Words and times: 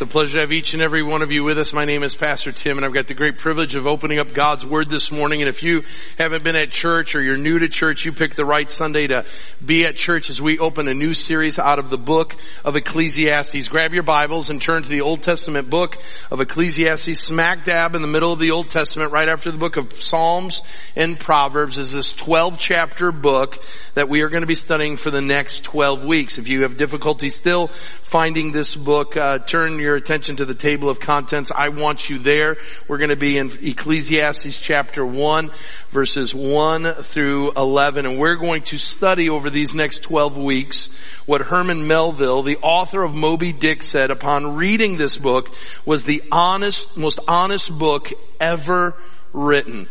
It's 0.00 0.08
a 0.08 0.10
pleasure 0.10 0.36
to 0.36 0.40
have 0.40 0.52
each 0.52 0.72
and 0.72 0.80
every 0.80 1.02
one 1.02 1.20
of 1.20 1.30
you 1.30 1.44
with 1.44 1.58
us. 1.58 1.74
My 1.74 1.84
name 1.84 2.02
is 2.02 2.14
Pastor 2.14 2.52
Tim 2.52 2.78
and 2.78 2.86
I've 2.86 2.94
got 2.94 3.06
the 3.06 3.12
great 3.12 3.36
privilege 3.36 3.74
of 3.74 3.86
opening 3.86 4.18
up 4.18 4.32
God's 4.32 4.64
Word 4.64 4.88
this 4.88 5.12
morning. 5.12 5.42
And 5.42 5.48
if 5.50 5.62
you 5.62 5.82
haven't 6.16 6.42
been 6.42 6.56
at 6.56 6.70
church 6.70 7.14
or 7.14 7.20
you're 7.20 7.36
new 7.36 7.58
to 7.58 7.68
church, 7.68 8.06
you 8.06 8.12
picked 8.12 8.36
the 8.36 8.46
right 8.46 8.70
Sunday 8.70 9.08
to 9.08 9.26
be 9.62 9.84
at 9.84 9.96
church 9.96 10.30
as 10.30 10.40
we 10.40 10.58
open 10.58 10.88
a 10.88 10.94
new 10.94 11.12
series 11.12 11.58
out 11.58 11.78
of 11.78 11.90
the 11.90 11.98
book 11.98 12.34
of 12.64 12.76
Ecclesiastes. 12.76 13.68
Grab 13.68 13.92
your 13.92 14.02
Bibles 14.02 14.48
and 14.48 14.62
turn 14.62 14.84
to 14.84 14.88
the 14.88 15.02
Old 15.02 15.22
Testament 15.22 15.68
book 15.68 15.98
of 16.30 16.40
Ecclesiastes, 16.40 17.20
smack 17.20 17.64
dab 17.64 17.94
in 17.94 18.00
the 18.00 18.08
middle 18.08 18.32
of 18.32 18.38
the 18.38 18.52
Old 18.52 18.70
Testament, 18.70 19.12
right 19.12 19.28
after 19.28 19.52
the 19.52 19.58
book 19.58 19.76
of 19.76 19.92
Psalms 19.92 20.62
and 20.96 21.20
Proverbs 21.20 21.76
is 21.76 21.92
this 21.92 22.10
12 22.12 22.58
chapter 22.58 23.12
book 23.12 23.62
that 23.92 24.08
we 24.08 24.22
are 24.22 24.30
going 24.30 24.44
to 24.44 24.46
be 24.46 24.54
studying 24.54 24.96
for 24.96 25.10
the 25.10 25.20
next 25.20 25.62
12 25.64 26.06
weeks. 26.06 26.38
If 26.38 26.48
you 26.48 26.62
have 26.62 26.78
difficulty 26.78 27.28
still 27.28 27.68
finding 28.00 28.50
this 28.52 28.74
book, 28.74 29.18
uh, 29.18 29.38
turn 29.38 29.78
your 29.78 29.89
attention 29.96 30.36
to 30.36 30.44
the 30.44 30.54
table 30.54 30.88
of 30.88 31.00
contents. 31.00 31.50
I 31.54 31.68
want 31.68 32.08
you 32.08 32.18
there. 32.18 32.56
We're 32.88 32.98
going 32.98 33.10
to 33.10 33.16
be 33.16 33.38
in 33.38 33.50
Ecclesiastes 33.60 34.58
chapter 34.58 35.04
1 35.04 35.50
verses 35.90 36.34
1 36.34 37.02
through 37.02 37.52
11 37.52 38.06
and 38.06 38.18
we're 38.18 38.36
going 38.36 38.62
to 38.62 38.78
study 38.78 39.28
over 39.28 39.50
these 39.50 39.74
next 39.74 40.02
12 40.02 40.36
weeks 40.36 40.88
what 41.26 41.42
Herman 41.42 41.86
Melville, 41.86 42.42
the 42.42 42.58
author 42.58 43.02
of 43.02 43.14
Moby 43.14 43.52
Dick 43.52 43.82
said 43.82 44.10
upon 44.10 44.56
reading 44.56 44.96
this 44.96 45.18
book 45.18 45.54
was 45.84 46.04
the 46.04 46.22
honest, 46.32 46.96
most 46.96 47.18
honest 47.28 47.70
book 47.70 48.10
ever 48.40 48.94
written. 49.32 49.88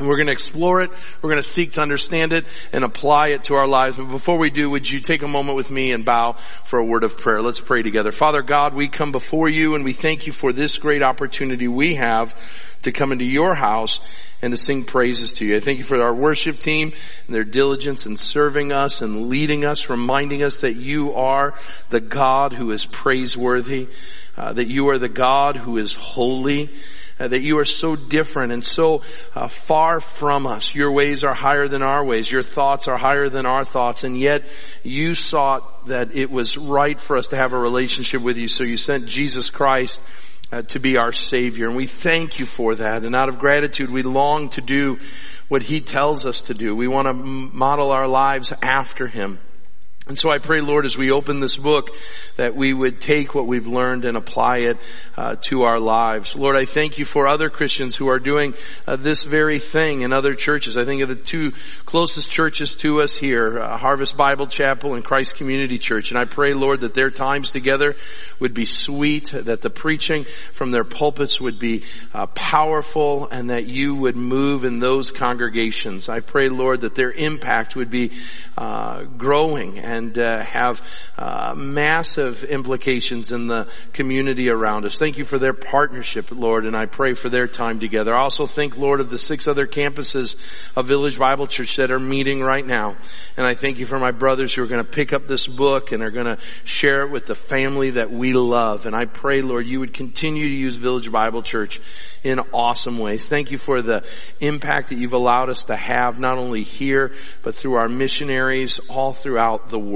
And 0.00 0.08
we're 0.08 0.16
going 0.16 0.28
to 0.28 0.32
explore 0.32 0.80
it. 0.80 0.90
We're 1.20 1.30
going 1.30 1.42
to 1.42 1.48
seek 1.48 1.72
to 1.72 1.82
understand 1.82 2.32
it 2.32 2.46
and 2.72 2.84
apply 2.84 3.28
it 3.28 3.44
to 3.44 3.54
our 3.54 3.68
lives. 3.68 3.98
But 3.98 4.10
before 4.10 4.38
we 4.38 4.48
do, 4.48 4.70
would 4.70 4.90
you 4.90 5.00
take 5.00 5.20
a 5.20 5.28
moment 5.28 5.56
with 5.56 5.70
me 5.70 5.92
and 5.92 6.06
bow 6.06 6.38
for 6.64 6.78
a 6.78 6.84
word 6.84 7.04
of 7.04 7.18
prayer? 7.18 7.42
Let's 7.42 7.60
pray 7.60 7.82
together. 7.82 8.10
Father 8.10 8.40
God, 8.40 8.72
we 8.72 8.88
come 8.88 9.12
before 9.12 9.50
you 9.50 9.74
and 9.74 9.84
we 9.84 9.92
thank 9.92 10.26
you 10.26 10.32
for 10.32 10.54
this 10.54 10.78
great 10.78 11.02
opportunity 11.02 11.68
we 11.68 11.96
have 11.96 12.34
to 12.80 12.92
come 12.92 13.12
into 13.12 13.26
your 13.26 13.54
house 13.54 14.00
and 14.40 14.52
to 14.52 14.56
sing 14.56 14.84
praises 14.84 15.32
to 15.32 15.44
you. 15.44 15.56
I 15.56 15.60
thank 15.60 15.76
you 15.76 15.84
for 15.84 16.00
our 16.00 16.14
worship 16.14 16.60
team 16.60 16.94
and 17.26 17.36
their 17.36 17.44
diligence 17.44 18.06
in 18.06 18.16
serving 18.16 18.72
us 18.72 19.02
and 19.02 19.28
leading 19.28 19.66
us, 19.66 19.90
reminding 19.90 20.42
us 20.42 20.60
that 20.60 20.76
you 20.76 21.12
are 21.12 21.52
the 21.90 22.00
God 22.00 22.54
who 22.54 22.70
is 22.70 22.86
praiseworthy, 22.86 23.88
uh, 24.38 24.54
that 24.54 24.68
you 24.68 24.88
are 24.88 24.98
the 24.98 25.10
God 25.10 25.58
who 25.58 25.76
is 25.76 25.94
holy, 25.94 26.70
uh, 27.20 27.28
that 27.28 27.42
you 27.42 27.58
are 27.58 27.66
so 27.66 27.94
different 27.94 28.52
and 28.52 28.64
so 28.64 29.02
uh, 29.34 29.46
far 29.46 30.00
from 30.00 30.46
us. 30.46 30.74
Your 30.74 30.90
ways 30.90 31.22
are 31.22 31.34
higher 31.34 31.68
than 31.68 31.82
our 31.82 32.02
ways. 32.02 32.30
Your 32.30 32.42
thoughts 32.42 32.88
are 32.88 32.96
higher 32.96 33.28
than 33.28 33.44
our 33.44 33.64
thoughts. 33.64 34.04
And 34.04 34.18
yet 34.18 34.44
you 34.82 35.14
sought 35.14 35.86
that 35.88 36.16
it 36.16 36.30
was 36.30 36.56
right 36.56 36.98
for 36.98 37.18
us 37.18 37.28
to 37.28 37.36
have 37.36 37.52
a 37.52 37.58
relationship 37.58 38.22
with 38.22 38.38
you. 38.38 38.48
So 38.48 38.64
you 38.64 38.78
sent 38.78 39.06
Jesus 39.06 39.50
Christ 39.50 40.00
uh, 40.50 40.62
to 40.62 40.80
be 40.80 40.96
our 40.96 41.12
Savior. 41.12 41.66
And 41.66 41.76
we 41.76 41.86
thank 41.86 42.38
you 42.38 42.46
for 42.46 42.74
that. 42.76 43.04
And 43.04 43.14
out 43.14 43.28
of 43.28 43.38
gratitude, 43.38 43.90
we 43.90 44.02
long 44.02 44.48
to 44.50 44.62
do 44.62 44.98
what 45.48 45.62
He 45.62 45.82
tells 45.82 46.24
us 46.24 46.42
to 46.42 46.54
do. 46.54 46.74
We 46.74 46.88
want 46.88 47.06
to 47.06 47.12
model 47.12 47.90
our 47.90 48.08
lives 48.08 48.52
after 48.62 49.06
Him. 49.06 49.40
And 50.10 50.18
so 50.18 50.28
I 50.28 50.38
pray, 50.38 50.60
Lord, 50.60 50.86
as 50.86 50.98
we 50.98 51.12
open 51.12 51.38
this 51.38 51.56
book, 51.56 51.90
that 52.34 52.56
we 52.56 52.74
would 52.74 53.00
take 53.00 53.32
what 53.32 53.46
we've 53.46 53.68
learned 53.68 54.04
and 54.04 54.16
apply 54.16 54.56
it 54.56 54.76
uh, 55.16 55.36
to 55.42 55.62
our 55.62 55.78
lives. 55.78 56.34
Lord, 56.34 56.56
I 56.56 56.64
thank 56.64 56.98
you 56.98 57.04
for 57.04 57.28
other 57.28 57.48
Christians 57.48 57.94
who 57.94 58.08
are 58.08 58.18
doing 58.18 58.54
uh, 58.88 58.96
this 58.96 59.22
very 59.22 59.60
thing 59.60 60.00
in 60.00 60.12
other 60.12 60.34
churches. 60.34 60.76
I 60.76 60.84
think 60.84 61.02
of 61.02 61.10
the 61.10 61.14
two 61.14 61.52
closest 61.84 62.28
churches 62.28 62.74
to 62.76 63.02
us 63.02 63.12
here, 63.12 63.60
uh, 63.60 63.76
Harvest 63.76 64.16
Bible 64.16 64.48
Chapel 64.48 64.94
and 64.94 65.04
Christ 65.04 65.36
Community 65.36 65.78
Church. 65.78 66.10
And 66.10 66.18
I 66.18 66.24
pray, 66.24 66.54
Lord, 66.54 66.80
that 66.80 66.94
their 66.94 67.12
times 67.12 67.52
together 67.52 67.94
would 68.40 68.52
be 68.52 68.64
sweet, 68.64 69.30
that 69.30 69.62
the 69.62 69.70
preaching 69.70 70.26
from 70.52 70.72
their 70.72 70.82
pulpits 70.82 71.40
would 71.40 71.60
be 71.60 71.84
uh, 72.12 72.26
powerful, 72.26 73.28
and 73.30 73.50
that 73.50 73.66
you 73.66 73.94
would 73.94 74.16
move 74.16 74.64
in 74.64 74.80
those 74.80 75.12
congregations. 75.12 76.08
I 76.08 76.18
pray, 76.18 76.48
Lord, 76.48 76.80
that 76.80 76.96
their 76.96 77.12
impact 77.12 77.76
would 77.76 77.90
be 77.90 78.10
uh, 78.58 79.04
growing 79.04 79.78
and 79.78 79.99
uh, 80.18 80.44
have 80.44 80.82
uh, 81.18 81.54
massive 81.56 82.44
implications 82.44 83.32
in 83.32 83.46
the 83.46 83.68
community 83.92 84.48
around 84.48 84.84
us. 84.84 84.98
Thank 84.98 85.18
you 85.18 85.24
for 85.24 85.38
their 85.38 85.52
partnership, 85.52 86.30
Lord, 86.30 86.66
and 86.66 86.76
I 86.76 86.86
pray 86.86 87.14
for 87.14 87.28
their 87.28 87.46
time 87.46 87.80
together. 87.80 88.14
I 88.14 88.20
also 88.20 88.46
thank, 88.46 88.76
Lord, 88.76 89.00
of 89.00 89.10
the 89.10 89.18
six 89.18 89.46
other 89.46 89.66
campuses 89.66 90.36
of 90.76 90.86
Village 90.86 91.18
Bible 91.18 91.46
Church 91.46 91.76
that 91.76 91.90
are 91.90 92.00
meeting 92.00 92.40
right 92.40 92.66
now. 92.66 92.96
And 93.36 93.46
I 93.46 93.54
thank 93.54 93.78
you 93.78 93.86
for 93.86 93.98
my 93.98 94.10
brothers 94.10 94.54
who 94.54 94.62
are 94.62 94.66
going 94.66 94.84
to 94.84 94.90
pick 94.90 95.12
up 95.12 95.26
this 95.26 95.46
book 95.46 95.92
and 95.92 96.02
are 96.02 96.10
going 96.10 96.26
to 96.26 96.38
share 96.64 97.02
it 97.02 97.10
with 97.10 97.26
the 97.26 97.34
family 97.34 97.90
that 97.92 98.10
we 98.10 98.32
love. 98.32 98.86
And 98.86 98.94
I 98.94 99.04
pray, 99.04 99.42
Lord, 99.42 99.66
you 99.66 99.80
would 99.80 99.94
continue 99.94 100.48
to 100.48 100.54
use 100.54 100.76
Village 100.76 101.10
Bible 101.10 101.42
Church 101.42 101.80
in 102.22 102.38
awesome 102.52 102.98
ways. 102.98 103.28
Thank 103.28 103.50
you 103.50 103.58
for 103.58 103.82
the 103.82 104.04
impact 104.40 104.90
that 104.90 104.98
you've 104.98 105.12
allowed 105.12 105.48
us 105.48 105.64
to 105.64 105.76
have 105.76 106.18
not 106.18 106.38
only 106.38 106.62
here, 106.62 107.12
but 107.42 107.54
through 107.54 107.74
our 107.74 107.88
missionaries 107.88 108.78
all 108.88 109.12
throughout 109.12 109.68
the 109.68 109.78
world. 109.78 109.89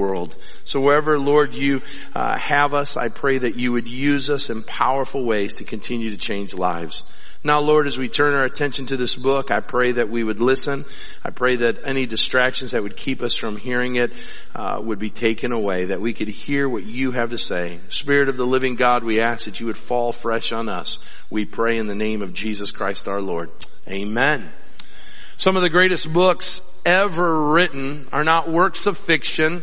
So 0.63 0.79
wherever, 0.81 1.19
Lord, 1.19 1.53
you 1.53 1.81
uh, 2.15 2.37
have 2.37 2.73
us, 2.73 2.97
I 2.97 3.09
pray 3.09 3.37
that 3.39 3.57
you 3.57 3.71
would 3.71 3.87
use 3.87 4.29
us 4.29 4.49
in 4.49 4.63
powerful 4.63 5.23
ways 5.23 5.55
to 5.55 5.63
continue 5.63 6.11
to 6.11 6.17
change 6.17 6.53
lives. 6.53 7.03
Now, 7.45 7.59
Lord, 7.59 7.85
as 7.85 7.95
we 7.95 8.09
turn 8.09 8.33
our 8.33 8.43
attention 8.43 8.87
to 8.87 8.97
this 8.97 9.15
book, 9.15 9.51
I 9.51 9.59
pray 9.59 9.91
that 9.91 10.09
we 10.09 10.23
would 10.23 10.39
listen. 10.39 10.83
I 11.23 11.29
pray 11.29 11.57
that 11.57 11.77
any 11.85 12.07
distractions 12.07 12.71
that 12.71 12.81
would 12.81 12.97
keep 12.97 13.21
us 13.21 13.35
from 13.35 13.55
hearing 13.55 13.97
it 13.97 14.13
uh, 14.55 14.79
would 14.81 14.97
be 14.97 15.11
taken 15.11 15.51
away, 15.51 15.85
that 15.85 16.01
we 16.01 16.13
could 16.13 16.27
hear 16.27 16.67
what 16.67 16.83
you 16.83 17.11
have 17.11 17.29
to 17.29 17.37
say. 17.37 17.81
Spirit 17.89 18.29
of 18.29 18.37
the 18.37 18.47
living 18.47 18.73
God, 18.75 19.03
we 19.03 19.21
ask 19.21 19.45
that 19.45 19.59
you 19.59 19.67
would 19.67 19.77
fall 19.77 20.11
fresh 20.11 20.51
on 20.51 20.69
us. 20.69 20.97
We 21.29 21.45
pray 21.45 21.77
in 21.77 21.85
the 21.85 21.93
name 21.93 22.23
of 22.23 22.33
Jesus 22.33 22.71
Christ 22.71 23.07
our 23.07 23.21
Lord. 23.21 23.51
Amen. 23.87 24.51
Some 25.37 25.55
of 25.55 25.61
the 25.61 25.69
greatest 25.69 26.11
books 26.11 26.61
ever 26.83 27.51
written 27.51 28.07
are 28.11 28.23
not 28.23 28.49
works 28.49 28.87
of 28.87 28.97
fiction 28.97 29.61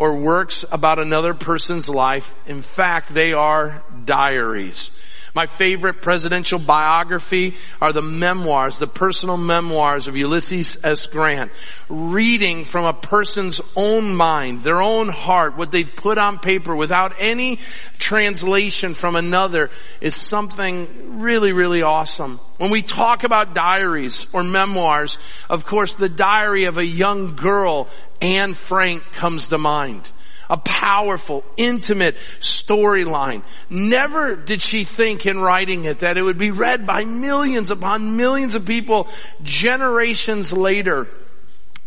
or 0.00 0.16
works 0.16 0.64
about 0.72 0.98
another 0.98 1.34
person's 1.34 1.86
life. 1.86 2.34
In 2.46 2.62
fact, 2.62 3.12
they 3.12 3.34
are 3.34 3.84
diaries. 4.06 4.90
My 5.34 5.46
favorite 5.46 6.02
presidential 6.02 6.58
biography 6.58 7.54
are 7.80 7.92
the 7.92 8.02
memoirs, 8.02 8.78
the 8.78 8.86
personal 8.86 9.36
memoirs 9.36 10.08
of 10.08 10.16
Ulysses 10.16 10.76
S. 10.82 11.06
Grant. 11.06 11.52
Reading 11.88 12.64
from 12.64 12.84
a 12.84 12.92
person's 12.92 13.60
own 13.76 14.14
mind, 14.14 14.62
their 14.62 14.82
own 14.82 15.08
heart, 15.08 15.56
what 15.56 15.70
they've 15.70 15.94
put 15.94 16.18
on 16.18 16.38
paper 16.38 16.74
without 16.74 17.14
any 17.18 17.60
translation 17.98 18.94
from 18.94 19.14
another 19.14 19.70
is 20.00 20.16
something 20.16 21.20
really, 21.20 21.52
really 21.52 21.82
awesome. 21.82 22.40
When 22.58 22.70
we 22.70 22.82
talk 22.82 23.22
about 23.22 23.54
diaries 23.54 24.26
or 24.32 24.42
memoirs, 24.42 25.16
of 25.48 25.64
course 25.64 25.94
the 25.94 26.08
diary 26.08 26.64
of 26.64 26.78
a 26.78 26.84
young 26.84 27.36
girl, 27.36 27.88
Anne 28.20 28.54
Frank, 28.54 29.12
comes 29.12 29.48
to 29.48 29.58
mind 29.58 30.10
a 30.50 30.56
powerful, 30.56 31.44
intimate 31.56 32.16
storyline. 32.40 33.44
Never 33.70 34.34
did 34.34 34.60
she 34.60 34.82
think 34.82 35.24
in 35.24 35.38
writing 35.38 35.84
it 35.84 36.00
that 36.00 36.18
it 36.18 36.22
would 36.22 36.38
be 36.38 36.50
read 36.50 36.86
by 36.86 37.04
millions 37.04 37.70
upon 37.70 38.16
millions 38.16 38.56
of 38.56 38.66
people 38.66 39.08
generations 39.44 40.52
later. 40.52 41.06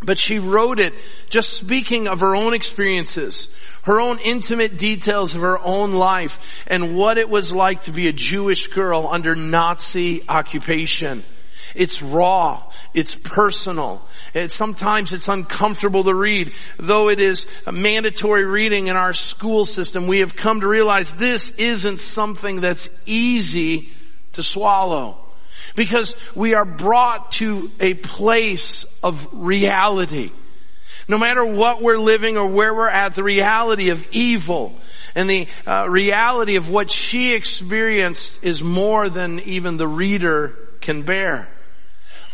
But 0.02 0.18
she 0.18 0.38
wrote 0.38 0.80
it 0.80 0.94
just 1.28 1.54
speaking 1.54 2.08
of 2.08 2.20
her 2.20 2.34
own 2.34 2.54
experiences, 2.54 3.48
her 3.82 4.00
own 4.00 4.18
intimate 4.18 4.78
details 4.78 5.34
of 5.34 5.42
her 5.42 5.58
own 5.58 5.92
life, 5.92 6.38
and 6.66 6.94
what 6.94 7.18
it 7.18 7.28
was 7.28 7.52
like 7.52 7.82
to 7.82 7.92
be 7.92 8.08
a 8.08 8.12
Jewish 8.12 8.68
girl 8.68 9.08
under 9.10 9.34
Nazi 9.34 10.22
occupation. 10.28 11.22
It's 11.74 12.02
raw. 12.02 12.70
It's 12.92 13.14
personal. 13.14 14.06
It, 14.34 14.52
sometimes 14.52 15.12
it's 15.12 15.28
uncomfortable 15.28 16.04
to 16.04 16.14
read. 16.14 16.52
Though 16.78 17.08
it 17.08 17.20
is 17.20 17.46
a 17.66 17.72
mandatory 17.72 18.44
reading 18.44 18.88
in 18.88 18.96
our 18.96 19.12
school 19.12 19.64
system, 19.64 20.06
we 20.06 20.20
have 20.20 20.36
come 20.36 20.60
to 20.60 20.68
realize 20.68 21.14
this 21.14 21.50
isn't 21.50 21.98
something 21.98 22.60
that's 22.60 22.88
easy 23.06 23.90
to 24.32 24.42
swallow. 24.42 25.18
Because 25.76 26.14
we 26.34 26.54
are 26.54 26.64
brought 26.64 27.32
to 27.32 27.70
a 27.80 27.94
place 27.94 28.84
of 29.02 29.26
reality. 29.32 30.30
No 31.08 31.18
matter 31.18 31.44
what 31.44 31.82
we're 31.82 31.98
living 31.98 32.36
or 32.36 32.48
where 32.48 32.74
we're 32.74 32.88
at, 32.88 33.14
the 33.14 33.22
reality 33.22 33.90
of 33.90 34.06
evil 34.12 34.74
and 35.14 35.28
the 35.28 35.46
uh, 35.66 35.88
reality 35.88 36.56
of 36.56 36.70
what 36.70 36.90
she 36.90 37.34
experienced 37.34 38.38
is 38.42 38.62
more 38.62 39.08
than 39.08 39.40
even 39.40 39.76
the 39.76 39.88
reader 39.88 40.56
can 40.80 41.02
bear. 41.02 41.48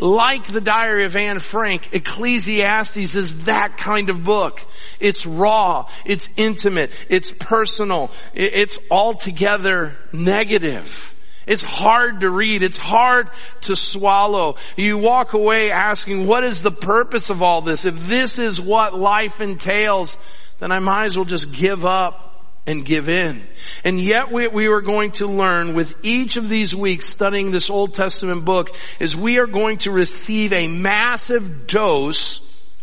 Like 0.00 0.46
the 0.46 0.62
diary 0.62 1.04
of 1.04 1.14
Anne 1.14 1.40
Frank, 1.40 1.90
Ecclesiastes 1.92 3.14
is 3.14 3.44
that 3.44 3.76
kind 3.76 4.08
of 4.08 4.24
book. 4.24 4.62
It's 4.98 5.26
raw, 5.26 5.90
it's 6.06 6.26
intimate, 6.38 6.90
it's 7.10 7.30
personal, 7.30 8.10
it's 8.32 8.78
altogether 8.90 9.94
negative. 10.10 11.14
It's 11.46 11.62
hard 11.62 12.20
to 12.20 12.30
read. 12.30 12.62
It's 12.62 12.78
hard 12.78 13.28
to 13.62 13.74
swallow. 13.74 14.56
You 14.76 14.98
walk 14.98 15.32
away 15.32 15.70
asking, 15.70 16.26
what 16.26 16.44
is 16.44 16.62
the 16.62 16.70
purpose 16.70 17.28
of 17.28 17.42
all 17.42 17.60
this? 17.60 17.84
If 17.84 18.06
this 18.06 18.38
is 18.38 18.60
what 18.60 18.96
life 18.96 19.40
entails, 19.40 20.16
then 20.60 20.70
I 20.70 20.78
might 20.78 21.06
as 21.06 21.16
well 21.16 21.24
just 21.24 21.52
give 21.52 21.84
up 21.84 22.29
and 22.66 22.84
give 22.84 23.08
in. 23.08 23.42
And 23.84 24.00
yet 24.00 24.30
we, 24.30 24.46
we 24.48 24.66
are 24.68 24.80
going 24.80 25.12
to 25.12 25.26
learn 25.26 25.74
with 25.74 25.94
each 26.04 26.36
of 26.36 26.48
these 26.48 26.74
weeks 26.74 27.06
studying 27.06 27.50
this 27.50 27.70
Old 27.70 27.94
Testament 27.94 28.44
book 28.44 28.70
is 28.98 29.16
we 29.16 29.38
are 29.38 29.46
going 29.46 29.78
to 29.78 29.90
receive 29.90 30.52
a 30.52 30.66
massive 30.66 31.66
dose 31.66 32.40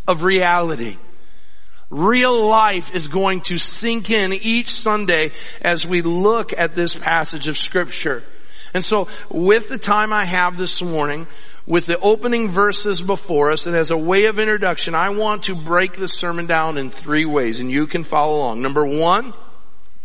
of 0.07 0.23
reality. 0.23 0.97
Real 1.89 2.47
life 2.47 2.93
is 2.93 3.07
going 3.07 3.41
to 3.41 3.57
sink 3.57 4.09
in 4.09 4.33
each 4.33 4.73
Sunday 4.73 5.31
as 5.61 5.87
we 5.87 6.01
look 6.01 6.51
at 6.57 6.75
this 6.75 6.93
passage 6.93 7.47
of 7.47 7.57
scripture. 7.57 8.23
And 8.73 8.83
so 8.83 9.07
with 9.29 9.69
the 9.69 9.77
time 9.77 10.11
I 10.11 10.25
have 10.25 10.57
this 10.57 10.81
morning, 10.81 11.27
with 11.65 11.85
the 11.85 11.99
opening 11.99 12.49
verses 12.49 13.01
before 13.01 13.51
us 13.51 13.65
and 13.65 13.75
as 13.75 13.91
a 13.91 13.97
way 13.97 14.25
of 14.25 14.39
introduction, 14.39 14.95
I 14.95 15.09
want 15.09 15.43
to 15.43 15.55
break 15.55 15.95
the 15.95 16.07
sermon 16.07 16.45
down 16.45 16.77
in 16.77 16.89
three 16.89 17.25
ways 17.25 17.59
and 17.59 17.71
you 17.71 17.87
can 17.87 18.03
follow 18.03 18.37
along. 18.37 18.61
Number 18.61 18.85
one, 18.85 19.33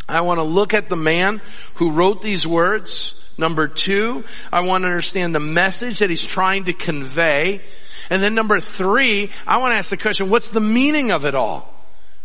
I 0.08 0.22
want 0.22 0.38
to 0.38 0.44
look 0.44 0.74
at 0.74 0.88
the 0.88 0.96
man 0.96 1.40
who 1.74 1.92
wrote 1.92 2.22
these 2.22 2.46
words. 2.46 3.14
Number 3.38 3.66
two, 3.68 4.24
I 4.52 4.60
want 4.60 4.82
to 4.82 4.88
understand 4.88 5.34
the 5.34 5.40
message 5.40 6.00
that 6.00 6.10
he's 6.10 6.24
trying 6.24 6.64
to 6.64 6.72
convey. 6.72 7.62
And 8.10 8.22
then 8.22 8.34
number 8.34 8.60
three, 8.60 9.30
I 9.46 9.58
want 9.58 9.72
to 9.72 9.76
ask 9.76 9.90
the 9.90 9.96
question, 9.96 10.28
what's 10.28 10.50
the 10.50 10.60
meaning 10.60 11.12
of 11.12 11.24
it 11.24 11.34
all? 11.34 11.72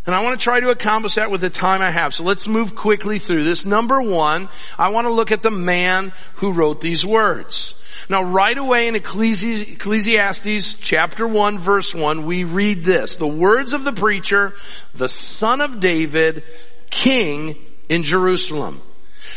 And 0.06 0.16
I 0.16 0.24
want 0.24 0.40
to 0.40 0.44
try 0.44 0.62
to 0.62 0.70
accomplish 0.70 1.16
that 1.16 1.32
with 1.32 1.42
the 1.42 1.50
time 1.50 1.82
I 1.82 1.92
have. 1.92 2.14
So 2.14 2.24
let's 2.24 2.48
move 2.48 2.76
quickly 2.76 3.20
through 3.20 3.44
this. 3.44 3.66
Number 3.66 4.02
one, 4.02 4.48
I 4.78 4.90
want 4.92 5.06
to 5.06 5.14
look 5.14 5.32
at 5.32 5.44
the 5.44 5.52
man 5.52 6.14
who 6.36 6.54
wrote 6.54 6.80
these 6.80 7.06
words. 7.06 7.76
Now 8.10 8.24
right 8.24 8.58
away 8.58 8.88
in 8.88 8.96
Ecclesiastes 8.96 10.76
chapter 10.76 11.28
1 11.28 11.60
verse 11.60 11.94
1, 11.94 12.26
we 12.26 12.46
read 12.46 12.86
this. 12.86 13.16
The 13.16 13.28
words 13.28 13.74
of 13.74 13.84
the 13.84 13.92
preacher, 13.92 14.54
the 14.96 15.10
son 15.10 15.60
of 15.60 15.82
David, 15.82 16.44
king 16.90 17.58
in 17.90 18.04
Jerusalem. 18.04 18.82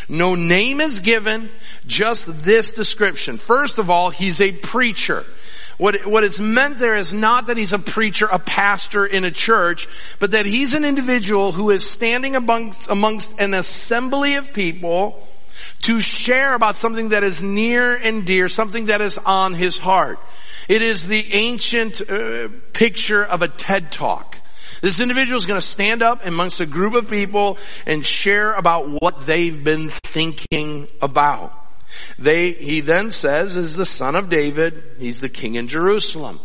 No 0.07 0.35
name 0.35 0.81
is 0.81 0.99
given, 0.99 1.49
just 1.85 2.25
this 2.43 2.71
description. 2.71 3.37
First 3.37 3.79
of 3.79 3.89
all, 3.89 4.09
he's 4.09 4.41
a 4.41 4.51
preacher. 4.51 5.25
What, 5.77 6.05
what 6.05 6.23
is 6.23 6.39
meant 6.39 6.77
there 6.77 6.95
is 6.95 7.11
not 7.11 7.47
that 7.47 7.57
he's 7.57 7.73
a 7.73 7.79
preacher, 7.79 8.27
a 8.31 8.39
pastor 8.39 9.05
in 9.05 9.25
a 9.25 9.31
church, 9.31 9.87
but 10.19 10.31
that 10.31 10.45
he's 10.45 10.73
an 10.73 10.85
individual 10.85 11.51
who 11.51 11.71
is 11.71 11.83
standing 11.89 12.35
amongst, 12.35 12.89
amongst 12.89 13.31
an 13.39 13.53
assembly 13.53 14.35
of 14.35 14.53
people 14.53 15.27
to 15.83 15.99
share 15.99 16.53
about 16.53 16.75
something 16.75 17.09
that 17.09 17.23
is 17.23 17.41
near 17.41 17.95
and 17.95 18.25
dear, 18.25 18.47
something 18.47 18.85
that 18.87 19.01
is 19.01 19.17
on 19.17 19.53
his 19.53 19.77
heart. 19.77 20.19
It 20.67 20.81
is 20.81 21.07
the 21.07 21.33
ancient 21.33 22.01
uh, 22.01 22.49
picture 22.73 23.23
of 23.23 23.41
a 23.41 23.47
TED 23.47 23.91
Talk. 23.91 24.37
This 24.81 24.99
individual 24.99 25.37
is 25.37 25.45
going 25.45 25.59
to 25.59 25.67
stand 25.67 26.01
up 26.01 26.25
amongst 26.25 26.61
a 26.61 26.65
group 26.65 26.93
of 26.93 27.09
people 27.09 27.57
and 27.85 28.05
share 28.05 28.53
about 28.53 28.89
what 28.89 29.25
they've 29.25 29.63
been 29.63 29.89
thinking 29.89 30.87
about. 31.01 31.53
They, 32.17 32.53
he 32.53 32.81
then 32.81 33.11
says, 33.11 33.57
is 33.57 33.75
the 33.75 33.85
son 33.85 34.15
of 34.15 34.29
David. 34.29 34.95
He's 34.99 35.19
the 35.19 35.29
king 35.29 35.55
in 35.55 35.67
Jerusalem. 35.67 36.39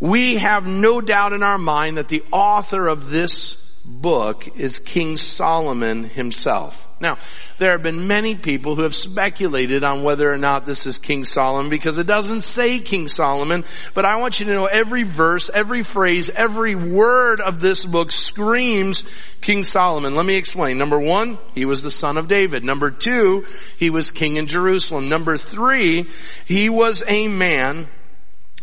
We 0.00 0.36
have 0.36 0.66
no 0.66 1.00
doubt 1.00 1.32
in 1.32 1.42
our 1.42 1.58
mind 1.58 1.96
that 1.96 2.08
the 2.08 2.22
author 2.32 2.88
of 2.88 3.08
this 3.08 3.56
book 3.88 4.56
is 4.56 4.78
King 4.78 5.16
Solomon 5.16 6.04
himself. 6.04 6.86
Now, 7.00 7.18
there 7.58 7.72
have 7.72 7.82
been 7.82 8.08
many 8.08 8.34
people 8.34 8.74
who 8.74 8.82
have 8.82 8.94
speculated 8.94 9.84
on 9.84 10.02
whether 10.02 10.30
or 10.30 10.36
not 10.36 10.66
this 10.66 10.84
is 10.86 10.98
King 10.98 11.24
Solomon 11.24 11.70
because 11.70 11.96
it 11.96 12.06
doesn't 12.06 12.42
say 12.42 12.80
King 12.80 13.06
Solomon, 13.06 13.64
but 13.94 14.04
I 14.04 14.16
want 14.16 14.40
you 14.40 14.46
to 14.46 14.52
know 14.52 14.66
every 14.66 15.04
verse, 15.04 15.48
every 15.52 15.84
phrase, 15.84 16.28
every 16.28 16.74
word 16.74 17.40
of 17.40 17.60
this 17.60 17.84
book 17.84 18.10
screams 18.10 19.04
King 19.40 19.62
Solomon. 19.62 20.16
Let 20.16 20.26
me 20.26 20.36
explain. 20.36 20.76
Number 20.76 20.98
one, 20.98 21.38
he 21.54 21.64
was 21.64 21.82
the 21.82 21.90
son 21.90 22.18
of 22.18 22.26
David. 22.26 22.64
Number 22.64 22.90
two, 22.90 23.46
he 23.78 23.90
was 23.90 24.10
king 24.10 24.36
in 24.36 24.48
Jerusalem. 24.48 25.08
Number 25.08 25.38
three, 25.38 26.08
he 26.46 26.68
was 26.68 27.04
a 27.06 27.28
man 27.28 27.88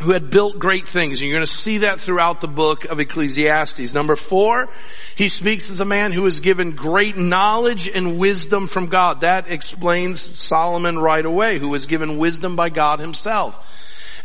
who 0.02 0.12
had 0.12 0.30
built 0.30 0.60
great 0.60 0.88
things. 0.88 1.20
And 1.20 1.30
you're 1.30 1.38
going 1.38 1.46
to 1.46 1.52
see 1.52 1.80
that 1.80 2.02
throughout 2.02 2.42
the 2.42 2.48
book 2.48 2.86
of 2.86 3.00
Ecclesiastes. 3.00 3.94
Number 3.94 4.16
four, 4.16 4.68
he 5.16 5.30
speaks 5.30 5.70
as 5.70 5.80
a 5.80 5.86
man 5.86 6.12
who 6.12 6.24
was 6.24 6.42
given 6.42 6.72
great 6.72 7.16
knowledge 7.16 7.88
and 7.88 8.20
wisdom 8.20 8.68
from 8.68 8.88
God. 8.88 9.22
That 9.22 9.50
explains 9.50 10.20
Solomon 10.38 11.00
right 11.00 11.26
away, 11.26 11.60
who 11.60 11.70
was 11.70 11.86
given 11.86 12.18
wisdom 12.18 12.56
by 12.56 12.70
God 12.70 13.00
himself. 13.00 13.58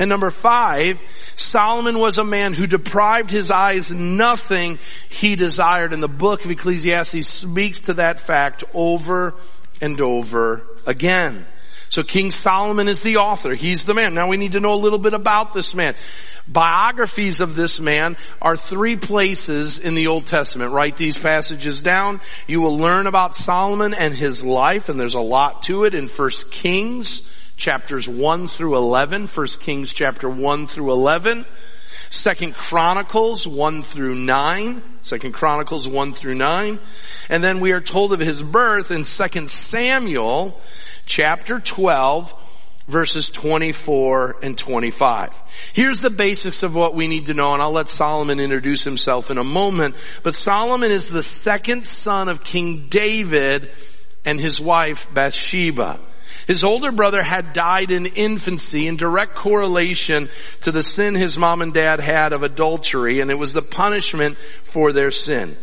And 0.01 0.09
number 0.09 0.31
five, 0.31 1.01
Solomon 1.37 1.99
was 1.99 2.19
a 2.19 2.25
man 2.25 2.55
who 2.55 2.67
deprived 2.67 3.31
his 3.31 3.51
eyes 3.51 3.93
nothing 3.93 4.79
he 5.09 5.37
desired. 5.37 5.93
And 5.93 6.03
the 6.03 6.09
book 6.09 6.45
of 6.45 6.51
Ecclesiastes 6.51 7.29
speaks 7.29 7.81
to 7.81 7.95
that 7.95 8.19
fact 8.19 8.65
over 8.75 9.35
and 9.81 10.01
over 10.01 10.67
again. 10.87 11.47
So 11.91 12.05
King 12.05 12.31
Solomon 12.31 12.87
is 12.87 13.03
the 13.03 13.17
author. 13.17 13.53
He's 13.53 13.85
the 13.85 13.95
man. 13.95 14.15
Now 14.15 14.29
we 14.29 14.37
need 14.37 14.53
to 14.53 14.61
know 14.61 14.75
a 14.75 14.77
little 14.77 15.01
bit 15.01 15.13
about 15.13 15.53
this 15.53 15.75
man. 15.75 15.97
Biographies 16.47 17.41
of 17.41 17.57
this 17.57 17.81
man 17.81 18.17
are 18.41 18.57
three 18.57 18.95
places 18.95 19.81
in 19.81 19.97
the 19.97 20.07
Old 20.07 20.27
Testament. 20.27 20.73
Write 20.73 20.97
these 20.97 21.19
passages 21.19 21.81
down. 21.81 22.21
You 22.47 22.61
will 22.61 22.79
learn 22.79 23.09
about 23.09 23.35
Solomon 23.35 23.93
and 23.93 24.15
his 24.15 24.41
life, 24.41 24.89
and 24.89 25.01
there's 25.01 25.15
a 25.15 25.21
lot 25.21 25.65
to 25.65 25.83
it 25.83 25.97
in 25.97 26.07
1 26.07 26.31
Kings 26.53 27.23
chapters 27.57 28.09
1 28.09 28.47
through 28.47 28.77
11. 28.77 29.27
1 29.27 29.47
Kings 29.59 29.93
chapter 29.93 30.31
1 30.31 30.69
through 30.69 30.93
11. 30.93 31.45
Second 32.09 32.55
Chronicles 32.55 33.49
1 33.49 33.83
through 33.83 34.15
9. 34.15 34.83
Second 35.03 35.33
Chronicles 35.33 35.89
1 35.89 36.13
through 36.13 36.35
9. 36.35 36.79
And 37.29 37.43
then 37.43 37.59
we 37.59 37.73
are 37.73 37.81
told 37.81 38.13
of 38.13 38.21
his 38.21 38.43
birth 38.43 38.93
in 38.93 39.05
Second 39.05 39.51
Samuel 39.51 40.61
chapter 41.07 41.59
12, 41.59 42.35
verses 42.89 43.31
24 43.31 44.37
and 44.43 44.59
25. 44.59 45.35
Here's 45.73 46.01
the 46.01 46.11
basics 46.11 46.63
of 46.63 46.75
what 46.75 46.95
we 46.95 47.07
need 47.07 47.27
to 47.27 47.35
know, 47.35 47.53
and 47.53 47.63
I'll 47.63 47.73
let 47.73 47.89
Solomon 47.89 48.41
introduce 48.41 48.85
himself 48.85 49.31
in 49.31 49.39
a 49.39 49.45
moment. 49.45 49.97
But 50.23 50.35
Solomon 50.35 50.91
is 50.91 51.09
the 51.09 51.23
second 51.23 51.87
son 51.87 52.29
of 52.29 52.45
King 52.45 52.89
David 52.89 53.71
and 54.25 54.41
his 54.41 54.61
wife 54.61 55.07
Bathsheba. 55.13 56.01
His 56.47 56.65
older 56.65 56.93
brother 56.93 57.23
had 57.23 57.53
died 57.53 57.91
in 57.91 58.07
infancy 58.07 58.87
in 58.87 58.97
direct 58.97 59.35
correlation 59.35 60.29
to 60.63 60.73
the 60.73 60.83
sin 60.83 61.15
his 61.15 61.39
mom 61.39 61.63
and 61.63 61.73
dad 61.73 62.01
had 62.01 62.33
of 62.33 62.43
adultery, 62.43 63.21
and 63.21 63.31
it 63.31 63.39
was 63.39 63.53
the 63.53 63.63
punishment 63.63 64.39
for 64.63 64.93
their 64.93 65.11
sin. 65.11 65.57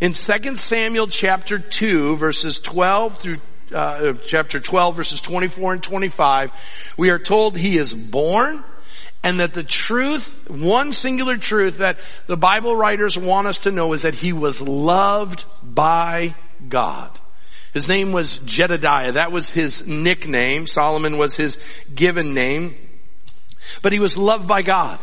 In 0.00 0.12
2 0.12 0.56
Samuel 0.56 1.06
chapter 1.06 1.58
2 1.58 2.16
verses 2.16 2.58
12 2.58 3.18
through 3.18 3.38
uh, 3.74 4.14
chapter 4.26 4.60
12 4.60 4.96
verses 4.96 5.20
24 5.20 5.74
and 5.74 5.82
25, 5.82 6.52
we 6.96 7.10
are 7.10 7.18
told 7.18 7.56
he 7.56 7.76
is 7.76 7.92
born 7.92 8.64
and 9.22 9.40
that 9.40 9.54
the 9.54 9.62
truth, 9.62 10.48
one 10.48 10.92
singular 10.92 11.36
truth 11.36 11.78
that 11.78 11.98
the 12.26 12.36
Bible 12.36 12.74
writers 12.74 13.16
want 13.16 13.46
us 13.46 13.60
to 13.60 13.70
know 13.70 13.92
is 13.92 14.02
that 14.02 14.14
he 14.14 14.32
was 14.32 14.60
loved 14.60 15.44
by 15.62 16.34
God. 16.68 17.10
His 17.72 17.88
name 17.88 18.12
was 18.12 18.38
Jedediah. 18.38 19.12
That 19.12 19.32
was 19.32 19.48
his 19.48 19.86
nickname. 19.86 20.66
Solomon 20.66 21.18
was 21.18 21.36
his 21.36 21.56
given 21.94 22.34
name. 22.34 22.76
But 23.80 23.92
he 23.92 23.98
was 23.98 24.16
loved 24.16 24.46
by 24.46 24.62
God. 24.62 24.98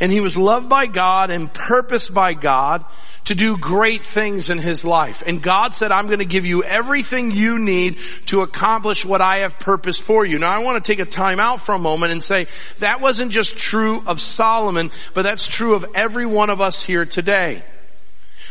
And 0.00 0.12
he 0.12 0.20
was 0.20 0.36
loved 0.36 0.68
by 0.68 0.86
God 0.86 1.30
and 1.30 1.52
purposed 1.52 2.14
by 2.14 2.34
God 2.34 2.84
to 3.24 3.34
do 3.34 3.56
great 3.56 4.02
things 4.02 4.50
in 4.50 4.58
his 4.58 4.84
life. 4.84 5.22
And 5.24 5.42
God 5.42 5.74
said, 5.74 5.92
I'm 5.92 6.06
going 6.06 6.18
to 6.20 6.24
give 6.24 6.46
you 6.46 6.62
everything 6.62 7.30
you 7.30 7.58
need 7.58 7.98
to 8.26 8.42
accomplish 8.42 9.04
what 9.04 9.20
I 9.20 9.38
have 9.38 9.58
purposed 9.58 10.02
for 10.02 10.24
you. 10.24 10.38
Now 10.38 10.50
I 10.50 10.60
want 10.60 10.82
to 10.82 10.92
take 10.92 11.00
a 11.00 11.08
time 11.08 11.40
out 11.40 11.60
for 11.60 11.74
a 11.74 11.78
moment 11.78 12.12
and 12.12 12.22
say 12.22 12.46
that 12.78 13.00
wasn't 13.00 13.32
just 13.32 13.56
true 13.56 14.02
of 14.06 14.20
Solomon, 14.20 14.90
but 15.14 15.22
that's 15.22 15.46
true 15.46 15.74
of 15.74 15.84
every 15.94 16.26
one 16.26 16.50
of 16.50 16.60
us 16.60 16.82
here 16.82 17.04
today. 17.04 17.62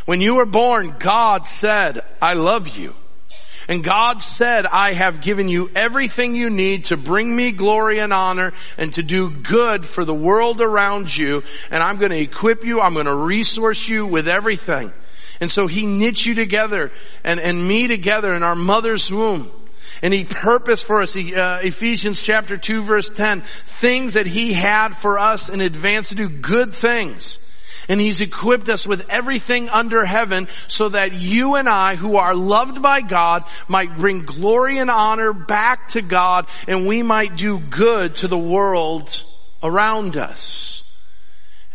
When 0.05 0.21
you 0.21 0.35
were 0.35 0.45
born, 0.45 0.95
God 0.97 1.45
said, 1.45 2.01
I 2.21 2.33
love 2.33 2.69
you. 2.69 2.95
And 3.69 3.83
God 3.83 4.19
said, 4.19 4.65
I 4.65 4.93
have 4.93 5.21
given 5.21 5.47
you 5.47 5.69
everything 5.75 6.33
you 6.33 6.49
need 6.49 6.85
to 6.85 6.97
bring 6.97 7.33
me 7.33 7.51
glory 7.51 7.99
and 7.99 8.11
honor 8.11 8.51
and 8.79 8.91
to 8.93 9.03
do 9.03 9.29
good 9.29 9.85
for 9.85 10.03
the 10.03 10.13
world 10.13 10.59
around 10.59 11.15
you. 11.15 11.43
And 11.69 11.83
I'm 11.83 11.99
going 11.99 12.09
to 12.09 12.19
equip 12.19 12.65
you. 12.65 12.81
I'm 12.81 12.93
going 12.93 13.05
to 13.05 13.13
resource 13.13 13.87
you 13.87 14.07
with 14.07 14.27
everything. 14.27 14.91
And 15.39 15.51
so 15.51 15.67
he 15.67 15.85
knit 15.85 16.25
you 16.25 16.33
together 16.33 16.91
and, 17.23 17.39
and 17.39 17.65
me 17.65 17.85
together 17.85 18.33
in 18.33 18.41
our 18.41 18.55
mother's 18.55 19.11
womb. 19.11 19.51
And 20.01 20.15
he 20.15 20.25
purposed 20.25 20.87
for 20.87 21.03
us, 21.03 21.15
uh, 21.15 21.59
Ephesians 21.61 22.19
chapter 22.19 22.57
2 22.57 22.81
verse 22.81 23.09
10, 23.09 23.43
things 23.65 24.13
that 24.13 24.25
he 24.25 24.51
had 24.51 24.97
for 24.97 25.19
us 25.19 25.47
in 25.47 25.61
advance 25.61 26.09
to 26.09 26.15
do 26.15 26.27
good 26.27 26.73
things. 26.73 27.37
And 27.89 27.99
He's 27.99 28.21
equipped 28.21 28.69
us 28.69 28.87
with 28.87 29.09
everything 29.09 29.67
under 29.67 30.05
heaven 30.05 30.47
so 30.67 30.89
that 30.89 31.13
you 31.13 31.55
and 31.55 31.67
I, 31.67 31.95
who 31.95 32.15
are 32.17 32.35
loved 32.35 32.81
by 32.81 33.01
God, 33.01 33.43
might 33.67 33.97
bring 33.97 34.23
glory 34.23 34.77
and 34.77 34.89
honor 34.89 35.33
back 35.33 35.89
to 35.89 36.01
God 36.01 36.45
and 36.67 36.87
we 36.87 37.03
might 37.03 37.35
do 37.35 37.59
good 37.59 38.15
to 38.17 38.27
the 38.27 38.37
world 38.37 39.23
around 39.63 40.17
us. 40.17 40.83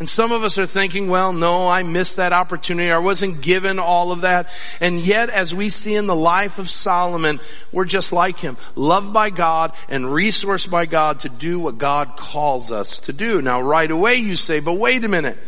And 0.00 0.08
some 0.08 0.32
of 0.32 0.42
us 0.42 0.58
are 0.58 0.66
thinking, 0.66 1.08
well, 1.08 1.32
no, 1.32 1.68
I 1.68 1.84
missed 1.84 2.16
that 2.16 2.32
opportunity. 2.32 2.90
I 2.90 2.98
wasn't 2.98 3.42
given 3.42 3.78
all 3.78 4.10
of 4.10 4.22
that. 4.22 4.48
And 4.80 4.98
yet, 4.98 5.30
as 5.30 5.54
we 5.54 5.68
see 5.68 5.94
in 5.94 6.06
the 6.06 6.16
life 6.16 6.58
of 6.58 6.68
Solomon, 6.68 7.38
we're 7.70 7.84
just 7.84 8.12
like 8.12 8.40
him. 8.40 8.56
Loved 8.74 9.12
by 9.12 9.30
God 9.30 9.72
and 9.88 10.06
resourced 10.06 10.68
by 10.68 10.86
God 10.86 11.20
to 11.20 11.28
do 11.28 11.60
what 11.60 11.78
God 11.78 12.16
calls 12.16 12.72
us 12.72 12.98
to 13.00 13.12
do. 13.12 13.40
Now, 13.40 13.62
right 13.62 13.90
away 13.90 14.16
you 14.16 14.34
say, 14.34 14.58
but 14.58 14.74
wait 14.74 15.04
a 15.04 15.08
minute. 15.08 15.38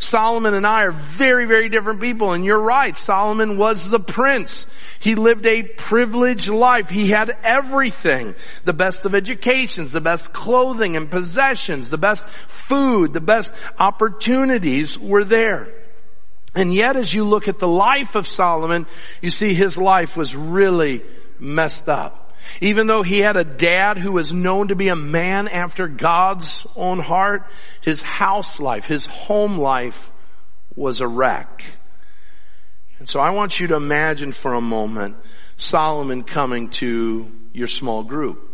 Solomon 0.00 0.54
and 0.54 0.66
I 0.66 0.84
are 0.84 0.92
very, 0.92 1.46
very 1.46 1.68
different 1.68 2.00
people. 2.00 2.32
And 2.32 2.44
you're 2.44 2.60
right. 2.60 2.96
Solomon 2.96 3.58
was 3.58 3.88
the 3.88 4.00
prince. 4.00 4.66
He 4.98 5.14
lived 5.14 5.46
a 5.46 5.62
privileged 5.62 6.48
life. 6.48 6.88
He 6.88 7.10
had 7.10 7.30
everything. 7.44 8.34
The 8.64 8.72
best 8.72 9.04
of 9.04 9.14
educations, 9.14 9.92
the 9.92 10.00
best 10.00 10.32
clothing 10.32 10.96
and 10.96 11.10
possessions, 11.10 11.90
the 11.90 11.98
best 11.98 12.26
food, 12.48 13.12
the 13.12 13.20
best 13.20 13.52
opportunities 13.78 14.98
were 14.98 15.24
there. 15.24 15.68
And 16.54 16.74
yet 16.74 16.96
as 16.96 17.12
you 17.12 17.24
look 17.24 17.46
at 17.46 17.58
the 17.58 17.68
life 17.68 18.14
of 18.14 18.26
Solomon, 18.26 18.86
you 19.20 19.30
see 19.30 19.54
his 19.54 19.76
life 19.76 20.16
was 20.16 20.34
really 20.34 21.02
messed 21.38 21.88
up. 21.88 22.29
Even 22.60 22.86
though 22.86 23.02
he 23.02 23.20
had 23.20 23.36
a 23.36 23.44
dad 23.44 23.98
who 23.98 24.12
was 24.12 24.32
known 24.32 24.68
to 24.68 24.74
be 24.74 24.88
a 24.88 24.96
man 24.96 25.48
after 25.48 25.88
God's 25.88 26.66
own 26.76 26.98
heart, 26.98 27.46
his 27.80 28.02
house 28.02 28.60
life, 28.60 28.86
his 28.86 29.06
home 29.06 29.58
life 29.58 30.10
was 30.74 31.00
a 31.00 31.06
wreck. 31.08 31.64
And 32.98 33.08
so 33.08 33.20
I 33.20 33.30
want 33.30 33.58
you 33.58 33.68
to 33.68 33.76
imagine 33.76 34.32
for 34.32 34.54
a 34.54 34.60
moment 34.60 35.16
Solomon 35.56 36.22
coming 36.22 36.68
to 36.70 37.30
your 37.52 37.68
small 37.68 38.02
group. 38.02 38.49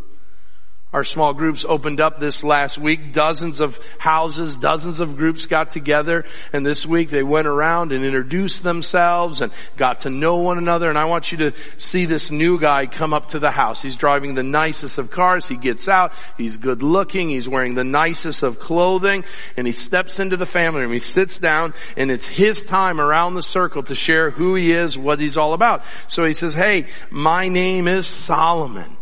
Our 0.93 1.03
small 1.03 1.35
groups 1.35 1.65
opened 1.69 2.01
up 2.01 2.21
this 2.21 2.45
last 2.45 2.79
week. 2.79 3.13
Dozens 3.13 3.61
of 3.61 3.79
houses, 3.99 4.55
dozens 4.55 5.01
of 5.01 5.17
groups 5.17 5.47
got 5.47 5.73
together. 5.73 6.25
And 6.53 6.65
this 6.65 6.87
week 6.87 7.11
they 7.11 7.25
went 7.25 7.49
around 7.49 7.91
and 7.91 8.05
introduced 8.05 8.63
themselves 8.63 9.43
and 9.43 9.53
got 9.77 10.01
to 10.01 10.11
know 10.11 10.37
one 10.37 10.59
another. 10.59 10.89
And 10.89 10.97
I 10.97 11.07
want 11.07 11.33
you 11.33 11.39
to 11.39 11.53
see 11.77 12.07
this 12.07 12.31
new 12.31 12.61
guy 12.61 12.87
come 12.87 13.13
up 13.13 13.29
to 13.29 13.41
the 13.41 13.51
house. 13.51 13.83
He's 13.83 13.97
driving 13.97 14.37
the 14.37 14.45
nicest 14.45 14.99
of 14.99 15.11
cars. 15.11 15.47
He 15.49 15.57
gets 15.57 15.89
out. 15.89 16.13
He's 16.39 16.57
good 16.57 16.85
looking. 16.85 17.31
He's 17.31 17.49
wearing 17.49 17.75
the 17.75 17.85
nicest 17.85 18.45
of 18.45 18.61
clothing. 18.61 19.25
And 19.57 19.67
he 19.67 19.73
steps 19.73 20.21
into 20.21 20.37
the 20.37 20.47
family 20.47 20.83
room. 20.83 20.93
He 20.93 21.01
sits 21.01 21.37
down 21.37 21.75
and 21.97 22.13
it's 22.13 22.27
his 22.27 22.63
time 22.63 23.01
around 23.01 23.35
the 23.35 23.43
circle 23.43 23.83
to 23.83 23.97
share 23.97 24.31
who 24.31 24.55
he 24.55 24.71
is, 24.71 24.97
what 24.97 25.19
he's 25.19 25.37
all 25.37 25.53
about. 25.53 25.83
So 26.07 26.25
he 26.25 26.33
says, 26.33 26.55
hey, 26.55 26.87
my 27.11 27.49
name 27.49 27.89
is 27.89 28.07
Solomon. 28.07 28.96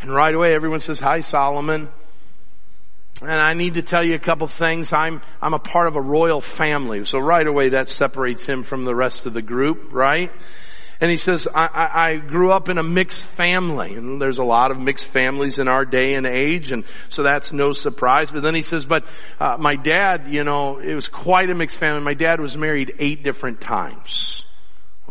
And 0.00 0.14
right 0.14 0.34
away 0.34 0.54
everyone 0.54 0.80
says, 0.80 0.98
hi 0.98 1.20
Solomon. 1.20 1.88
And 3.20 3.32
I 3.32 3.54
need 3.54 3.74
to 3.74 3.82
tell 3.82 4.04
you 4.04 4.14
a 4.14 4.20
couple 4.20 4.46
things. 4.46 4.92
I'm, 4.92 5.22
I'm 5.42 5.54
a 5.54 5.58
part 5.58 5.88
of 5.88 5.96
a 5.96 6.00
royal 6.00 6.40
family. 6.40 7.04
So 7.04 7.18
right 7.18 7.46
away 7.46 7.70
that 7.70 7.88
separates 7.88 8.46
him 8.46 8.62
from 8.62 8.84
the 8.84 8.94
rest 8.94 9.26
of 9.26 9.34
the 9.34 9.42
group, 9.42 9.92
right? 9.92 10.30
And 11.00 11.10
he 11.10 11.16
says, 11.16 11.46
I, 11.52 11.66
I, 11.66 12.08
I, 12.08 12.16
grew 12.16 12.52
up 12.52 12.68
in 12.68 12.78
a 12.78 12.82
mixed 12.82 13.24
family. 13.36 13.94
And 13.94 14.20
there's 14.20 14.38
a 14.38 14.44
lot 14.44 14.70
of 14.70 14.78
mixed 14.78 15.06
families 15.06 15.58
in 15.58 15.68
our 15.68 15.84
day 15.84 16.14
and 16.14 16.26
age. 16.26 16.72
And 16.72 16.84
so 17.08 17.22
that's 17.22 17.52
no 17.52 17.72
surprise. 17.72 18.30
But 18.30 18.42
then 18.42 18.54
he 18.54 18.62
says, 18.62 18.84
but 18.84 19.04
uh, 19.40 19.56
my 19.58 19.76
dad, 19.76 20.26
you 20.28 20.44
know, 20.44 20.78
it 20.78 20.94
was 20.94 21.08
quite 21.08 21.50
a 21.50 21.54
mixed 21.54 21.78
family. 21.78 22.00
My 22.00 22.14
dad 22.14 22.40
was 22.40 22.56
married 22.56 22.94
eight 22.98 23.22
different 23.22 23.60
times. 23.60 24.44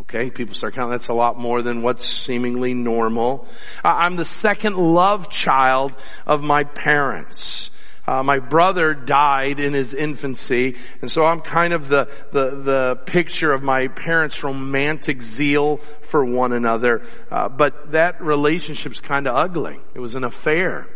Okay, 0.01 0.29
people 0.29 0.53
start 0.53 0.75
counting. 0.75 0.91
That's 0.91 1.07
a 1.07 1.13
lot 1.13 1.39
more 1.39 1.63
than 1.63 1.81
what's 1.81 2.07
seemingly 2.07 2.75
normal. 2.75 3.47
I'm 3.83 4.15
the 4.15 4.25
second 4.25 4.77
love 4.77 5.29
child 5.29 5.91
of 6.27 6.43
my 6.43 6.65
parents. 6.65 7.71
Uh, 8.07 8.21
my 8.21 8.37
brother 8.37 8.93
died 8.93 9.59
in 9.59 9.73
his 9.73 9.95
infancy, 9.95 10.77
and 11.01 11.11
so 11.11 11.25
I'm 11.25 11.41
kind 11.41 11.73
of 11.73 11.89
the, 11.89 12.09
the, 12.31 12.61
the 12.61 12.95
picture 13.07 13.51
of 13.51 13.63
my 13.63 13.87
parents' 13.87 14.43
romantic 14.43 15.21
zeal 15.23 15.77
for 16.01 16.23
one 16.23 16.53
another. 16.53 17.01
Uh, 17.31 17.49
but 17.49 17.91
that 17.91 18.21
relationship's 18.21 18.99
kind 18.99 19.27
of 19.27 19.35
ugly. 19.35 19.79
It 19.95 19.99
was 19.99 20.15
an 20.15 20.23
affair. 20.23 20.87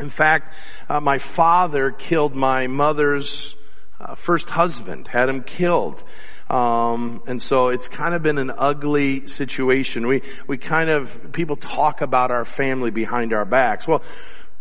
In 0.00 0.08
fact, 0.08 0.54
uh, 0.88 0.98
my 0.98 1.18
father 1.18 1.90
killed 1.90 2.34
my 2.34 2.68
mother's 2.68 3.54
uh, 4.00 4.14
first 4.14 4.48
husband, 4.48 5.06
had 5.06 5.28
him 5.28 5.42
killed. 5.42 6.02
Um, 6.50 7.22
and 7.26 7.42
so 7.42 7.68
it's 7.68 7.88
kind 7.88 8.14
of 8.14 8.22
been 8.22 8.38
an 8.38 8.52
ugly 8.56 9.26
situation. 9.26 10.06
We, 10.06 10.22
we 10.46 10.58
kind 10.58 10.90
of, 10.90 11.32
people 11.32 11.56
talk 11.56 12.00
about 12.00 12.30
our 12.30 12.44
family 12.44 12.90
behind 12.90 13.32
our 13.32 13.44
backs. 13.44 13.88
Well, 13.88 14.02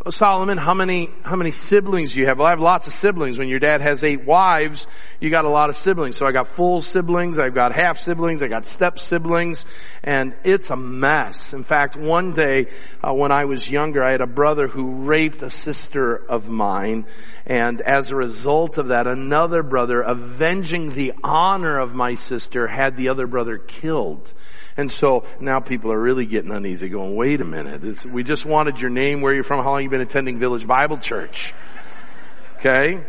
Solomon, 0.09 0.57
how 0.57 0.73
many, 0.73 1.09
how 1.23 1.37
many 1.37 1.51
siblings 1.51 2.13
do 2.13 2.19
you 2.19 2.25
have? 2.27 2.37
Well, 2.37 2.47
I 2.47 2.49
have 2.49 2.59
lots 2.59 2.87
of 2.87 2.93
siblings. 2.93 3.39
When 3.39 3.47
your 3.47 3.59
dad 3.59 3.79
has 3.79 4.03
eight 4.03 4.25
wives, 4.25 4.85
you 5.21 5.29
got 5.29 5.45
a 5.45 5.49
lot 5.49 5.69
of 5.69 5.77
siblings. 5.77 6.17
So 6.17 6.25
I 6.25 6.33
got 6.33 6.47
full 6.47 6.81
siblings, 6.81 7.39
I've 7.39 7.55
got 7.55 7.73
half 7.73 7.97
siblings, 7.97 8.43
I 8.43 8.47
got 8.47 8.65
step 8.65 8.99
siblings, 8.99 9.65
and 10.03 10.35
it's 10.43 10.69
a 10.71 10.75
mess. 10.75 11.53
In 11.53 11.63
fact, 11.63 11.95
one 11.95 12.33
day, 12.33 12.67
uh, 13.01 13.13
when 13.13 13.31
I 13.31 13.45
was 13.45 13.65
younger, 13.69 14.03
I 14.03 14.11
had 14.11 14.19
a 14.19 14.27
brother 14.27 14.67
who 14.67 15.05
raped 15.05 15.41
a 15.41 15.49
sister 15.49 16.15
of 16.15 16.49
mine, 16.49 17.05
and 17.45 17.81
as 17.81 18.09
a 18.09 18.15
result 18.15 18.77
of 18.77 18.87
that, 18.87 19.05
another 19.05 19.63
brother, 19.63 20.01
avenging 20.01 20.89
the 20.89 21.13
honor 21.23 21.77
of 21.77 21.93
my 21.93 22.15
sister, 22.15 22.67
had 22.67 22.95
the 22.95 23.09
other 23.09 23.27
brother 23.27 23.57
killed. 23.57 24.33
And 24.77 24.91
so 24.91 25.25
now 25.39 25.59
people 25.59 25.91
are 25.91 25.99
really 25.99 26.25
getting 26.25 26.51
uneasy 26.51 26.89
going, 26.89 27.15
wait 27.15 27.41
a 27.41 27.45
minute, 27.45 27.81
this, 27.81 28.05
we 28.05 28.23
just 28.23 28.45
wanted 28.45 28.79
your 28.79 28.89
name, 28.89 29.21
where 29.21 29.33
you're 29.33 29.43
from, 29.43 29.63
how 29.63 29.71
long 29.71 29.83
you've 29.83 29.91
been 29.91 30.01
attending 30.01 30.37
Village 30.37 30.65
Bible 30.65 30.97
Church. 30.97 31.53
Okay? 32.59 33.03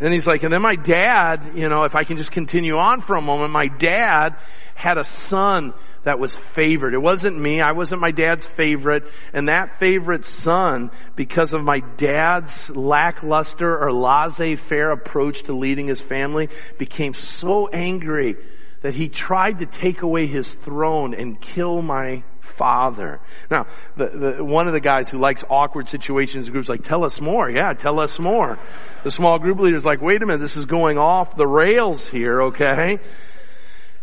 And 0.00 0.12
he's 0.12 0.26
like, 0.26 0.42
and 0.42 0.52
then 0.52 0.62
my 0.62 0.74
dad, 0.74 1.52
you 1.54 1.68
know, 1.68 1.84
if 1.84 1.94
I 1.94 2.02
can 2.04 2.16
just 2.16 2.32
continue 2.32 2.76
on 2.76 3.00
for 3.00 3.16
a 3.16 3.22
moment, 3.22 3.52
my 3.52 3.68
dad 3.68 4.36
had 4.74 4.98
a 4.98 5.04
son 5.04 5.72
that 6.02 6.18
was 6.18 6.34
favored. 6.34 6.94
It 6.94 7.00
wasn't 7.00 7.38
me. 7.38 7.60
I 7.60 7.72
wasn't 7.72 8.00
my 8.00 8.10
dad's 8.10 8.44
favorite. 8.44 9.04
And 9.32 9.48
that 9.48 9.78
favorite 9.78 10.24
son, 10.24 10.90
because 11.14 11.54
of 11.54 11.62
my 11.62 11.78
dad's 11.96 12.68
lackluster 12.70 13.78
or 13.78 13.92
laissez-faire 13.92 14.90
approach 14.90 15.44
to 15.44 15.52
leading 15.52 15.86
his 15.86 16.00
family, 16.00 16.48
became 16.76 17.14
so 17.14 17.68
angry 17.68 18.36
that 18.84 18.92
he 18.92 19.08
tried 19.08 19.60
to 19.60 19.66
take 19.66 20.02
away 20.02 20.26
his 20.26 20.52
throne 20.52 21.14
and 21.14 21.40
kill 21.40 21.80
my 21.80 22.22
father. 22.40 23.18
Now, 23.50 23.66
the, 23.96 24.34
the, 24.36 24.44
one 24.44 24.66
of 24.66 24.74
the 24.74 24.80
guys 24.80 25.08
who 25.08 25.18
likes 25.18 25.42
awkward 25.48 25.88
situations, 25.88 26.50
groups 26.50 26.68
like, 26.68 26.82
tell 26.82 27.02
us 27.02 27.18
more. 27.18 27.48
Yeah, 27.48 27.72
tell 27.72 27.98
us 27.98 28.18
more. 28.18 28.58
The 29.02 29.10
small 29.10 29.38
group 29.38 29.58
leader's 29.58 29.86
like, 29.86 30.02
wait 30.02 30.22
a 30.22 30.26
minute, 30.26 30.42
this 30.42 30.58
is 30.58 30.66
going 30.66 30.98
off 30.98 31.34
the 31.34 31.46
rails 31.46 32.06
here, 32.06 32.42
okay? 32.42 32.98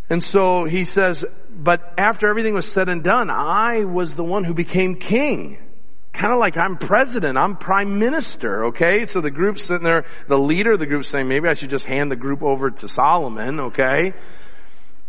And 0.09 0.23
so 0.23 0.65
he 0.65 0.83
says, 0.83 1.25
but 1.47 1.93
after 1.99 2.27
everything 2.27 2.55
was 2.55 2.67
said 2.67 2.89
and 2.89 3.03
done, 3.03 3.29
I 3.29 3.83
was 3.83 4.15
the 4.15 4.23
one 4.23 4.43
who 4.43 4.55
became 4.55 4.95
king. 4.95 5.59
Kind 6.11 6.33
of 6.33 6.39
like 6.39 6.57
I'm 6.57 6.77
president, 6.77 7.37
I'm 7.37 7.55
prime 7.55 7.99
minister, 7.99 8.65
okay? 8.69 9.05
So 9.05 9.21
the 9.21 9.29
group's 9.29 9.63
sitting 9.63 9.83
there, 9.83 10.05
the 10.27 10.39
leader 10.39 10.71
of 10.71 10.79
the 10.79 10.87
group 10.87 11.05
saying, 11.05 11.27
maybe 11.27 11.47
I 11.47 11.53
should 11.53 11.69
just 11.69 11.85
hand 11.85 12.09
the 12.09 12.15
group 12.15 12.41
over 12.41 12.71
to 12.71 12.87
Solomon, 12.87 13.59
okay? 13.59 14.13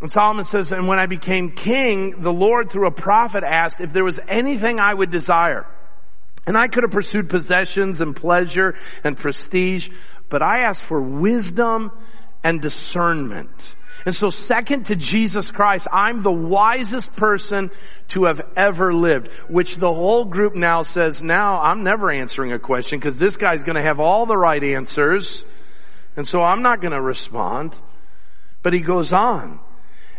And 0.03 0.11
Solomon 0.11 0.45
says, 0.45 0.73
and 0.73 0.89
when 0.89 0.99
I 0.99 1.07
became 1.07 1.53
king, 1.53 2.23
the 2.23 2.33
Lord 2.33 2.71
through 2.71 2.89
a 2.89 2.93
prophet 2.93 3.45
asked 3.45 3.81
if 3.81 3.93
there 3.93 4.03
was 4.03 4.19
anything 4.27 4.81
I 4.81 4.93
would 4.93 5.13
desire. 5.13 5.65
And 6.45 6.59
I 6.59 6.67
could 6.67 6.83
have 6.83 6.91
pursued 6.91 7.31
possessions 7.31 8.01
and 8.01 8.17
pleasure 8.17 8.75
and 9.05 9.17
prestige, 9.17 9.91
but 10.29 10.43
I 10.43 10.63
asked 10.65 10.83
for 10.83 11.01
wisdom 11.01 11.93
and 12.43 12.61
discernment. 12.61 13.77
And 14.05 14.13
so 14.13 14.29
second 14.31 14.87
to 14.87 14.97
Jesus 14.97 15.53
Christ, 15.53 15.87
I'm 15.93 16.25
the 16.25 16.33
wisest 16.33 17.15
person 17.15 17.71
to 18.09 18.25
have 18.25 18.41
ever 18.57 18.93
lived, 18.93 19.31
which 19.49 19.77
the 19.77 19.93
whole 19.93 20.25
group 20.25 20.57
now 20.57 20.83
says, 20.83 21.23
now 21.23 21.61
I'm 21.61 21.85
never 21.85 22.11
answering 22.11 22.53
a 22.53 22.59
question 22.59 22.99
because 22.99 23.21
this 23.21 23.37
guy's 23.37 23.63
going 23.63 23.77
to 23.77 23.83
have 23.83 24.01
all 24.01 24.27
the 24.27 24.37
right 24.37 24.65
answers. 24.65 25.45
And 26.17 26.27
so 26.27 26.43
I'm 26.43 26.63
not 26.63 26.81
going 26.81 26.93
to 26.93 27.01
respond. 27.01 27.81
But 28.65 28.73
he 28.73 28.81
goes 28.81 29.13
on. 29.13 29.61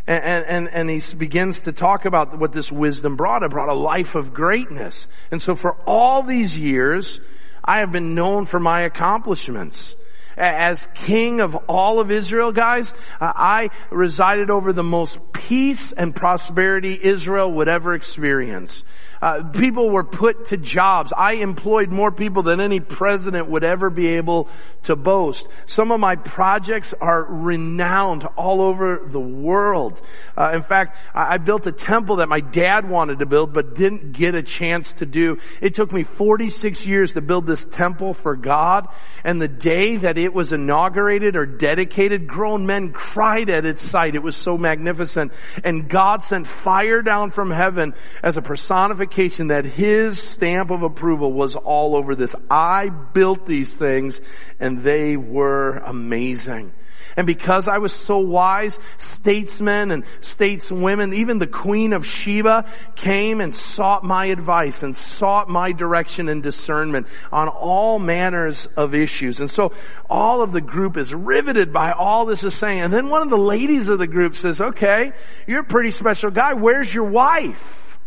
And, 0.05 0.45
and, 0.45 0.67
and 0.67 0.89
he 0.89 1.01
begins 1.15 1.61
to 1.61 1.71
talk 1.71 2.05
about 2.05 2.37
what 2.37 2.51
this 2.51 2.71
wisdom 2.71 3.15
brought. 3.15 3.43
It 3.43 3.51
brought 3.51 3.69
a 3.69 3.77
life 3.77 4.15
of 4.15 4.33
greatness. 4.33 5.07
And 5.31 5.41
so 5.41 5.55
for 5.55 5.75
all 5.85 6.23
these 6.23 6.57
years, 6.57 7.21
I 7.63 7.79
have 7.79 7.91
been 7.91 8.13
known 8.13 8.45
for 8.45 8.59
my 8.59 8.81
accomplishments. 8.81 9.95
As 10.37 10.87
king 10.95 11.41
of 11.41 11.55
all 11.67 11.99
of 11.99 12.11
Israel, 12.11 12.51
guys, 12.51 12.93
I 13.19 13.69
resided 13.89 14.49
over 14.49 14.73
the 14.73 14.83
most 14.83 15.33
peace 15.33 15.91
and 15.91 16.15
prosperity 16.15 16.97
Israel 17.01 17.51
would 17.51 17.67
ever 17.67 17.93
experience. 17.93 18.83
Uh, 19.23 19.41
people 19.41 19.89
were 19.89 20.03
put 20.03 20.47
to 20.47 20.57
jobs. 20.57 21.13
I 21.15 21.35
employed 21.35 21.89
more 21.89 22.11
people 22.11 22.43
than 22.43 22.59
any 22.59 22.81
president 22.81 23.47
would 23.47 23.63
ever 23.63 23.89
be 23.89 24.17
able 24.17 24.49
to 24.81 24.97
boast. 24.97 25.47
Some 25.65 25.93
of 25.93 26.01
my 26.01 26.17
projects 26.17 26.93
are 26.99 27.23
renowned 27.23 28.25
all 28.35 28.61
over 28.61 29.01
the 29.07 29.21
world. 29.21 30.01
Uh, 30.37 30.51
in 30.55 30.61
fact, 30.61 30.97
I, 31.15 31.35
I 31.35 31.37
built 31.37 31.65
a 31.67 31.71
temple 31.71 32.17
that 32.17 32.27
my 32.27 32.41
dad 32.41 32.89
wanted 32.89 33.19
to 33.19 33.25
build 33.25 33.53
but 33.53 33.75
didn't 33.75 34.11
get 34.11 34.35
a 34.35 34.43
chance 34.43 34.91
to 34.93 35.05
do. 35.05 35.37
It 35.61 35.73
took 35.73 35.93
me 35.93 36.03
46 36.03 36.85
years 36.85 37.13
to 37.13 37.21
build 37.21 37.45
this 37.45 37.63
temple 37.63 38.13
for 38.13 38.35
God, 38.35 38.89
and 39.23 39.41
the 39.41 39.47
day 39.47 39.95
that 39.95 40.17
it 40.23 40.33
was 40.33 40.53
inaugurated 40.53 41.35
or 41.35 41.45
dedicated, 41.45 42.27
grown 42.27 42.65
men 42.65 42.91
cried 42.93 43.49
at 43.49 43.65
its 43.65 43.81
sight. 43.81 44.15
It 44.15 44.23
was 44.23 44.35
so 44.35 44.57
magnificent. 44.57 45.33
And 45.63 45.89
God 45.89 46.23
sent 46.23 46.47
fire 46.47 47.01
down 47.01 47.29
from 47.29 47.51
heaven 47.51 47.93
as 48.21 48.37
a 48.37 48.41
personification 48.41 49.47
that 49.47 49.65
His 49.65 50.21
stamp 50.21 50.71
of 50.71 50.83
approval 50.83 51.33
was 51.33 51.55
all 51.55 51.95
over 51.95 52.15
this. 52.15 52.35
I 52.49 52.89
built 52.89 53.45
these 53.45 53.73
things 53.73 54.21
and 54.59 54.79
they 54.79 55.17
were 55.17 55.77
amazing. 55.77 56.73
And 57.15 57.27
because 57.27 57.67
I 57.67 57.77
was 57.77 57.93
so 57.93 58.17
wise, 58.17 58.79
statesmen 58.97 59.91
and 59.91 60.05
stateswomen, 60.21 61.15
even 61.15 61.39
the 61.39 61.47
Queen 61.47 61.93
of 61.93 62.05
Sheba 62.05 62.65
came 62.95 63.41
and 63.41 63.53
sought 63.53 64.03
my 64.03 64.27
advice 64.27 64.83
and 64.83 64.97
sought 64.97 65.49
my 65.49 65.71
direction 65.71 66.29
and 66.29 66.41
discernment 66.41 67.07
on 67.31 67.47
all 67.49 67.99
manners 67.99 68.67
of 68.77 68.95
issues. 68.95 69.39
And 69.39 69.49
so 69.49 69.73
all 70.09 70.41
of 70.41 70.51
the 70.51 70.61
group 70.61 70.97
is 70.97 71.13
riveted 71.13 71.71
by 71.71 71.91
all 71.91 72.25
this 72.25 72.43
is 72.43 72.53
saying. 72.55 72.81
And 72.81 72.93
then 72.93 73.09
one 73.09 73.21
of 73.21 73.29
the 73.29 73.37
ladies 73.37 73.89
of 73.89 73.99
the 73.99 74.07
group 74.07 74.35
says, 74.35 74.59
okay, 74.59 75.11
you're 75.47 75.61
a 75.61 75.65
pretty 75.65 75.91
special 75.91 76.31
guy. 76.31 76.53
Where's 76.53 76.93
your 76.93 77.05
wife? 77.05 77.99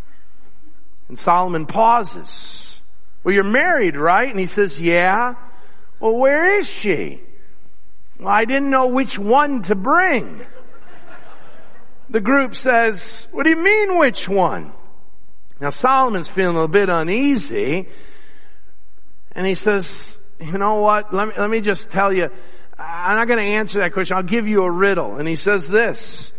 And 1.09 1.19
Solomon 1.19 1.67
pauses. 1.67 2.81
Well, 3.23 3.35
you're 3.35 3.45
married, 3.45 3.97
right? 3.97 4.29
And 4.29 4.39
he 4.39 4.47
says, 4.47 4.79
yeah. 4.81 5.35
Well, 6.01 6.17
where 6.17 6.59
is 6.59 6.69
she? 6.69 7.21
Well, 8.19 8.29
I 8.29 8.45
didn't 8.45 8.71
know 8.71 8.89
which 8.89 9.19
one 9.19 9.63
to 9.63 9.75
bring. 9.75 10.45
The 12.09 12.21
group 12.21 12.55
says, 12.55 13.27
what 13.33 13.45
do 13.45 13.51
you 13.51 13.63
mean 13.63 13.99
which 13.99 14.29
one? 14.29 14.73
Now 15.61 15.71
Solomon's 15.71 16.29
feeling 16.29 16.57
a 16.57 16.69
bit 16.69 16.89
uneasy 16.89 17.89
and 19.33 19.47
he 19.47 19.55
says, 19.55 19.93
you 20.41 20.59
know 20.59 20.77
what? 20.77 21.13
Let 21.13 21.29
me, 21.29 21.35
let 21.37 21.51
me 21.51 21.61
just 21.61 21.91
tell 21.91 22.13
you, 22.13 22.29
I'm 22.79 23.17
not 23.17 23.27
going 23.27 23.39
to 23.39 23.53
answer 23.53 23.81
that 23.81 23.93
question. 23.93 24.17
I'll 24.17 24.23
give 24.23 24.47
you 24.47 24.63
a 24.63 24.71
riddle. 24.71 25.17
And 25.17 25.27
he 25.27 25.37
says 25.37 25.69
this, 25.69 26.33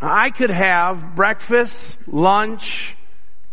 I 0.00 0.30
could 0.30 0.50
have 0.50 1.14
breakfast, 1.14 1.96
lunch, 2.06 2.96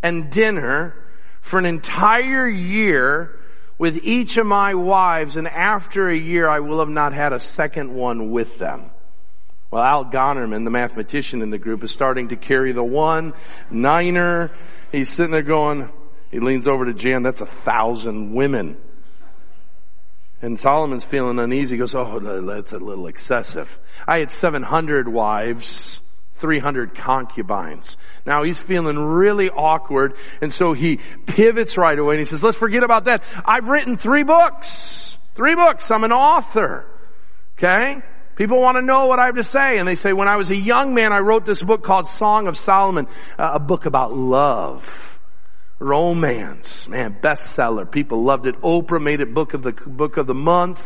and 0.02 0.30
dinner 0.30 0.96
for 1.42 1.60
an 1.60 1.66
entire 1.66 2.48
year 2.48 3.40
with 3.78 3.98
each 4.04 4.38
of 4.38 4.46
my 4.46 4.76
wives, 4.76 5.36
and 5.36 5.48
after 5.48 6.10
a 6.10 6.18
year 6.18 6.48
I 6.48 6.60
will 6.60 6.80
have 6.80 6.90
not 6.90 7.14
had 7.14 7.34
a 7.34 7.40
second 7.40 7.94
one 7.94 8.32
with 8.32 8.58
them. 8.60 8.92
Well, 9.72 9.84
Al 9.84 10.06
Gonerman, 10.06 10.66
the 10.66 10.70
mathematician 10.70 11.42
in 11.42 11.50
the 11.50 11.58
group, 11.58 11.84
is 11.84 11.92
starting 11.92 12.28
to 12.28 12.36
carry 12.36 12.74
the 12.74 12.84
one 12.84 13.34
niner. 13.72 14.52
He's 14.92 15.12
sitting 15.12 15.32
there 15.32 15.42
going, 15.42 15.92
he 16.30 16.40
leans 16.40 16.68
over 16.68 16.86
to 16.86 16.94
Jan, 16.94 17.24
that's 17.24 17.42
a 17.42 17.48
thousand 17.48 18.34
women. 18.36 18.78
And 20.44 20.60
Solomon's 20.60 21.06
feeling 21.06 21.40
uneasy. 21.40 21.76
He 21.76 21.80
goes, 21.80 21.96
oh, 21.96 22.20
that's 22.20 22.74
a 22.74 22.78
little 22.78 23.08
excessive. 23.08 23.80
I 24.06 24.20
had 24.20 24.30
700 24.30 25.08
wives 25.08 26.02
300 26.44 26.94
concubines. 26.94 27.96
Now 28.26 28.44
he's 28.44 28.60
feeling 28.60 29.00
really 29.00 29.50
awkward 29.50 30.18
and 30.42 30.54
so 30.54 30.74
he 30.74 31.00
pivots 31.26 31.78
right 31.78 31.98
away 31.98 32.16
and 32.16 32.20
he 32.20 32.26
says, 32.26 32.44
let's 32.44 32.58
forget 32.58 32.84
about 32.84 33.06
that. 33.06 33.24
I've 33.46 33.70
written 33.70 33.96
three 33.96 34.24
books. 34.24 35.18
Three 35.36 35.56
books. 35.56 35.90
I'm 35.90 36.04
an 36.04 36.12
author. 36.12 36.86
Okay? 37.58 38.02
People 38.36 38.60
want 38.60 38.76
to 38.76 38.82
know 38.82 39.06
what 39.06 39.20
I 39.20 39.28
have 39.28 39.36
to 39.36 39.44
say 39.44 39.78
and 39.78 39.88
they 39.88 39.96
say, 39.96 40.12
when 40.12 40.28
I 40.28 40.36
was 40.36 40.52
a 40.52 40.56
young 40.58 40.94
man, 40.94 41.14
I 41.14 41.20
wrote 41.20 41.46
this 41.46 41.64
book 41.64 41.82
called 41.82 42.08
Song 42.08 42.48
of 42.48 42.58
Solomon, 42.58 43.08
uh, 43.40 43.52
a 43.54 43.60
book 43.60 43.86
about 43.86 44.12
love 44.12 45.22
romance. 45.80 46.90
Man, 46.90 47.18
bestseller. 47.22 47.90
People 47.90 48.22
loved 48.24 48.48
it. 48.48 48.60
Oprah 48.60 49.02
made 49.02 49.22
it 49.22 49.34
book 49.34 49.54
of 49.54 49.62
the 49.62 49.72
book 49.72 50.18
of 50.18 50.28
the 50.28 50.36
month 50.36 50.84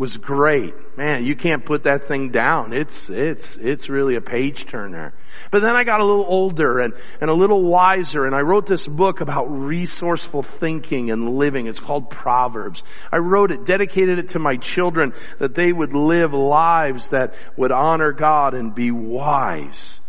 was 0.00 0.16
great. 0.16 0.72
Man, 0.96 1.26
you 1.26 1.36
can't 1.36 1.62
put 1.62 1.82
that 1.82 2.08
thing 2.08 2.30
down. 2.30 2.72
It's, 2.72 3.10
it's, 3.10 3.56
it's 3.58 3.90
really 3.90 4.14
a 4.14 4.22
page 4.22 4.64
turner. 4.64 5.12
But 5.50 5.60
then 5.60 5.72
I 5.76 5.84
got 5.84 6.00
a 6.00 6.06
little 6.06 6.24
older 6.26 6.78
and, 6.78 6.94
and 7.20 7.28
a 7.28 7.34
little 7.34 7.62
wiser 7.62 8.24
and 8.24 8.34
I 8.34 8.40
wrote 8.40 8.64
this 8.64 8.86
book 8.86 9.20
about 9.20 9.44
resourceful 9.50 10.42
thinking 10.42 11.10
and 11.10 11.28
living. 11.28 11.66
It's 11.66 11.80
called 11.80 12.08
Proverbs. 12.08 12.82
I 13.12 13.18
wrote 13.18 13.50
it, 13.50 13.66
dedicated 13.66 14.18
it 14.18 14.30
to 14.30 14.38
my 14.38 14.56
children 14.56 15.12
that 15.38 15.54
they 15.54 15.70
would 15.70 15.92
live 15.92 16.32
lives 16.32 17.10
that 17.10 17.34
would 17.58 17.70
honor 17.70 18.12
God 18.12 18.54
and 18.54 18.74
be 18.74 18.90
wise. 18.90 20.00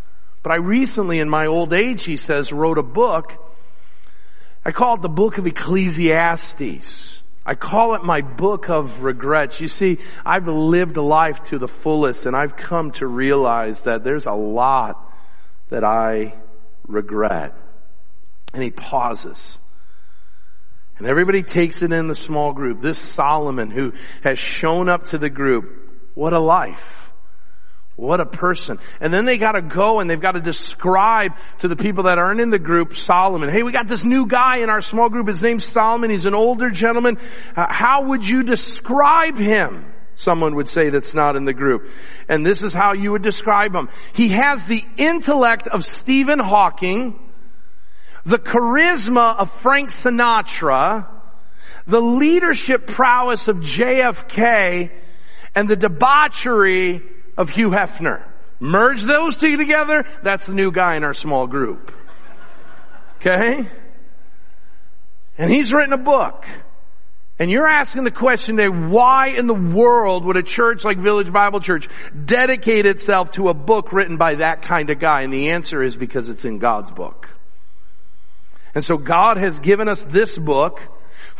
But 0.41 0.53
I 0.53 0.59
recently 0.59 1.19
in 1.19 1.29
my 1.29 1.47
old 1.47 1.73
age, 1.73 2.05
he 2.05 2.15
says, 2.15 2.53
wrote 2.53 2.77
a 2.77 2.83
book. 2.83 3.33
I 4.63 4.71
call 4.71 4.95
it 4.95 5.01
the 5.01 5.09
book 5.09 5.37
of 5.37 5.45
Ecclesiastes. 5.47 7.20
I 7.45 7.55
call 7.55 7.95
it 7.95 8.03
my 8.03 8.21
book 8.21 8.69
of 8.69 9.03
regrets. 9.03 9.59
You 9.59 9.67
see, 9.67 9.97
I've 10.25 10.47
lived 10.47 10.97
life 10.97 11.41
to 11.45 11.57
the 11.57 11.67
fullest 11.67 12.25
and 12.25 12.35
I've 12.35 12.55
come 12.55 12.91
to 12.93 13.07
realize 13.07 13.83
that 13.83 14.03
there's 14.03 14.27
a 14.27 14.33
lot 14.33 15.11
that 15.69 15.83
I 15.83 16.35
regret. 16.87 17.55
And 18.53 18.61
he 18.61 18.69
pauses. 18.69 19.57
And 20.97 21.07
everybody 21.07 21.41
takes 21.41 21.81
it 21.81 21.91
in 21.91 22.07
the 22.07 22.15
small 22.15 22.53
group. 22.53 22.79
This 22.79 22.99
Solomon 22.99 23.71
who 23.71 23.93
has 24.23 24.37
shown 24.37 24.87
up 24.87 25.05
to 25.05 25.17
the 25.17 25.29
group, 25.29 26.11
what 26.13 26.33
a 26.33 26.39
life. 26.39 27.10
What 28.01 28.19
a 28.19 28.25
person. 28.25 28.79
And 28.99 29.13
then 29.13 29.25
they 29.25 29.37
gotta 29.37 29.61
go 29.61 29.99
and 29.99 30.09
they've 30.09 30.19
gotta 30.19 30.39
describe 30.39 31.33
to 31.59 31.67
the 31.67 31.75
people 31.75 32.05
that 32.05 32.17
aren't 32.17 32.41
in 32.41 32.49
the 32.49 32.57
group 32.57 32.95
Solomon. 32.95 33.47
Hey, 33.47 33.61
we 33.61 33.71
got 33.71 33.87
this 33.87 34.03
new 34.03 34.25
guy 34.25 34.57
in 34.57 34.71
our 34.71 34.81
small 34.81 35.07
group. 35.07 35.27
His 35.27 35.43
name's 35.43 35.65
Solomon. 35.65 36.09
He's 36.09 36.25
an 36.25 36.33
older 36.33 36.71
gentleman. 36.71 37.19
Uh, 37.55 37.67
how 37.69 38.05
would 38.07 38.27
you 38.27 38.41
describe 38.41 39.37
him? 39.37 39.85
Someone 40.15 40.55
would 40.55 40.67
say 40.67 40.89
that's 40.89 41.13
not 41.13 41.35
in 41.35 41.45
the 41.45 41.53
group. 41.53 41.89
And 42.27 42.43
this 42.43 42.63
is 42.63 42.73
how 42.73 42.93
you 42.93 43.11
would 43.11 43.21
describe 43.21 43.75
him. 43.75 43.87
He 44.13 44.29
has 44.29 44.65
the 44.65 44.83
intellect 44.97 45.67
of 45.67 45.83
Stephen 45.83 46.39
Hawking, 46.39 47.19
the 48.25 48.39
charisma 48.39 49.37
of 49.37 49.51
Frank 49.51 49.91
Sinatra, 49.91 51.05
the 51.85 52.01
leadership 52.01 52.87
prowess 52.87 53.47
of 53.47 53.57
JFK, 53.57 54.89
and 55.53 55.69
the 55.69 55.75
debauchery 55.75 57.03
of 57.41 57.49
Hugh 57.49 57.71
Hefner. 57.71 58.23
Merge 58.59 59.03
those 59.03 59.35
two 59.35 59.57
together, 59.57 60.05
that's 60.21 60.45
the 60.45 60.53
new 60.53 60.71
guy 60.71 60.95
in 60.95 61.03
our 61.03 61.15
small 61.15 61.47
group. 61.47 61.91
Okay? 63.19 63.67
And 65.37 65.51
he's 65.51 65.73
written 65.73 65.93
a 65.93 65.97
book. 65.97 66.45
And 67.39 67.49
you're 67.49 67.67
asking 67.67 68.03
the 68.03 68.11
question 68.11 68.57
today, 68.57 68.69
why 68.69 69.29
in 69.29 69.47
the 69.47 69.55
world 69.55 70.25
would 70.25 70.37
a 70.37 70.43
church 70.43 70.85
like 70.85 70.99
Village 70.99 71.33
Bible 71.33 71.59
Church 71.59 71.89
dedicate 72.25 72.85
itself 72.85 73.31
to 73.31 73.49
a 73.49 73.55
book 73.55 73.91
written 73.91 74.17
by 74.17 74.35
that 74.35 74.61
kind 74.61 74.91
of 74.91 74.99
guy? 74.99 75.23
And 75.23 75.33
the 75.33 75.49
answer 75.49 75.81
is 75.81 75.97
because 75.97 76.29
it's 76.29 76.45
in 76.45 76.59
God's 76.59 76.91
book. 76.91 77.27
And 78.75 78.85
so 78.85 78.95
God 78.95 79.37
has 79.37 79.59
given 79.59 79.87
us 79.87 80.03
this 80.03 80.37
book 80.37 80.79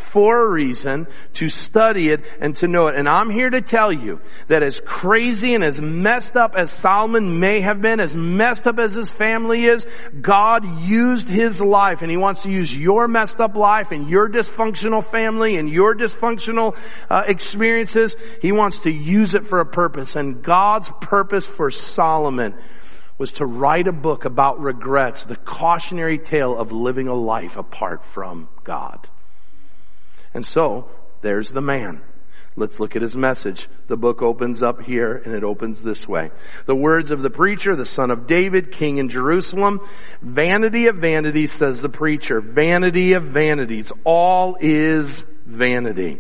for 0.02 0.42
a 0.42 0.50
reason, 0.50 1.08
to 1.34 1.50
study 1.50 2.10
it 2.10 2.22
and 2.40 2.56
to 2.58 2.68
know 2.68 2.88
it. 2.88 2.96
And 2.96 3.08
I'm 3.08 3.30
here 3.30 3.50
to 3.50 3.62
tell 3.62 3.92
you 3.92 4.20
that 4.48 4.64
as 4.64 4.80
crazy 4.80 5.54
and 5.56 5.64
as 5.64 5.80
messed 5.80 6.36
up 6.36 6.56
as 6.56 6.72
Solomon 6.72 7.40
may 7.40 7.62
have 7.62 7.82
been, 7.82 8.00
as 8.00 8.16
messed 8.16 8.68
up 8.68 8.80
as 8.80 8.94
his 8.94 9.10
family 9.10 9.66
is, 9.66 9.86
God 10.20 10.66
used 10.82 11.30
his 11.30 11.62
life 11.62 12.02
and 12.02 12.12
he 12.12 12.18
wants 12.18 12.44
to 12.44 12.50
use 12.50 12.76
your 12.76 13.08
messed 13.08 13.40
up 13.40 13.56
life 13.56 13.92
and 13.92 14.10
your 14.10 14.30
dysfunctional 14.30 15.04
family 15.04 15.58
and 15.58 15.70
your 15.70 15.96
dysfunctional 15.96 16.76
uh, 17.10 17.24
experiences. 17.28 18.16
He 18.42 18.52
wants 18.52 18.80
to 18.80 18.92
use 18.92 19.36
it 19.36 19.44
for 19.44 19.60
a 19.60 19.66
purpose. 19.66 20.16
And 20.16 20.44
God's 20.44 20.92
purpose 21.02 21.48
for 21.48 21.72
Solomon 21.72 22.56
was 23.18 23.34
to 23.34 23.46
write 23.46 23.88
a 23.88 23.92
book 23.92 24.26
about 24.26 24.60
regrets, 24.60 25.26
the 25.26 25.36
cautionary 25.36 26.18
tale 26.18 26.58
of 26.58 26.72
living 26.72 27.08
a 27.08 27.14
life 27.14 27.56
apart 27.56 28.04
from 28.04 28.50
God. 28.64 29.08
And 30.34 30.46
so, 30.46 30.90
there's 31.22 31.50
the 31.50 31.62
man. 31.62 32.02
Let's 32.58 32.82
look 32.82 32.98
at 32.98 33.02
his 33.02 33.16
message. 33.16 33.70
The 33.88 33.96
book 33.96 34.22
opens 34.22 34.62
up 34.62 34.82
here 34.82 35.16
and 35.16 35.34
it 35.34 35.44
opens 35.44 35.82
this 35.82 36.06
way. 36.06 36.32
The 36.66 36.76
words 36.76 37.12
of 37.12 37.22
the 37.22 37.30
preacher, 37.30 37.76
the 37.76 37.86
son 37.86 38.12
of 38.12 38.28
David, 38.28 38.74
king 38.74 38.98
in 38.98 39.08
Jerusalem. 39.08 39.80
Vanity 40.22 40.88
of 40.88 40.98
vanities, 40.98 41.54
says 41.54 41.82
the 41.82 41.90
preacher. 41.90 42.42
Vanity 42.42 43.14
of 43.14 43.24
vanities. 43.24 43.94
All 44.04 44.58
is 44.60 45.24
vanity. 45.46 46.20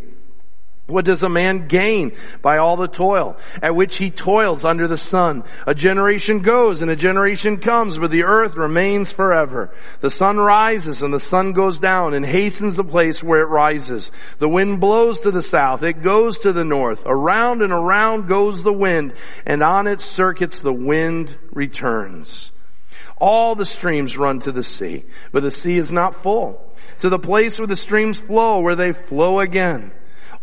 What 0.91 1.05
does 1.05 1.23
a 1.23 1.29
man 1.29 1.67
gain 1.67 2.11
by 2.41 2.57
all 2.57 2.75
the 2.75 2.87
toil 2.87 3.37
at 3.61 3.75
which 3.75 3.95
he 3.95 4.11
toils 4.11 4.65
under 4.65 4.87
the 4.87 4.97
sun? 4.97 5.43
A 5.65 5.73
generation 5.73 6.39
goes 6.41 6.81
and 6.81 6.91
a 6.91 6.95
generation 6.95 7.57
comes, 7.57 7.97
but 7.97 8.11
the 8.11 8.25
earth 8.25 8.55
remains 8.55 9.11
forever. 9.11 9.71
The 10.01 10.09
sun 10.09 10.37
rises 10.37 11.01
and 11.01 11.13
the 11.13 11.19
sun 11.19 11.53
goes 11.53 11.79
down 11.79 12.13
and 12.13 12.25
hastens 12.25 12.75
the 12.75 12.83
place 12.83 13.23
where 13.23 13.39
it 13.39 13.49
rises. 13.49 14.11
The 14.39 14.49
wind 14.49 14.81
blows 14.81 15.19
to 15.21 15.31
the 15.31 15.41
south, 15.41 15.83
it 15.83 16.03
goes 16.03 16.39
to 16.39 16.51
the 16.51 16.65
north. 16.65 17.03
Around 17.05 17.61
and 17.61 17.71
around 17.71 18.27
goes 18.27 18.63
the 18.63 18.73
wind, 18.73 19.13
and 19.45 19.63
on 19.63 19.87
its 19.87 20.03
circuits 20.03 20.59
the 20.59 20.73
wind 20.73 21.35
returns. 21.51 22.51
All 23.17 23.55
the 23.55 23.65
streams 23.65 24.17
run 24.17 24.39
to 24.39 24.51
the 24.51 24.63
sea, 24.63 25.05
but 25.31 25.43
the 25.43 25.51
sea 25.51 25.77
is 25.77 25.91
not 25.91 26.15
full. 26.15 26.75
To 26.99 27.09
the 27.09 27.19
place 27.19 27.59
where 27.59 27.67
the 27.67 27.75
streams 27.75 28.19
flow, 28.19 28.59
where 28.61 28.75
they 28.75 28.93
flow 28.93 29.39
again. 29.39 29.91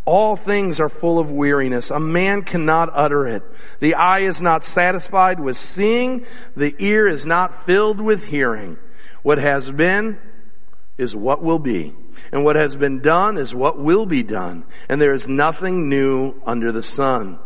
All 0.09 0.37
things 0.37 0.81
are 0.81 0.89
full 0.89 1.19
of 1.19 1.31
weariness. 1.31 1.91
A 1.91 2.01
man 2.01 2.41
cannot 2.41 2.89
utter 2.95 3.27
it. 3.27 3.43
The 3.79 3.97
eye 3.97 4.21
is 4.21 4.41
not 4.41 4.65
satisfied 4.65 5.39
with 5.39 5.59
seeing. 5.59 6.25
The 6.57 6.75
ear 6.79 7.07
is 7.07 7.27
not 7.27 7.67
filled 7.67 8.01
with 8.01 8.25
hearing. 8.25 8.79
What 9.23 9.37
has 9.37 9.71
been 9.71 10.19
is 10.97 11.15
what 11.15 11.43
will 11.43 11.59
be. 11.59 11.95
And 12.33 12.43
what 12.43 12.57
has 12.57 12.75
been 12.75 13.01
done 13.01 13.37
is 13.37 13.55
what 13.55 13.79
will 13.79 14.07
be 14.07 14.23
done. 14.23 14.65
And 14.89 14.99
there 14.99 15.13
is 15.13 15.29
nothing 15.29 15.91
new 15.91 16.41
under 16.47 16.73
the 16.73 16.83
sun. 16.83 17.39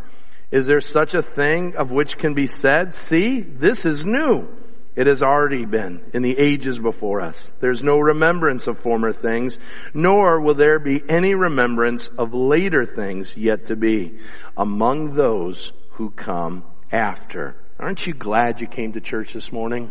Is 0.52 0.64
there 0.66 0.80
such 0.80 1.16
a 1.16 1.22
thing 1.22 1.74
of 1.74 1.90
which 1.90 2.16
can 2.16 2.34
be 2.34 2.46
said, 2.46 2.94
see, 2.94 3.40
this 3.40 3.84
is 3.84 4.06
new? 4.06 4.48
It 4.94 5.06
has 5.06 5.22
already 5.22 5.64
been 5.64 6.02
in 6.12 6.22
the 6.22 6.38
ages 6.38 6.78
before 6.78 7.22
us. 7.22 7.50
There's 7.60 7.82
no 7.82 7.98
remembrance 7.98 8.66
of 8.66 8.78
former 8.78 9.12
things, 9.12 9.58
nor 9.94 10.40
will 10.40 10.54
there 10.54 10.78
be 10.78 11.02
any 11.08 11.34
remembrance 11.34 12.08
of 12.08 12.34
later 12.34 12.84
things 12.84 13.34
yet 13.34 13.66
to 13.66 13.76
be 13.76 14.18
among 14.54 15.14
those 15.14 15.72
who 15.92 16.10
come 16.10 16.64
after. 16.90 17.56
Aren't 17.78 18.06
you 18.06 18.12
glad 18.12 18.60
you 18.60 18.66
came 18.66 18.92
to 18.92 19.00
church 19.00 19.32
this 19.32 19.50
morning? 19.50 19.90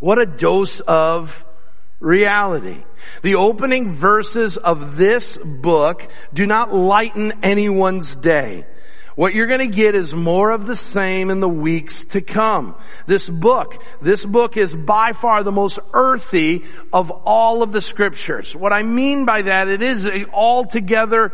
What 0.00 0.20
a 0.20 0.26
dose 0.26 0.80
of 0.80 1.44
reality. 2.00 2.84
The 3.22 3.36
opening 3.36 3.92
verses 3.92 4.56
of 4.56 4.96
this 4.96 5.36
book 5.36 6.08
do 6.32 6.46
not 6.46 6.72
lighten 6.72 7.32
anyone's 7.42 8.14
day. 8.14 8.64
What 9.16 9.34
you're 9.34 9.46
going 9.46 9.70
to 9.70 9.74
get 9.74 9.94
is 9.94 10.14
more 10.14 10.50
of 10.50 10.66
the 10.66 10.76
same 10.76 11.30
in 11.30 11.40
the 11.40 11.48
weeks 11.48 12.04
to 12.10 12.20
come. 12.20 12.76
This 13.06 13.26
book, 13.26 13.82
this 14.02 14.22
book 14.22 14.58
is 14.58 14.74
by 14.74 15.12
far 15.12 15.42
the 15.42 15.50
most 15.50 15.78
earthy 15.94 16.64
of 16.92 17.10
all 17.10 17.62
of 17.62 17.72
the 17.72 17.80
scriptures. 17.80 18.54
What 18.54 18.74
I 18.74 18.82
mean 18.82 19.24
by 19.24 19.40
that, 19.42 19.68
it 19.68 19.80
is 19.80 20.04
an 20.04 20.26
altogether 20.34 21.32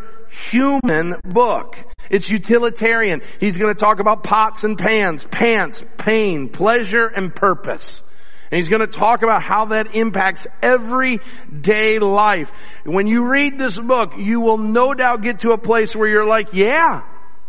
human 0.49 1.19
book. 1.25 1.77
It's 2.09 2.29
utilitarian. 2.29 3.21
He's 3.41 3.57
going 3.57 3.73
to 3.73 3.79
talk 3.79 3.99
about 3.99 4.23
pots 4.23 4.63
and 4.63 4.77
pans, 4.77 5.25
pants, 5.25 5.83
pain, 5.97 6.47
pleasure, 6.47 7.07
and 7.07 7.35
purpose. 7.35 8.01
And 8.49 8.57
he's 8.57 8.69
going 8.69 8.79
to 8.79 8.87
talk 8.87 9.23
about 9.23 9.41
how 9.41 9.65
that 9.65 9.93
impacts 9.93 10.47
everyday 10.61 11.99
life. 11.99 12.49
When 12.85 13.07
you 13.07 13.27
read 13.27 13.57
this 13.59 13.77
book, 13.77 14.13
you 14.17 14.39
will 14.39 14.57
no 14.57 14.93
doubt 14.93 15.21
get 15.21 15.39
to 15.39 15.51
a 15.51 15.57
place 15.57 15.93
where 15.93 16.07
you're 16.07 16.25
like, 16.25 16.53
yeah, 16.53 17.01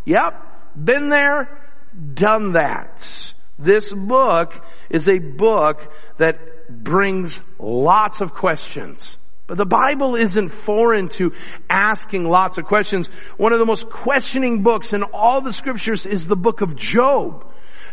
Yep, 0.05 0.75
been 0.75 1.09
there, 1.09 1.49
done 2.13 2.53
that. 2.53 3.07
This 3.57 3.91
book 3.91 4.53
is 4.89 5.07
a 5.07 5.19
book 5.19 5.91
that 6.17 6.83
brings 6.83 7.39
lots 7.59 8.21
of 8.21 8.33
questions. 8.33 9.17
But 9.47 9.57
the 9.57 9.65
Bible 9.65 10.15
isn't 10.15 10.49
foreign 10.49 11.07
to 11.09 11.33
asking 11.69 12.27
lots 12.27 12.57
of 12.57 12.65
questions. 12.65 13.07
One 13.37 13.53
of 13.53 13.59
the 13.59 13.65
most 13.65 13.89
questioning 13.89 14.63
books 14.63 14.93
in 14.93 15.03
all 15.03 15.41
the 15.41 15.53
scriptures 15.53 16.05
is 16.05 16.27
the 16.27 16.35
book 16.35 16.61
of 16.61 16.75
Job. 16.75 17.45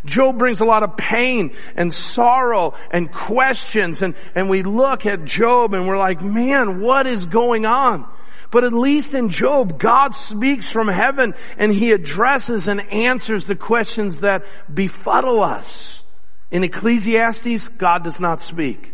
Job 0.03 0.37
brings 0.37 0.59
a 0.59 0.65
lot 0.65 0.83
of 0.83 0.97
pain 0.97 1.53
and 1.75 1.93
sorrow 1.93 2.73
and 2.91 3.11
questions 3.11 4.01
and, 4.01 4.15
and 4.35 4.49
we 4.49 4.63
look 4.63 5.05
at 5.05 5.23
Job 5.25 5.73
and 5.73 5.87
we're 5.87 5.97
like, 5.97 6.21
man, 6.21 6.81
what 6.81 7.07
is 7.07 7.25
going 7.25 7.65
on? 7.65 8.05
But 8.53 8.65
at 8.65 8.71
least 8.71 9.15
in 9.15 9.29
Job, 9.29 9.79
God 9.79 10.13
speaks 10.13 10.71
from 10.71 10.87
heaven 10.87 11.33
and 11.57 11.73
he 11.73 11.91
addresses 11.91 12.67
and 12.67 12.81
answers 12.93 13.47
the 13.47 13.55
questions 13.55 14.19
that 14.19 14.45
befuddle 14.71 15.43
us. 15.43 16.03
In 16.51 16.63
Ecclesiastes, 16.63 17.67
God 17.69 18.03
does 18.03 18.19
not 18.19 18.43
speak. 18.43 18.93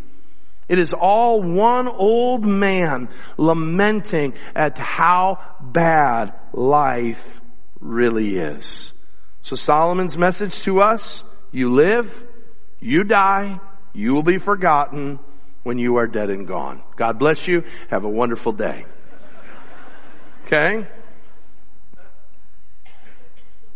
It 0.70 0.80
is 0.80 0.94
all 0.94 1.42
one 1.42 1.90
old 1.90 2.46
man 2.46 3.10
lamenting 3.36 4.36
at 4.56 4.78
how 4.78 5.40
bad 5.60 6.34
life 6.54 7.42
really 7.82 8.38
is. 8.38 8.94
So 9.42 9.58
Solomon's 9.58 10.18
message 10.18 10.62
to 10.62 10.80
us, 10.80 11.22
you 11.52 11.74
live, 11.74 12.26
you 12.80 13.04
die, 13.04 13.60
you 13.92 14.14
will 14.14 14.24
be 14.24 14.38
forgotten 14.38 15.20
when 15.64 15.80
you 15.80 15.98
are 15.98 16.08
dead 16.08 16.30
and 16.30 16.48
gone. 16.48 16.82
God 16.96 17.20
bless 17.20 17.46
you. 17.46 17.66
Have 17.90 18.06
a 18.06 18.10
wonderful 18.10 18.54
day. 18.54 18.86
Okay? 20.52 20.88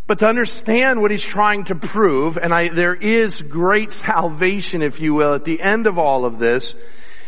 But 0.07 0.19
to 0.19 0.27
understand 0.27 1.01
what 1.01 1.11
he's 1.11 1.23
trying 1.23 1.65
to 1.65 1.75
prove, 1.75 2.37
and 2.37 2.51
I, 2.51 2.69
there 2.69 2.95
is 2.95 3.43
great 3.43 3.91
salvation, 3.91 4.81
if 4.81 4.99
you 4.99 5.13
will, 5.13 5.35
at 5.35 5.45
the 5.45 5.61
end 5.61 5.85
of 5.85 5.99
all 5.99 6.25
of 6.25 6.39
this, 6.39 6.73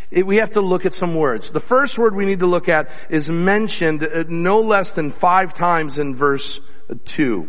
it, 0.09 0.25
we 0.25 0.37
have 0.37 0.51
to 0.51 0.61
look 0.61 0.87
at 0.87 0.95
some 0.95 1.13
words. 1.13 1.51
The 1.51 1.59
first 1.59 1.99
word 1.99 2.15
we 2.15 2.25
need 2.25 2.39
to 2.39 2.47
look 2.47 2.69
at 2.69 2.89
is 3.09 3.29
mentioned 3.29 4.03
uh, 4.03 4.23
no 4.27 4.61
less 4.61 4.91
than 4.91 5.11
five 5.11 5.53
times 5.53 5.99
in 5.99 6.15
verse 6.15 6.59
2. 7.05 7.47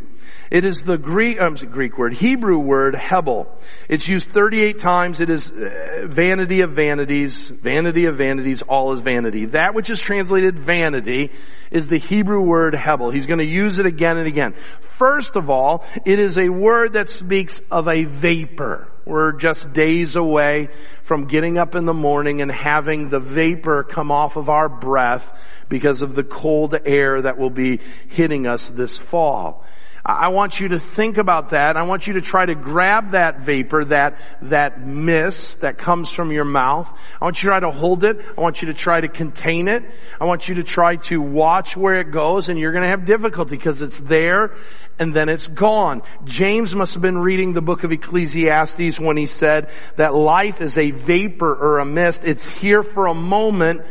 It 0.51 0.65
is 0.65 0.83
the 0.83 0.97
Greek, 0.97 1.41
um, 1.41 1.55
Greek 1.55 1.99
word, 1.99 2.15
Hebrew 2.15 2.59
word, 2.59 2.95
Hebel. 2.95 3.51
It's 3.89 4.07
used 4.07 4.29
38 4.29 4.79
times. 4.79 5.21
It 5.21 5.29
is 5.29 5.51
uh, 5.51 6.07
vanity 6.07 6.61
of 6.61 6.71
vanities, 6.71 7.49
vanity 7.49 8.07
of 8.07 8.17
vanities, 8.17 8.63
all 8.63 8.93
is 8.93 9.01
vanity. 9.01 9.47
That 9.47 9.75
which 9.75 9.91
is 9.91 9.99
translated 9.99 10.59
vanity 10.59 11.33
is 11.71 11.89
the 11.89 11.99
Hebrew 11.99 12.43
word 12.43 12.75
Hebel. 12.75 13.11
He's 13.11 13.27
going 13.27 13.41
to 13.41 13.45
use 13.45 13.79
it 13.79 13.87
again 13.87 14.19
and 14.19 14.27
again. 14.27 14.55
First 14.81 15.37
of 15.37 15.51
all, 15.51 15.85
it 16.05 16.19
is 16.19 16.39
a 16.39 16.49
word 16.49 16.93
that 16.93 17.09
speaks 17.09 17.61
of 17.71 17.89
a 17.89 18.05
vapor. 18.05 18.89
We're 19.05 19.33
just 19.33 19.73
days 19.73 20.17
away 20.17 20.69
from 21.03 21.27
getting 21.27 21.59
up 21.59 21.77
in 21.77 21.85
the 21.85 21.95
morning 21.95 22.43
and 22.43 22.51
having 22.51 23.09
the 23.09 23.21
vapor 23.21 23.85
come 23.85 24.11
off 24.11 24.37
of 24.37 24.51
our 24.51 24.69
breath 24.69 25.65
because 25.69 26.03
of 26.03 26.17
the 26.17 26.25
cold 26.25 26.75
air 26.85 27.23
that 27.23 27.39
will 27.39 27.51
be 27.51 27.81
hitting 28.09 28.49
us 28.49 28.69
this 28.69 28.99
fall. 28.99 29.65
I 30.09 30.29
want 30.29 30.61
you 30.61 30.69
to 30.69 30.79
think 30.79 31.19
about 31.19 31.49
that. 31.49 31.77
I 31.77 31.83
want 31.83 32.07
you 32.07 32.13
to 32.13 32.21
try 32.21 32.47
to 32.47 32.55
grab 32.55 33.11
that 33.11 33.41
vapor, 33.41 33.87
that, 33.87 34.19
that 34.43 34.87
mist 34.87 35.61
that 35.61 35.79
comes 35.79 36.13
from 36.13 36.31
your 36.31 36.45
mouth. 36.45 36.89
I 37.21 37.25
want 37.25 37.43
you 37.43 37.49
to 37.49 37.59
try 37.59 37.61
to 37.61 37.73
hold 37.73 38.05
it. 38.05 38.25
I 38.39 38.41
want 38.41 38.63
you 38.63 38.69
to 38.69 38.75
try 38.75 39.01
to 39.01 39.09
contain 39.09 39.67
it. 39.67 39.83
I 40.21 40.27
want 40.27 40.49
you 40.49 40.57
to 40.57 40.63
try 40.63 40.97
to 40.97 41.21
watch 41.21 41.77
where 41.77 41.97
it 41.97 42.13
goes 42.13 42.49
and 42.49 42.57
you're 42.57 42.71
going 42.71 42.85
to 42.85 42.91
have 42.91 43.05
difficulty 43.05 43.57
because 43.57 43.83
it's 43.83 43.99
there 43.99 44.55
and 45.01 45.13
then 45.13 45.29
it's 45.29 45.49
gone. 45.49 46.03
James 46.25 46.77
must 46.77 46.95
have 46.95 47.03
been 47.03 47.19
reading 47.19 47.53
the 47.53 47.61
book 47.61 47.83
of 47.83 47.91
Ecclesiastes 47.91 49.01
when 49.01 49.17
he 49.17 49.27
said 49.27 49.71
that 49.97 50.15
life 50.15 50.61
is 50.61 50.79
a 50.79 50.93
vapor 50.93 51.53
or 51.53 51.81
a 51.81 51.85
mist. 51.85 52.23
It's 52.25 52.45
here 52.45 52.85
for 52.85 53.09
a 53.09 53.15
moment 53.15 53.83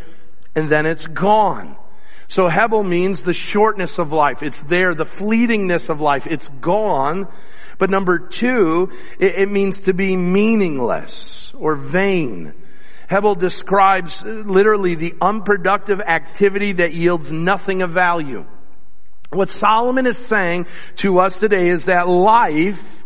and 0.55 0.71
then 0.71 0.85
it's 0.85 1.07
gone. 1.07 1.75
So 2.27 2.47
Hebel 2.47 2.83
means 2.83 3.23
the 3.23 3.33
shortness 3.33 3.99
of 3.99 4.11
life. 4.11 4.41
It's 4.41 4.59
there, 4.61 4.95
the 4.95 5.05
fleetingness 5.05 5.89
of 5.89 6.01
life. 6.01 6.27
It's 6.27 6.47
gone. 6.47 7.27
But 7.77 7.89
number 7.89 8.19
two, 8.19 8.91
it, 9.19 9.35
it 9.35 9.51
means 9.51 9.81
to 9.81 9.93
be 9.93 10.15
meaningless 10.15 11.53
or 11.57 11.75
vain. 11.75 12.53
Hebel 13.07 13.35
describes 13.35 14.21
uh, 14.21 14.25
literally 14.25 14.95
the 14.95 15.13
unproductive 15.21 16.01
activity 16.01 16.73
that 16.73 16.93
yields 16.93 17.31
nothing 17.31 17.81
of 17.81 17.91
value. 17.91 18.45
What 19.31 19.51
Solomon 19.51 20.05
is 20.05 20.17
saying 20.17 20.67
to 20.97 21.19
us 21.19 21.37
today 21.37 21.67
is 21.67 21.85
that 21.85 22.07
life 22.07 23.03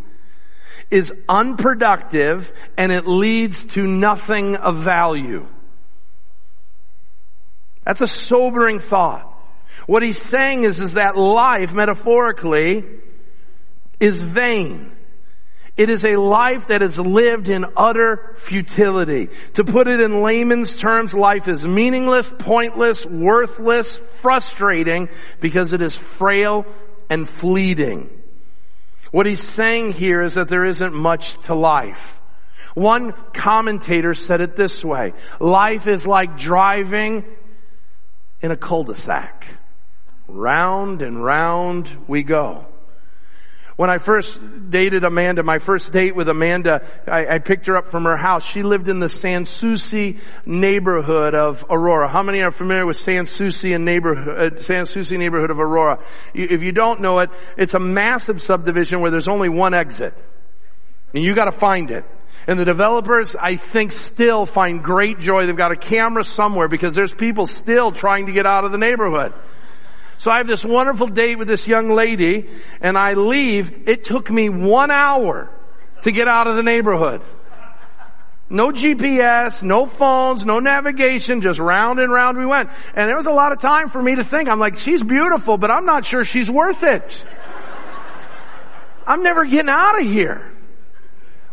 is 0.92 1.14
unproductive 1.28 2.52
and 2.78 2.92
it 2.92 3.08
leads 3.08 3.66
to 3.66 3.84
nothing 3.84 4.56
of 4.56 4.78
value. 4.78 5.48
That's 7.90 8.02
a 8.02 8.08
sobering 8.08 8.78
thought. 8.78 9.26
What 9.88 10.04
he's 10.04 10.22
saying 10.22 10.64
is, 10.64 10.80
is 10.80 10.94
that 10.94 11.18
life, 11.18 11.74
metaphorically, 11.74 12.86
is 14.00 14.22
vain. 14.22 14.92
It 15.76 15.90
is 15.90 16.06
a 16.06 16.18
life 16.18 16.68
that 16.68 16.84
is 16.84 17.00
lived 17.00 17.50
in 17.50 17.66
utter 17.76 18.36
futility. 18.36 19.30
To 19.54 19.64
put 19.64 19.88
it 19.88 20.02
in 20.02 20.22
layman's 20.22 20.76
terms, 20.76 21.16
life 21.16 21.48
is 21.48 21.66
meaningless, 21.66 22.32
pointless, 22.38 23.08
worthless, 23.08 23.98
frustrating 24.22 25.10
because 25.40 25.74
it 25.74 25.82
is 25.82 25.98
frail 25.98 26.68
and 27.10 27.28
fleeting. 27.28 28.12
What 29.10 29.26
he's 29.26 29.42
saying 29.42 29.94
here 29.94 30.22
is 30.22 30.36
that 30.36 30.48
there 30.48 30.66
isn't 30.66 30.94
much 30.94 31.42
to 31.48 31.56
life. 31.56 32.22
One 32.76 33.14
commentator 33.34 34.14
said 34.14 34.42
it 34.42 34.56
this 34.56 34.84
way, 34.84 35.14
life 35.40 35.88
is 35.88 36.06
like 36.06 36.38
driving 36.38 37.26
in 38.42 38.52
a 38.52 38.58
cul-de-sac. 38.58 39.48
Round 40.28 41.02
and 41.02 41.24
round 41.24 41.90
we 42.08 42.24
go. 42.24 42.66
When 43.80 43.90
I 43.90 43.98
first 43.98 44.38
dated 44.70 45.06
Amanda, 45.06 45.42
my 45.42 45.60
first 45.60 45.94
date 45.94 46.14
with 46.14 46.28
Amanda, 46.28 46.86
I, 47.08 47.36
I, 47.36 47.38
picked 47.38 47.68
her 47.68 47.78
up 47.78 47.88
from 47.88 48.04
her 48.04 48.18
house. 48.18 48.46
She 48.46 48.62
lived 48.62 48.90
in 48.90 49.00
the 49.00 49.08
Sans 49.08 49.48
Souci 49.48 50.18
neighborhood 50.46 51.34
of 51.34 51.64
Aurora. 51.70 52.10
How 52.10 52.22
many 52.22 52.42
are 52.42 52.52
familiar 52.52 52.86
with 52.86 52.98
Sans 52.98 53.30
Souci 53.30 53.72
and 53.72 53.86
neighborhood, 53.86 54.58
uh, 54.58 54.62
Sans 54.62 54.90
Souci 54.90 55.16
neighborhood 55.16 55.50
of 55.50 55.62
Aurora? 55.62 56.04
If 56.34 56.62
you 56.62 56.74
don't 56.74 57.00
know 57.00 57.20
it, 57.20 57.30
it's 57.58 57.74
a 57.74 57.80
massive 57.80 58.42
subdivision 58.42 59.00
where 59.00 59.12
there's 59.12 59.30
only 59.30 59.48
one 59.48 59.74
exit. 59.74 60.14
And 61.14 61.24
you 61.24 61.34
gotta 61.34 61.54
find 61.54 61.90
it. 61.90 62.04
And 62.48 62.60
the 62.60 62.66
developers, 62.66 63.36
I 63.36 63.58
think, 63.58 63.92
still 63.92 64.46
find 64.46 64.84
great 64.84 65.20
joy. 65.20 65.46
They've 65.46 65.56
got 65.56 65.72
a 65.72 65.76
camera 65.76 66.24
somewhere 66.24 66.68
because 66.68 66.96
there's 66.96 67.14
people 67.14 67.46
still 67.48 67.92
trying 67.92 68.26
to 68.26 68.32
get 68.32 68.46
out 68.46 68.66
of 68.66 68.72
the 68.72 68.78
neighborhood. 68.78 69.34
So 70.18 70.32
I 70.32 70.38
have 70.38 70.48
this 70.48 70.66
wonderful 70.66 71.08
date 71.08 71.38
with 71.38 71.48
this 71.48 71.68
young 71.68 71.90
lady 71.90 72.50
and 72.82 72.98
I 72.98 73.14
leave. 73.14 73.88
It 73.88 74.04
took 74.04 74.30
me 74.30 74.50
one 74.50 74.92
hour 74.92 75.50
to 76.02 76.12
get 76.12 76.28
out 76.28 76.48
of 76.48 76.58
the 76.58 76.64
neighborhood. 76.64 77.22
No 78.50 78.72
GPS, 78.72 79.62
no 79.62 79.86
phones, 79.86 80.46
no 80.46 80.58
navigation, 80.58 81.42
just 81.42 81.60
round 81.60 82.00
and 82.00 82.12
round 82.12 82.38
we 82.38 82.46
went. 82.46 82.70
And 82.96 83.08
there 83.08 83.16
was 83.16 83.28
a 83.28 83.32
lot 83.32 83.52
of 83.52 83.60
time 83.60 83.90
for 83.90 84.02
me 84.02 84.16
to 84.16 84.24
think. 84.24 84.50
I'm 84.50 84.60
like, 84.60 84.78
she's 84.78 85.04
beautiful, 85.04 85.58
but 85.58 85.70
I'm 85.70 85.86
not 85.86 86.04
sure 86.04 86.26
she's 86.26 86.50
worth 86.50 86.84
it. 86.84 87.24
I'm 89.06 89.24
never 89.24 89.46
getting 89.46 89.70
out 89.70 90.00
of 90.00 90.06
here. 90.06 90.52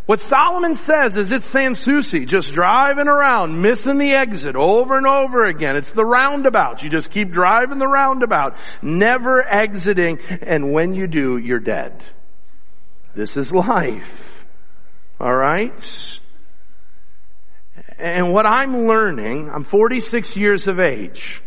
What 0.07 0.21
Solomon 0.21 0.77
says 0.77 1.17
is 1.17 1.33
it's 1.33 1.49
Sans 1.49 1.77
Souci, 1.77 2.27
just 2.27 2.53
driving 2.53 3.09
around, 3.09 3.61
missing 3.61 3.99
the 3.99 4.13
exit 4.13 4.55
over 4.55 4.97
and 4.97 5.07
over 5.07 5.47
again. 5.47 5.75
It's 5.75 5.91
the 5.91 6.05
roundabout. 6.05 6.85
You 6.85 6.91
just 6.91 7.11
keep 7.11 7.33
driving 7.33 7.79
the 7.79 7.89
roundabout, 7.89 8.57
never 8.83 9.43
exiting, 9.43 10.21
and 10.43 10.73
when 10.73 10.95
you 10.95 11.09
do, 11.09 11.39
you're 11.39 11.59
dead. 11.59 12.05
This 13.17 13.37
is 13.37 13.53
life. 13.53 14.47
Alright? 15.21 16.21
And 17.99 18.33
what 18.33 18.47
I'm 18.47 18.87
learning, 18.87 19.51
I'm 19.51 19.65
46 19.65 20.37
years 20.37 20.69
of 20.69 20.79
age. 20.79 21.43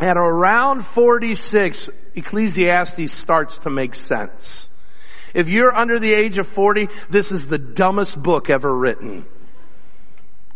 At 0.00 0.16
around 0.16 0.84
46, 0.84 1.90
Ecclesiastes 2.16 3.12
starts 3.12 3.58
to 3.58 3.70
make 3.70 3.94
sense. 3.94 4.68
If 5.34 5.48
you're 5.48 5.74
under 5.74 5.98
the 5.98 6.12
age 6.12 6.38
of 6.38 6.46
40, 6.46 6.88
this 7.10 7.32
is 7.32 7.46
the 7.46 7.58
dumbest 7.58 8.20
book 8.20 8.50
ever 8.50 8.74
written. 8.74 9.26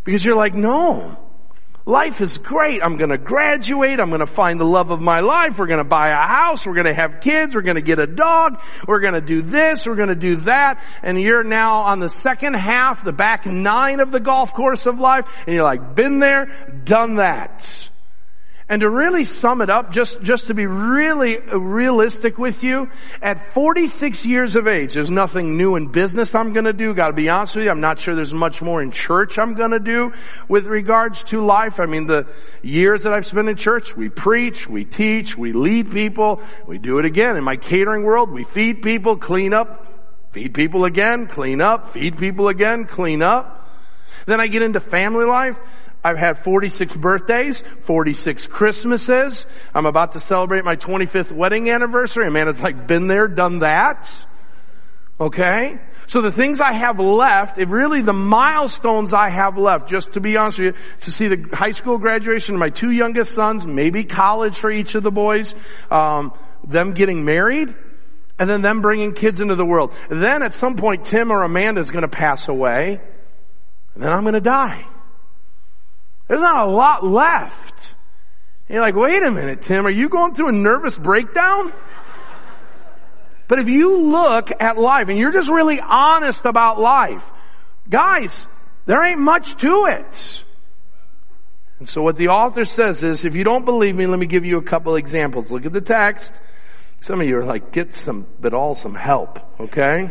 Because 0.05 0.25
you're 0.25 0.37
like, 0.37 0.55
no, 0.55 1.17
Life 1.85 2.21
is 2.21 2.39
great. 2.39 2.81
I'm 2.81 2.97
going 2.97 3.11
to 3.11 3.19
graduate. 3.19 3.99
I'm 3.99 4.09
going 4.09 4.21
to 4.21 4.27
find 4.27 4.61
the 4.61 4.65
love 4.65 4.91
of 4.93 5.01
my 5.01 5.19
life. 5.19 5.59
We're 5.59 5.67
going 5.67 5.79
to 5.79 5.85
buy 5.85 6.11
a 6.11 6.27
house. 6.27 6.65
We're 6.65 6.75
going 6.75 6.87
to 6.87 6.95
have 6.95 7.21
kids. 7.21 7.57
We're 7.57 7.63
going 7.63 7.77
to 7.77 7.83
get 7.83 7.99
a 7.99 8.07
dog. 8.07 8.63
We're 8.87 9.01
going 9.01 9.15
to 9.15 9.21
do 9.21 9.43
this. 9.43 9.85
We're 9.85 9.97
going 9.97 10.09
to 10.09 10.15
do 10.15 10.37
that. 10.43 10.81
And 11.03 11.21
you're 11.21 11.43
now 11.43 11.79
on 11.83 11.99
the 11.99 12.09
second 12.09 12.55
half, 12.55 13.03
the 13.03 13.13
back 13.13 13.47
nine 13.47 13.99
of 13.99 14.13
the 14.13 14.21
golf 14.21 14.55
course 14.55 14.87
of 14.87 15.01
life. 15.01 15.27
And 15.47 15.57
you're 15.57 15.65
like, 15.65 15.97
been 15.97 16.21
there, 16.21 16.47
done 16.85 17.17
that. 17.17 17.69
And 18.73 18.81
to 18.81 18.89
really 18.89 19.25
sum 19.25 19.61
it 19.61 19.69
up, 19.69 19.93
just, 19.93 20.23
just 20.23 20.47
to 20.47 20.55
be 20.55 20.65
really 20.65 21.39
realistic 21.39 22.39
with 22.39 22.65
you, 22.65 22.89
at 23.21 23.53
46 23.53 24.25
years 24.25 24.57
of 24.57 24.67
age, 24.67 24.95
there's 24.95 25.11
nothing 25.11 25.59
new 25.59 25.77
in 25.77 25.89
business 25.89 26.35
I'm 26.35 26.55
gonna 26.55 26.73
do, 26.73 26.95
gotta 26.95 27.13
be 27.13 27.29
honest 27.29 27.55
with 27.55 27.67
you. 27.67 27.71
I'm 27.71 27.83
not 27.83 27.99
sure 27.99 28.15
there's 28.15 28.33
much 28.33 28.63
more 28.63 28.81
in 28.81 28.91
church 28.91 29.39
I'm 29.39 29.53
gonna 29.53 29.79
do 29.79 30.15
with 30.49 30.65
regards 30.65 31.23
to 31.25 31.45
life. 31.45 31.81
I 31.81 31.85
mean, 31.85 32.07
the 32.07 32.27
years 32.63 33.03
that 33.03 33.13
I've 33.13 33.27
spent 33.27 33.51
in 33.51 33.57
church, 33.57 33.95
we 33.95 34.09
preach, 34.09 34.67
we 34.67 34.87
teach, 34.87 35.37
we 35.37 35.53
lead 35.53 35.91
people, 35.91 36.41
we 36.67 36.79
do 36.79 36.97
it 36.97 37.05
again. 37.05 37.37
In 37.37 37.45
my 37.45 37.57
catering 37.57 38.05
world, 38.05 38.31
we 38.31 38.43
feed 38.43 38.81
people, 38.81 39.19
clean 39.19 39.53
up, 39.53 39.87
feed 40.31 40.55
people 40.55 40.87
again, 40.87 41.27
clean 41.27 41.61
up, 41.61 41.91
feed 41.91 42.17
people 42.17 42.49
again, 42.49 42.87
clean 42.87 43.21
up. 43.21 43.69
Then 44.25 44.41
I 44.41 44.47
get 44.47 44.63
into 44.63 44.81
family 44.81 45.27
life. 45.27 45.59
I've 46.05 46.19
had 46.19 46.39
46 46.39 46.97
birthdays, 46.97 47.63
46 47.83 48.49
Christmases. 48.49 49.47
I'm 49.75 49.87
about 49.87 50.13
to 50.13 50.21
celebrate 50.21 50.65
my 50.65 50.77
25th 50.77 51.31
wedding 51.31 51.71
anniversary. 51.71 52.29
man, 52.31 52.49
it's 52.49 52.63
like 52.63 52.87
been 52.87 53.07
there, 53.07 53.29
done 53.29 53.61
that. 53.61 54.13
Okay? 55.21 55.79
So 56.09 56.21
the 56.21 56.33
things 56.33 56.61
I 56.61 56.73
have 56.73 56.99
left, 56.99 57.59
if 57.59 57.71
really 57.71 58.03
the 58.03 58.13
milestones 58.13 59.15
I 59.15 59.29
have 59.29 59.57
left, 59.57 59.89
just 59.89 60.15
to 60.15 60.21
be 60.21 60.37
honest 60.37 60.59
with 60.59 60.75
you, 60.75 60.83
to 61.03 61.13
see 61.13 61.29
the 61.29 61.49
high 61.53 61.71
school 61.71 61.99
graduation 61.99 62.57
of 62.57 62.59
my 62.59 62.71
two 62.71 62.91
youngest 62.91 63.35
sons, 63.35 63.65
maybe 63.65 64.03
college 64.03 64.59
for 64.59 64.71
each 64.71 64.97
of 64.97 65.05
the 65.05 65.13
boys, 65.13 65.55
um, 65.93 66.33
them 66.65 66.95
getting 66.95 67.25
married, 67.25 67.73
and 68.41 68.51
then 68.51 68.63
them 68.63 68.81
bringing 68.81 69.15
kids 69.15 69.39
into 69.39 69.55
the 69.55 69.65
world. 69.65 69.95
Then 70.11 70.43
at 70.43 70.55
some 70.55 70.77
point 70.77 71.05
Tim 71.05 71.31
or 71.31 71.45
Amanda 71.45 71.81
is 71.81 71.93
going 71.93 72.03
to 72.03 72.09
pass 72.09 72.49
away, 72.49 73.01
and 73.95 74.03
then 74.03 74.13
I'm 74.13 74.23
going 74.23 74.35
to 74.35 74.41
die. 74.41 74.85
There's 76.29 76.41
not 76.41 76.67
a 76.67 76.71
lot 76.71 77.05
left. 77.05 77.95
And 78.69 78.75
you're 78.75 78.83
like, 78.83 78.97
wait 78.97 79.23
a 79.23 79.31
minute, 79.31 79.63
Tim, 79.63 79.87
are 79.87 79.91
you 79.91 80.09
going 80.09 80.35
through 80.35 80.49
a 80.49 80.53
nervous 80.53 80.97
breakdown? 80.97 81.73
But 83.49 83.59
if 83.59 83.69
you 83.69 83.99
look 83.99 84.51
at 84.61 84.79
life 84.79 85.09
and 85.09 85.19
you're 85.19 85.33
just 85.33 85.51
really 85.51 85.81
honest 85.81 86.47
about 86.47 86.81
life, 86.81 87.29
guys, 87.89 88.47
there 88.87 89.05
ain't 89.05 89.21
much 89.21 89.57
to 89.59 89.87
it. 89.91 90.45
And 91.79 91.89
so 91.89 92.01
what 92.01 92.17
the 92.17 92.29
author 92.29 92.65
says 92.65 93.03
is, 93.03 93.25
if 93.25 93.35
you 93.35 93.45
don't 93.45 93.65
believe 93.65 93.95
me, 93.95 94.07
let 94.07 94.19
me 94.19 94.27
give 94.27 94.45
you 94.45 94.59
a 94.59 94.63
couple 94.63 94.95
examples. 94.97 95.51
Look 95.51 95.67
at 95.67 95.73
the 95.73 95.81
text. 95.81 96.33
Some 97.01 97.21
of 97.21 97.27
you 97.27 97.39
are 97.39 97.45
like, 97.45 97.73
get 97.73 97.95
some, 97.95 98.27
but 98.41 98.55
all 98.55 98.75
some 98.77 98.95
help, 98.95 99.41
okay? 99.61 100.09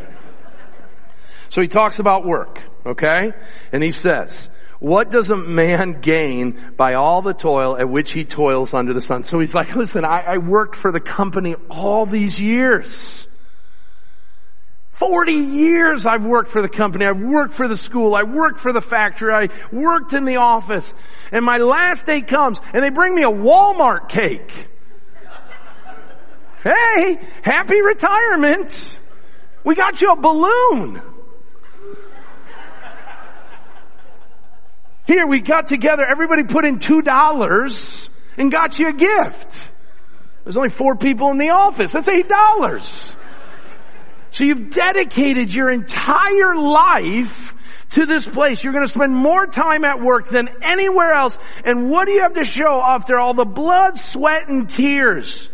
So 1.48 1.62
he 1.62 1.70
talks 1.70 2.00
about 2.00 2.26
work, 2.26 2.60
okay? 2.86 3.32
And 3.72 3.82
he 3.82 3.92
says, 3.92 4.50
what 4.82 5.12
does 5.12 5.30
a 5.30 5.36
man 5.36 6.02
gain 6.02 6.60
by 6.76 6.96
all 6.96 7.22
the 7.22 7.36
toil 7.36 7.78
at 7.78 7.88
which 7.88 8.12
he 8.12 8.26
toils 8.26 8.74
under 8.74 8.94
the 8.94 9.02
sun? 9.02 9.24
So 9.24 9.38
he's 9.38 9.54
like, 9.54 9.76
listen, 9.76 10.04
I, 10.04 10.24
I 10.24 10.38
worked 10.40 10.76
for 10.76 10.92
the 10.92 11.00
company 11.00 11.56
all 11.70 12.08
these 12.08 12.42
years. 12.42 13.28
40 14.94 15.34
years 15.34 16.08
I've 16.08 16.26
worked 16.26 16.50
for 16.50 16.64
the 16.64 16.68
company. 16.68 17.06
I've 17.06 17.22
worked 17.22 17.54
for 17.54 17.68
the 17.68 17.78
school. 17.78 18.16
I 18.16 18.24
worked 18.24 18.60
for 18.60 18.74
the 18.74 18.82
factory. 18.82 19.32
I 19.32 19.50
worked 19.72 20.14
in 20.14 20.26
the 20.26 20.38
office. 20.38 20.96
And 21.32 21.46
my 21.46 21.60
last 21.60 22.08
day 22.08 22.22
comes 22.22 22.58
and 22.74 22.84
they 22.84 22.90
bring 22.90 23.14
me 23.14 23.22
a 23.22 23.32
Walmart 23.32 24.10
cake. 24.10 24.52
Hey, 26.64 27.20
happy 27.44 27.84
retirement. 27.84 28.98
We 29.64 29.76
got 29.76 30.02
you 30.02 30.12
a 30.12 30.16
balloon. 30.16 31.04
Here 35.12 35.28
we 35.28 35.42
got 35.42 35.68
together, 35.68 36.06
everybody 36.06 36.46
put 36.46 36.64
in 36.64 36.80
two 36.80 37.02
dollars 37.02 38.10
and 38.38 38.50
got 38.50 38.80
you 38.80 38.88
a 38.88 38.94
gift. 38.94 39.70
There's 40.46 40.56
only 40.56 40.70
four 40.70 40.96
people 40.96 41.32
in 41.32 41.38
the 41.38 41.50
office. 41.50 41.92
That's 41.92 42.08
eight 42.08 42.30
dollars. 42.30 43.14
So 44.30 44.46
you've 44.46 44.70
dedicated 44.70 45.54
your 45.54 45.70
entire 45.70 46.56
life 46.56 47.54
to 47.90 48.06
this 48.06 48.26
place. 48.26 48.64
You're 48.64 48.72
going 48.72 48.86
to 48.86 48.92
spend 48.92 49.14
more 49.14 49.46
time 49.48 49.84
at 49.84 50.00
work 50.00 50.30
than 50.30 50.48
anywhere 50.64 51.12
else. 51.12 51.38
And 51.66 51.90
what 51.90 52.06
do 52.06 52.14
you 52.14 52.22
have 52.22 52.36
to 52.36 52.46
show 52.46 52.82
after 52.82 53.20
all 53.20 53.34
the 53.34 53.44
blood, 53.44 53.98
sweat, 53.98 54.48
and 54.48 54.70
tears? 54.70 55.50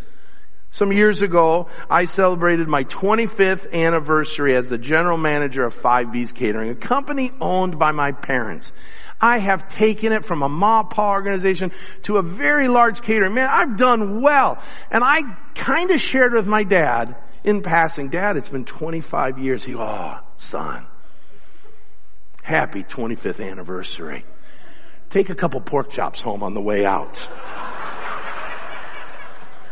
Some 0.69 0.91
years 0.91 1.23
ago, 1.23 1.69
I 1.89 2.05
celebrated 2.05 2.67
my 2.67 2.83
25th 2.83 3.73
anniversary 3.73 4.55
as 4.55 4.69
the 4.69 4.77
general 4.77 5.17
manager 5.17 5.63
of 5.63 5.73
5B's 5.73 6.33
Catering, 6.33 6.69
a 6.69 6.75
company 6.75 7.31
owned 7.41 7.79
by 7.79 7.91
my 7.93 8.11
parents. 8.11 8.71
I 9.19 9.39
have 9.39 9.67
taken 9.67 10.11
it 10.11 10.25
from 10.25 10.43
a 10.43 10.49
ma 10.49 10.83
pa 10.83 11.11
organization 11.11 11.71
to 12.03 12.17
a 12.17 12.21
very 12.21 12.67
large 12.67 13.01
catering. 13.01 13.33
Man, 13.33 13.49
I've 13.49 13.77
done 13.77 14.21
well. 14.21 14.61
And 14.91 15.03
I 15.03 15.21
kind 15.55 15.91
of 15.91 15.99
shared 15.99 16.33
with 16.33 16.47
my 16.47 16.63
dad 16.63 17.15
in 17.43 17.61
passing, 17.61 18.09
Dad, 18.09 18.35
it's 18.35 18.49
been 18.49 18.65
25 18.65 19.39
years. 19.39 19.63
He, 19.63 19.73
oh, 19.73 20.19
son, 20.35 20.85
happy 22.43 22.83
25th 22.83 23.43
anniversary. 23.49 24.25
Take 25.09 25.29
a 25.29 25.35
couple 25.35 25.61
pork 25.61 25.89
chops 25.89 26.19
home 26.19 26.43
on 26.43 26.53
the 26.53 26.61
way 26.61 26.85
out. 26.85 27.29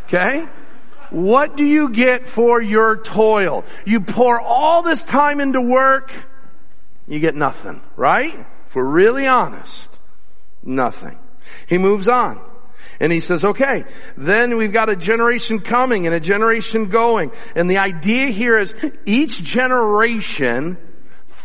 Okay? 0.04 0.46
What 1.10 1.56
do 1.56 1.64
you 1.64 1.90
get 1.90 2.26
for 2.26 2.62
your 2.62 2.96
toil? 2.96 3.64
You 3.84 4.00
pour 4.00 4.40
all 4.40 4.82
this 4.82 5.02
time 5.02 5.40
into 5.40 5.60
work, 5.60 6.12
you 7.06 7.20
get 7.20 7.34
nothing, 7.34 7.82
right? 7.96 8.46
We're 8.74 8.84
really 8.84 9.26
honest, 9.26 9.98
nothing. 10.62 11.18
He 11.68 11.78
moves 11.78 12.08
on. 12.08 12.40
And 12.98 13.12
he 13.12 13.20
says, 13.20 13.44
okay, 13.44 13.84
then 14.16 14.56
we've 14.56 14.72
got 14.72 14.88
a 14.88 14.96
generation 14.96 15.60
coming 15.60 16.06
and 16.06 16.14
a 16.14 16.20
generation 16.20 16.88
going. 16.88 17.30
And 17.54 17.68
the 17.68 17.78
idea 17.78 18.30
here 18.30 18.58
is 18.58 18.74
each 19.04 19.42
generation 19.42 20.78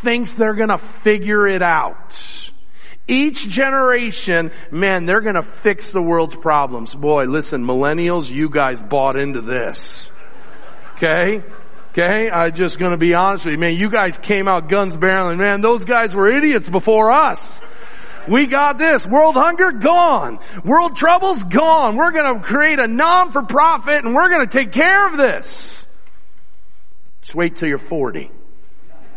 thinks 0.01 0.31
they're 0.31 0.55
gonna 0.55 0.77
figure 0.77 1.47
it 1.47 1.61
out. 1.61 2.17
Each 3.07 3.47
generation, 3.47 4.51
man, 4.71 5.05
they're 5.05 5.21
gonna 5.21 5.41
fix 5.41 5.91
the 5.91 6.01
world's 6.01 6.35
problems. 6.35 6.95
Boy, 6.95 7.25
listen, 7.25 7.65
millennials, 7.65 8.31
you 8.31 8.49
guys 8.49 8.81
bought 8.81 9.19
into 9.19 9.41
this. 9.41 10.09
Okay? 10.95 11.43
Okay, 11.91 12.31
I'm 12.31 12.53
just 12.53 12.79
gonna 12.79 12.95
be 12.95 13.15
honest 13.15 13.43
with 13.43 13.53
you. 13.53 13.57
Man, 13.59 13.75
you 13.75 13.89
guys 13.89 14.17
came 14.17 14.47
out 14.47 14.69
guns 14.69 14.95
barreling. 14.95 15.39
Man, 15.39 15.59
those 15.59 15.83
guys 15.83 16.15
were 16.15 16.29
idiots 16.29 16.69
before 16.69 17.11
us. 17.11 17.59
We 18.29 18.45
got 18.45 18.77
this. 18.77 19.05
World 19.05 19.35
hunger, 19.35 19.73
gone. 19.73 20.39
World 20.63 20.95
troubles, 20.95 21.43
gone. 21.43 21.97
We're 21.97 22.11
gonna 22.11 22.39
create 22.39 22.79
a 22.79 22.87
non-for-profit 22.87 24.05
and 24.05 24.15
we're 24.15 24.29
gonna 24.29 24.47
take 24.47 24.71
care 24.71 25.07
of 25.07 25.17
this. 25.17 25.85
Just 27.23 27.35
wait 27.35 27.57
till 27.57 27.67
you're 27.67 27.77
40. 27.77 28.31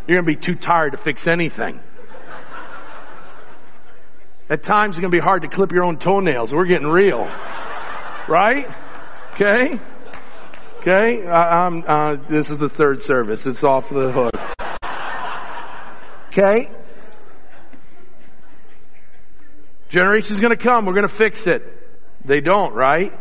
You're 0.05 0.17
gonna 0.17 0.27
be 0.27 0.35
too 0.35 0.55
tired 0.55 0.91
to 0.91 0.97
fix 0.97 1.27
anything. 1.27 1.79
At 4.49 4.63
times 4.63 4.95
it's 4.95 4.99
gonna 4.99 5.11
be 5.11 5.19
hard 5.19 5.43
to 5.43 5.47
clip 5.47 5.71
your 5.71 5.85
own 5.85 5.97
toenails. 5.97 6.53
We're 6.53 6.65
getting 6.65 6.87
real. 6.87 7.31
Right? 8.27 8.67
Okay? 9.33 9.79
Okay? 10.87 11.25
I, 11.25 11.65
am 11.65 11.83
uh, 11.87 12.15
this 12.29 12.51
is 12.51 12.59
the 12.59 12.69
third 12.69 13.01
service. 13.01 13.43
It's 13.47 13.63
off 13.63 13.89
the 13.89 14.11
hook. 14.11 14.35
Okay? 16.27 16.69
Generation's 19.89 20.39
gonna 20.41 20.55
come. 20.55 20.85
We're 20.85 20.93
gonna 20.93 21.07
fix 21.07 21.47
it. 21.47 21.63
They 22.23 22.39
don't, 22.39 22.75
right? 22.75 23.11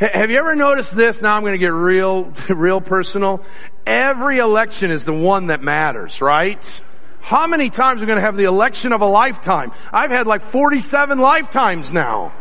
Have 0.00 0.32
you 0.32 0.38
ever 0.38 0.56
noticed 0.56 0.96
this? 0.96 1.22
Now 1.22 1.36
I'm 1.36 1.44
to 1.44 1.58
get 1.58 1.72
real, 1.72 2.24
real 2.48 2.80
personal. 2.80 3.44
Every 3.86 4.38
election 4.38 4.90
is 4.90 5.04
the 5.04 5.12
one 5.12 5.46
that 5.46 5.62
matters, 5.62 6.20
right? 6.20 6.80
How 7.20 7.46
many 7.46 7.70
times 7.70 8.02
are 8.02 8.04
we 8.04 8.08
going 8.08 8.18
to 8.18 8.26
have 8.26 8.36
the 8.36 8.44
election 8.44 8.92
of 8.92 9.00
a 9.00 9.06
lifetime? 9.06 9.70
I've 9.92 10.10
had 10.10 10.26
like 10.26 10.42
47 10.42 11.20
lifetimes 11.20 11.92
now. 11.92 12.32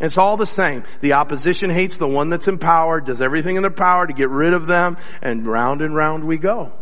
It's 0.00 0.18
all 0.18 0.36
the 0.36 0.46
same. 0.46 0.84
The 1.00 1.14
opposition 1.14 1.70
hates 1.70 1.96
the 1.96 2.06
one 2.06 2.28
that's 2.28 2.48
in 2.48 2.58
power, 2.58 3.00
does 3.00 3.22
everything 3.22 3.56
in 3.56 3.62
their 3.62 3.70
power 3.70 4.06
to 4.06 4.12
get 4.12 4.28
rid 4.28 4.52
of 4.52 4.66
them, 4.66 4.98
and 5.22 5.46
round 5.46 5.80
and 5.80 5.94
round 5.94 6.24
we 6.24 6.36
go. 6.36 6.72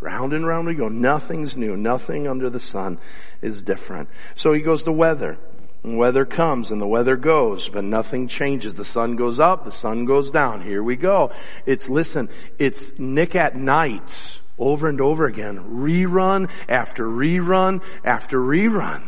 Round 0.00 0.32
and 0.32 0.46
round 0.46 0.66
we 0.66 0.74
go. 0.74 0.88
Nothing's 0.88 1.56
new. 1.56 1.76
Nothing 1.76 2.28
under 2.28 2.50
the 2.50 2.60
sun 2.60 2.98
is 3.40 3.62
different. 3.62 4.08
So 4.34 4.52
he 4.52 4.60
goes 4.60 4.82
to 4.82 4.92
weather. 4.92 5.38
And 5.84 5.98
weather 5.98 6.24
comes 6.24 6.72
and 6.72 6.80
the 6.80 6.86
weather 6.86 7.16
goes, 7.16 7.68
but 7.68 7.84
nothing 7.84 8.26
changes. 8.26 8.74
The 8.74 8.84
sun 8.84 9.14
goes 9.14 9.38
up, 9.38 9.64
the 9.64 9.70
sun 9.70 10.04
goes 10.04 10.32
down. 10.32 10.60
Here 10.60 10.82
we 10.82 10.96
go. 10.96 11.30
It's, 11.64 11.88
listen, 11.88 12.28
it's 12.58 12.98
Nick 12.98 13.36
at 13.36 13.54
Nite 13.54 14.40
over 14.58 14.88
and 14.88 15.00
over 15.00 15.26
again. 15.26 15.58
Rerun 15.80 16.50
after 16.68 17.06
rerun 17.06 17.84
after 18.04 18.38
rerun. 18.38 19.02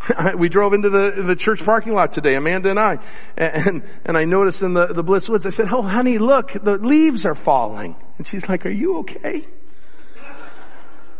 we 0.36 0.48
drove 0.48 0.72
into 0.72 0.90
the, 0.90 1.22
the 1.22 1.36
church 1.36 1.64
parking 1.64 1.94
lot 1.94 2.12
today, 2.12 2.34
Amanda 2.34 2.70
and 2.70 2.78
I, 2.78 2.98
and, 3.36 3.82
and 4.04 4.16
I 4.16 4.24
noticed 4.24 4.62
in 4.62 4.74
the, 4.74 4.86
the 4.86 5.02
Bliss 5.02 5.28
Woods, 5.28 5.46
I 5.46 5.50
said, 5.50 5.68
oh 5.72 5.82
honey, 5.82 6.18
look, 6.18 6.52
the 6.52 6.78
leaves 6.78 7.26
are 7.26 7.34
falling. 7.34 7.96
And 8.18 8.26
she's 8.26 8.48
like, 8.48 8.66
are 8.66 8.70
you 8.70 8.98
okay? 8.98 9.46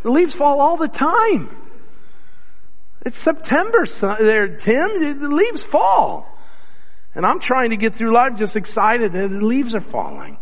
The 0.03 0.11
leaves 0.11 0.35
fall 0.35 0.61
all 0.61 0.77
the 0.77 0.89
time. 0.89 1.55
It's 3.05 3.19
September 3.19 3.87
there, 4.19 4.57
Tim. 4.57 5.21
The 5.21 5.29
leaves 5.29 5.65
fall. 5.65 6.29
And 7.15 7.25
I'm 7.25 7.41
trying 7.41 7.71
to 7.71 7.77
get 7.77 7.95
through 7.95 8.13
life 8.13 8.37
just 8.37 8.57
excited 8.57 9.13
that 9.13 9.29
the 9.29 9.45
leaves 9.45 9.75
are 9.75 9.81
falling. 9.81 10.39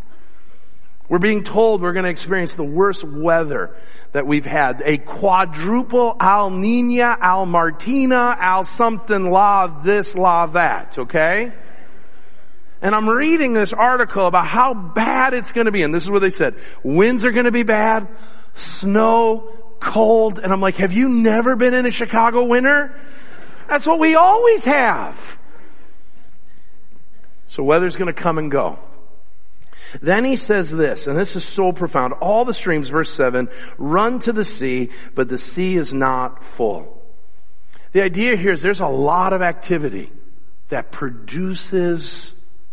We're 1.08 1.18
being 1.18 1.42
told 1.42 1.82
we're 1.82 1.92
going 1.92 2.04
to 2.04 2.10
experience 2.10 2.54
the 2.54 2.64
worst 2.64 3.04
weather 3.04 3.76
that 4.12 4.26
we've 4.26 4.46
had. 4.46 4.82
A 4.84 4.96
quadruple 4.96 6.16
Al 6.18 6.50
Nina, 6.50 7.16
Al 7.20 7.46
Martina, 7.46 8.36
Al 8.38 8.64
something 8.64 9.30
la 9.30 9.66
this, 9.66 10.14
la 10.14 10.46
that, 10.46 10.98
okay? 10.98 11.52
And 12.80 12.94
I'm 12.94 13.08
reading 13.08 13.52
this 13.52 13.72
article 13.72 14.26
about 14.26 14.46
how 14.46 14.72
bad 14.72 15.34
it's 15.34 15.52
going 15.52 15.66
to 15.66 15.72
be. 15.72 15.82
And 15.82 15.94
this 15.94 16.04
is 16.04 16.10
what 16.10 16.22
they 16.22 16.30
said. 16.30 16.54
Winds 16.82 17.24
are 17.26 17.32
going 17.32 17.46
to 17.46 17.52
be 17.52 17.62
bad. 17.62 18.08
Snow, 18.54 19.50
cold, 19.80 20.38
and 20.38 20.52
I'm 20.52 20.60
like, 20.60 20.76
have 20.76 20.92
you 20.92 21.08
never 21.08 21.56
been 21.56 21.74
in 21.74 21.86
a 21.86 21.90
Chicago 21.90 22.44
winter? 22.44 22.94
That's 23.68 23.86
what 23.86 23.98
we 23.98 24.14
always 24.14 24.64
have. 24.64 25.38
So 27.48 27.62
weather's 27.62 27.96
gonna 27.96 28.12
come 28.12 28.38
and 28.38 28.50
go. 28.50 28.78
Then 30.00 30.24
he 30.24 30.36
says 30.36 30.70
this, 30.70 31.06
and 31.06 31.16
this 31.16 31.36
is 31.36 31.44
so 31.44 31.72
profound. 31.72 32.14
All 32.14 32.44
the 32.44 32.54
streams, 32.54 32.88
verse 32.88 33.10
7, 33.10 33.48
run 33.78 34.18
to 34.20 34.32
the 34.32 34.44
sea, 34.44 34.90
but 35.14 35.28
the 35.28 35.38
sea 35.38 35.76
is 35.76 35.92
not 35.92 36.44
full. 36.44 37.02
The 37.92 38.02
idea 38.02 38.36
here 38.36 38.52
is 38.52 38.62
there's 38.62 38.80
a 38.80 38.86
lot 38.86 39.32
of 39.32 39.42
activity 39.42 40.10
that 40.68 40.90
produces 40.90 42.32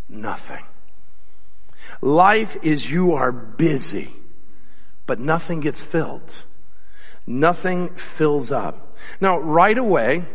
nothing. 0.09 0.63
Life 2.01 2.57
is 2.63 2.89
you 2.89 3.13
are 3.13 3.31
busy, 3.31 4.11
but 5.05 5.19
nothing 5.19 5.59
gets 5.59 5.79
filled 5.79 6.45
nothing 7.25 7.95
fills 7.95 8.51
up. 8.51 8.95
Now, 9.19 9.39
right 9.39 9.77
away, 9.77 10.25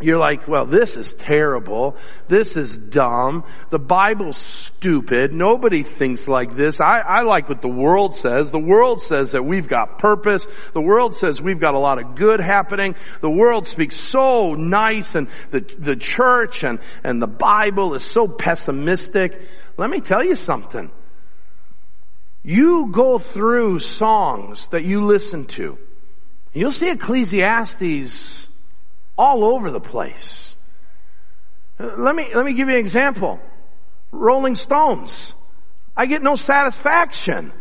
you're 0.00 0.18
like, 0.18 0.46
well, 0.46 0.64
this 0.64 0.96
is 0.96 1.12
terrible. 1.12 1.96
This 2.28 2.56
is 2.56 2.76
dumb. 2.76 3.44
The 3.70 3.78
Bible's 3.78 4.36
stupid. 4.36 5.32
Nobody 5.32 5.82
thinks 5.82 6.28
like 6.28 6.54
this. 6.54 6.80
I, 6.80 7.00
I, 7.00 7.22
like 7.22 7.48
what 7.48 7.62
the 7.62 7.68
world 7.68 8.14
says. 8.14 8.50
The 8.50 8.58
world 8.58 9.02
says 9.02 9.32
that 9.32 9.44
we've 9.44 9.68
got 9.68 9.98
purpose. 9.98 10.46
The 10.72 10.80
world 10.80 11.14
says 11.14 11.42
we've 11.42 11.60
got 11.60 11.74
a 11.74 11.78
lot 11.78 11.98
of 11.98 12.14
good 12.14 12.40
happening. 12.40 12.94
The 13.20 13.30
world 13.30 13.66
speaks 13.66 13.96
so 13.96 14.54
nice 14.54 15.14
and 15.14 15.28
the, 15.50 15.60
the 15.60 15.96
church 15.96 16.64
and, 16.64 16.78
and 17.02 17.20
the 17.20 17.26
Bible 17.26 17.94
is 17.94 18.04
so 18.04 18.28
pessimistic. 18.28 19.40
Let 19.76 19.90
me 19.90 20.00
tell 20.00 20.24
you 20.24 20.36
something. 20.36 20.90
You 22.42 22.90
go 22.92 23.18
through 23.18 23.80
songs 23.80 24.68
that 24.68 24.84
you 24.84 25.04
listen 25.04 25.46
to 25.46 25.78
You'll 26.52 26.72
see 26.72 26.90
Ecclesiastes 26.90 28.47
all 29.18 29.44
over 29.44 29.70
the 29.70 29.80
place. 29.80 30.54
Let 31.78 32.14
me, 32.14 32.34
let 32.34 32.44
me 32.44 32.54
give 32.54 32.68
you 32.68 32.74
an 32.74 32.80
example. 32.80 33.40
Rolling 34.12 34.56
Stones. 34.56 35.34
I 35.96 36.06
get 36.06 36.22
no 36.22 36.36
satisfaction. 36.36 37.52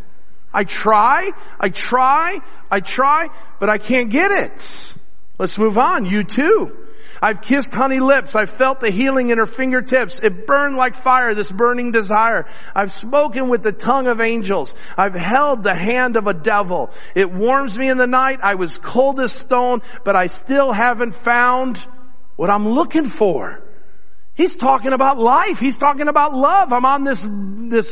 I 0.54 0.64
try, 0.64 1.32
I 1.60 1.70
try, 1.70 2.40
I 2.72 2.80
try, 2.80 3.30
but 3.60 3.70
I 3.70 3.80
can't 3.80 4.10
get 4.10 4.32
it. 4.32 4.94
Let's 5.38 5.58
move 5.58 5.78
on. 5.78 6.06
U2. 6.06 6.87
I've 7.22 7.42
kissed 7.42 7.74
honey 7.74 8.00
lips. 8.00 8.36
I've 8.36 8.50
felt 8.50 8.80
the 8.80 8.92
healing 8.92 9.30
in 9.30 9.38
her 9.38 9.46
fingertips. 9.46 10.20
It 10.20 10.46
burned 10.46 10.76
like 10.76 10.96
fire, 10.96 11.34
this 11.34 11.52
burning 11.52 11.92
desire. 11.92 12.46
I've 12.76 12.92
spoken 12.92 13.50
with 13.50 13.64
the 13.64 13.72
tongue 13.72 14.08
of 14.08 14.22
angels. 14.22 14.74
I've 14.98 15.16
held 15.16 15.64
the 15.64 15.76
hand 15.76 16.16
of 16.16 16.28
a 16.28 16.34
devil. 16.34 16.92
It 17.16 17.32
warms 17.32 17.78
me 17.78 17.90
in 17.90 17.98
the 17.98 18.08
night. 18.08 18.40
I 18.44 18.56
was 18.56 18.78
cold 18.78 19.20
as 19.20 19.32
stone, 19.32 19.82
but 20.04 20.16
I 20.16 20.28
still 20.28 20.72
haven't 20.72 21.16
found 21.16 21.78
what 22.36 22.50
I'm 22.50 22.68
looking 22.68 23.06
for. 23.06 23.62
He's 24.36 24.56
talking 24.56 24.94
about 24.94 25.18
life. 25.18 25.60
He's 25.60 25.78
talking 25.78 26.08
about 26.08 26.36
love. 26.36 26.72
I'm 26.72 26.86
on 26.86 27.04
this, 27.04 27.28
this 27.28 27.92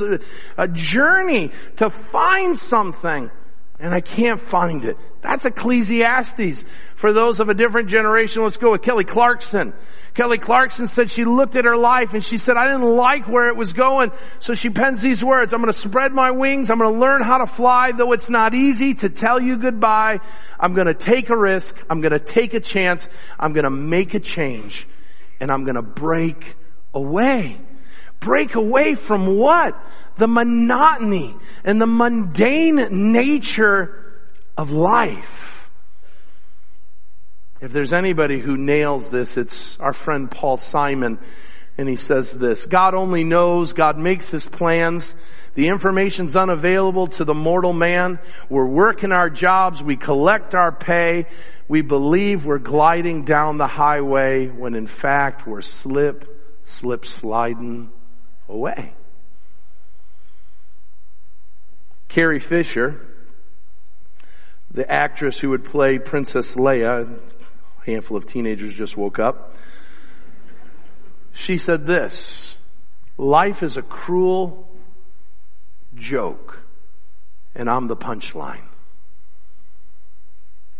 uh, 0.55 0.67
journey 0.67 1.51
to 1.77 1.89
find 1.89 2.57
something 2.57 3.31
and 3.79 3.93
I 3.93 4.01
can't 4.01 4.39
find 4.39 4.85
it. 4.85 4.97
That's 5.21 5.45
Ecclesiastes. 5.45 6.63
For 6.95 7.11
those 7.11 7.39
of 7.39 7.49
a 7.49 7.53
different 7.53 7.89
generation, 7.89 8.43
let's 8.43 8.57
go 8.57 8.71
with 8.71 8.81
Kelly 8.81 9.03
Clarkson. 9.03 9.73
Kelly 10.13 10.37
Clarkson 10.37 10.87
said 10.87 11.11
she 11.11 11.25
looked 11.25 11.57
at 11.57 11.65
her 11.65 11.75
life 11.75 12.13
and 12.13 12.23
she 12.23 12.37
said, 12.37 12.55
I 12.55 12.67
didn't 12.67 12.95
like 12.95 13.27
where 13.27 13.49
it 13.49 13.57
was 13.57 13.73
going. 13.73 14.13
So 14.39 14.53
she 14.53 14.69
pens 14.69 15.01
these 15.01 15.23
words, 15.23 15.53
I'm 15.53 15.61
going 15.61 15.73
to 15.73 15.77
spread 15.77 16.13
my 16.13 16.31
wings. 16.31 16.69
I'm 16.69 16.77
going 16.77 16.93
to 16.93 16.99
learn 16.99 17.21
how 17.21 17.39
to 17.39 17.47
fly, 17.47 17.91
though 17.91 18.13
it's 18.13 18.29
not 18.29 18.53
easy 18.53 18.93
to 18.95 19.09
tell 19.09 19.41
you 19.41 19.57
goodbye. 19.57 20.19
I'm 20.57 20.73
going 20.73 20.87
to 20.87 20.93
take 20.93 21.29
a 21.29 21.37
risk. 21.37 21.75
I'm 21.89 21.99
going 21.99 22.13
to 22.13 22.19
take 22.19 22.53
a 22.53 22.61
chance. 22.61 23.09
I'm 23.37 23.51
going 23.51 23.65
to 23.65 23.69
make 23.69 24.13
a 24.13 24.21
change 24.21 24.87
and 25.41 25.51
I'm 25.51 25.65
going 25.65 25.75
to 25.75 25.81
break 25.81 26.55
away. 26.93 27.59
Break 28.25 28.55
away 28.55 28.95
from 28.95 29.37
what? 29.37 29.79
The 30.15 30.27
monotony 30.27 31.35
and 31.63 31.79
the 31.79 31.85
mundane 31.85 33.11
nature 33.11 34.19
of 34.57 34.71
life. 34.71 35.69
If 37.61 37.71
there's 37.71 37.93
anybody 37.93 38.39
who 38.39 38.57
nails 38.57 39.09
this, 39.11 39.37
it's 39.37 39.77
our 39.79 39.93
friend 39.93 40.31
Paul 40.31 40.57
Simon. 40.57 41.19
And 41.77 41.87
he 41.87 41.97
says 41.97 42.31
this, 42.31 42.65
God 42.65 42.95
only 42.95 43.23
knows, 43.23 43.73
God 43.73 43.99
makes 43.99 44.27
his 44.27 44.43
plans. 44.43 45.13
The 45.53 45.67
information's 45.67 46.35
unavailable 46.35 47.07
to 47.07 47.25
the 47.25 47.35
mortal 47.35 47.73
man. 47.73 48.17
We're 48.49 48.65
working 48.65 49.11
our 49.11 49.29
jobs. 49.29 49.83
We 49.83 49.97
collect 49.97 50.55
our 50.55 50.71
pay. 50.71 51.27
We 51.67 51.83
believe 51.83 52.43
we're 52.43 52.57
gliding 52.57 53.23
down 53.23 53.59
the 53.59 53.67
highway 53.67 54.47
when 54.47 54.73
in 54.73 54.87
fact 54.87 55.45
we're 55.45 55.61
slip, 55.61 56.25
slip 56.63 57.05
sliding 57.05 57.91
away. 58.47 58.93
Carrie 62.07 62.39
Fisher, 62.39 63.05
the 64.71 64.89
actress 64.89 65.37
who 65.37 65.49
would 65.49 65.65
play 65.65 65.99
Princess 65.99 66.55
Leia, 66.55 67.07
a 67.07 67.85
handful 67.85 68.17
of 68.17 68.25
teenagers 68.25 68.73
just 68.73 68.95
woke 68.95 69.19
up. 69.19 69.53
She 71.33 71.57
said 71.57 71.85
this, 71.85 72.55
life 73.17 73.63
is 73.63 73.77
a 73.77 73.81
cruel 73.81 74.69
joke 75.95 76.59
and 77.55 77.69
I'm 77.69 77.87
the 77.87 77.95
punchline. 77.95 78.63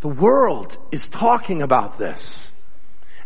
The 0.02 0.10
world 0.10 0.78
is 0.92 1.08
talking 1.08 1.62
about 1.62 1.98
this. 1.98 2.52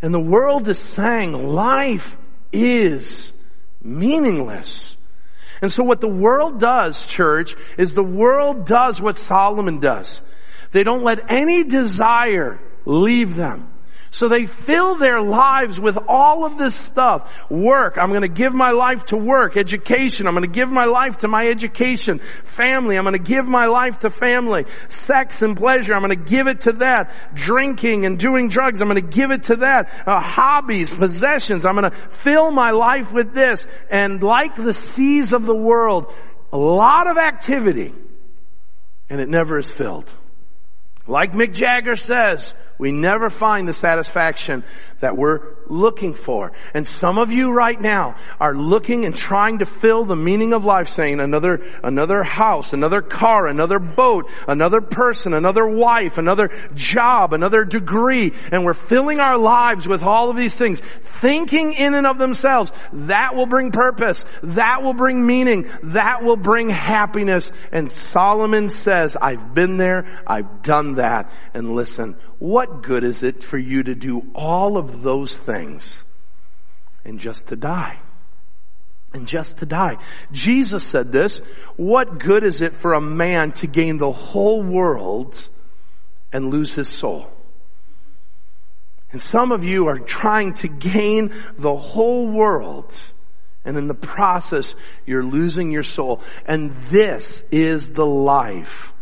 And 0.01 0.13
the 0.13 0.19
world 0.19 0.69
is 0.69 0.79
saying 0.79 1.33
life 1.33 2.17
is 2.53 3.31
meaningless. 3.81 4.95
And 5.61 5.71
so 5.71 5.83
what 5.83 6.01
the 6.01 6.07
world 6.07 6.59
does, 6.59 7.05
church, 7.05 7.55
is 7.77 7.93
the 7.93 8.03
world 8.03 8.65
does 8.65 9.01
what 9.01 9.17
Solomon 9.17 9.79
does. 9.79 10.21
They 10.71 10.83
don't 10.83 11.03
let 11.03 11.31
any 11.31 11.63
desire 11.63 12.59
leave 12.85 13.35
them. 13.35 13.69
So 14.11 14.27
they 14.27 14.47
fill 14.47 14.95
their 14.95 15.21
lives 15.21 15.79
with 15.79 15.97
all 16.07 16.45
of 16.45 16.57
this 16.57 16.75
stuff. 16.75 17.49
Work. 17.49 17.97
I'm 17.97 18.09
going 18.09 18.23
to 18.23 18.27
give 18.27 18.53
my 18.53 18.71
life 18.71 19.05
to 19.05 19.17
work. 19.17 19.55
Education. 19.55 20.25
I'm 20.25 20.33
going 20.33 20.49
to 20.49 20.51
give 20.51 20.69
my 20.69 20.85
life 20.85 21.19
to 21.19 21.27
my 21.27 21.47
education. 21.47 22.19
Family. 22.43 22.97
I'm 22.97 23.03
going 23.03 23.13
to 23.13 23.19
give 23.19 23.47
my 23.47 23.67
life 23.67 23.99
to 23.99 24.09
family. 24.09 24.65
Sex 24.89 25.43
and 25.43 25.55
pleasure. 25.55 25.93
I'm 25.93 26.01
going 26.01 26.17
to 26.17 26.29
give 26.29 26.47
it 26.47 26.61
to 26.61 26.71
that. 26.73 27.13
Drinking 27.35 28.05
and 28.05 28.17
doing 28.17 28.49
drugs. 28.49 28.81
I'm 28.81 28.89
going 28.89 29.03
to 29.03 29.15
give 29.15 29.29
it 29.29 29.43
to 29.43 29.57
that. 29.57 29.89
Uh, 30.07 30.19
hobbies, 30.19 30.91
possessions. 30.91 31.65
I'm 31.65 31.75
going 31.75 31.91
to 31.91 31.97
fill 31.97 32.49
my 32.51 32.71
life 32.71 33.11
with 33.11 33.33
this. 33.35 33.67
And 33.91 34.23
like 34.23 34.55
the 34.55 34.73
seas 34.73 35.33
of 35.33 35.45
the 35.45 35.55
world, 35.55 36.11
a 36.51 36.57
lot 36.57 37.05
of 37.07 37.17
activity. 37.17 37.93
And 39.07 39.21
it 39.21 39.29
never 39.29 39.59
is 39.59 39.67
filled. 39.67 40.11
Like 41.05 41.33
Mick 41.33 41.53
Jagger 41.53 41.95
says, 41.95 42.53
we 42.79 42.93
never 42.93 43.29
find 43.29 43.67
the 43.67 43.73
satisfaction 43.73 44.63
that 45.01 45.17
we're 45.17 45.55
looking 45.67 46.13
for. 46.13 46.53
And 46.73 46.87
some 46.87 47.17
of 47.17 47.29
you 47.29 47.51
right 47.51 47.79
now 47.79 48.15
are 48.39 48.55
looking 48.55 49.05
and 49.05 49.15
trying 49.15 49.59
to 49.59 49.65
fill 49.65 50.05
the 50.05 50.15
meaning 50.15 50.53
of 50.53 50.63
life 50.63 50.87
saying 50.87 51.19
another, 51.19 51.61
another 51.83 52.23
house, 52.23 52.71
another 52.71 53.01
car, 53.01 53.47
another 53.47 53.79
boat, 53.79 54.31
another 54.47 54.79
person, 54.79 55.33
another 55.33 55.67
wife, 55.67 56.17
another 56.17 56.49
job, 56.73 57.33
another 57.33 57.65
degree. 57.65 58.31
And 58.51 58.63
we're 58.63 58.73
filling 58.73 59.19
our 59.19 59.37
lives 59.37 59.85
with 59.85 60.01
all 60.01 60.29
of 60.29 60.37
these 60.37 60.55
things, 60.55 60.79
thinking 60.79 61.73
in 61.73 61.95
and 61.95 62.07
of 62.07 62.17
themselves. 62.17 62.71
That 62.93 63.35
will 63.35 63.45
bring 63.45 63.71
purpose. 63.71 64.23
That 64.41 64.83
will 64.83 64.93
bring 64.93 65.25
meaning. 65.25 65.69
That 65.83 66.23
will 66.23 66.37
bring 66.37 66.69
happiness. 66.69 67.51
And 67.73 67.91
Solomon 67.91 68.69
says, 68.69 69.17
I've 69.21 69.53
been 69.53 69.75
there. 69.75 70.05
I've 70.25 70.61
done 70.61 70.93
that. 70.93 71.31
And 71.53 71.75
listen, 71.75 72.15
what 72.39 72.68
good 72.81 73.03
is 73.03 73.23
it 73.23 73.43
for 73.43 73.57
you 73.57 73.83
to 73.83 73.95
do 73.95 74.25
all 74.33 74.77
of 74.77 75.01
those 75.01 75.35
things 75.35 75.95
and 77.03 77.19
just 77.19 77.47
to 77.47 77.55
die? 77.55 77.99
And 79.13 79.27
just 79.27 79.57
to 79.57 79.65
die. 79.65 79.97
Jesus 80.31 80.83
said 80.83 81.11
this, 81.11 81.39
what 81.77 82.19
good 82.19 82.43
is 82.43 82.61
it 82.61 82.73
for 82.73 82.93
a 82.93 83.01
man 83.01 83.53
to 83.53 83.67
gain 83.67 83.97
the 83.97 84.11
whole 84.11 84.61
world 84.61 85.49
and 86.31 86.51
lose 86.51 86.73
his 86.73 86.87
soul? 86.87 87.27
And 89.11 89.19
some 89.19 89.51
of 89.51 89.63
you 89.63 89.87
are 89.87 89.97
trying 89.97 90.53
to 90.55 90.67
gain 90.67 91.33
the 91.57 91.75
whole 91.75 92.27
world 92.27 92.93
and 93.65 93.77
in 93.77 93.87
the 93.87 93.93
process 93.95 94.75
you're 95.05 95.23
losing 95.23 95.71
your 95.71 95.83
soul. 95.83 96.21
And 96.45 96.71
this 96.91 97.43
is 97.51 97.91
the 97.91 98.05
life 98.05 98.93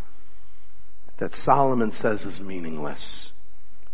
that 1.18 1.34
Solomon 1.34 1.92
says 1.92 2.24
is 2.24 2.40
meaningless. 2.40 3.32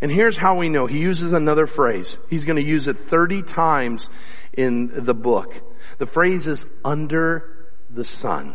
And 0.04 0.12
here's 0.12 0.36
how 0.36 0.56
we 0.56 0.68
know. 0.68 0.86
He 0.86 1.00
uses 1.00 1.32
another 1.32 1.66
phrase. 1.66 2.18
He's 2.30 2.44
going 2.44 2.58
to 2.58 2.62
use 2.62 2.90
it 2.90 2.98
30 2.98 3.42
times 3.44 4.10
in 4.52 5.06
the 5.06 5.14
book. 5.14 5.56
The 5.98 6.06
phrase 6.06 6.46
is 6.50 6.66
under 6.84 7.72
the 7.90 8.04
sun. 8.04 8.54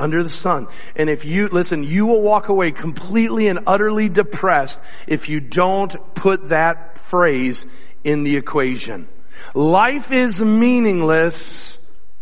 Under 0.00 0.20
the 0.20 0.28
sun. 0.28 0.66
And 0.96 1.08
if 1.08 1.24
you, 1.24 1.46
listen, 1.46 1.84
you 1.84 2.06
will 2.06 2.22
walk 2.22 2.48
away 2.48 2.72
completely 2.72 3.46
and 3.46 3.60
utterly 3.68 4.08
depressed 4.08 4.80
if 5.06 5.28
you 5.28 5.38
don't 5.38 5.94
put 6.16 6.48
that 6.48 6.98
phrase 6.98 7.64
in 8.02 8.24
the 8.24 8.36
equation. 8.36 9.06
Life 9.54 10.10
is 10.10 10.42
meaningless 10.42 11.78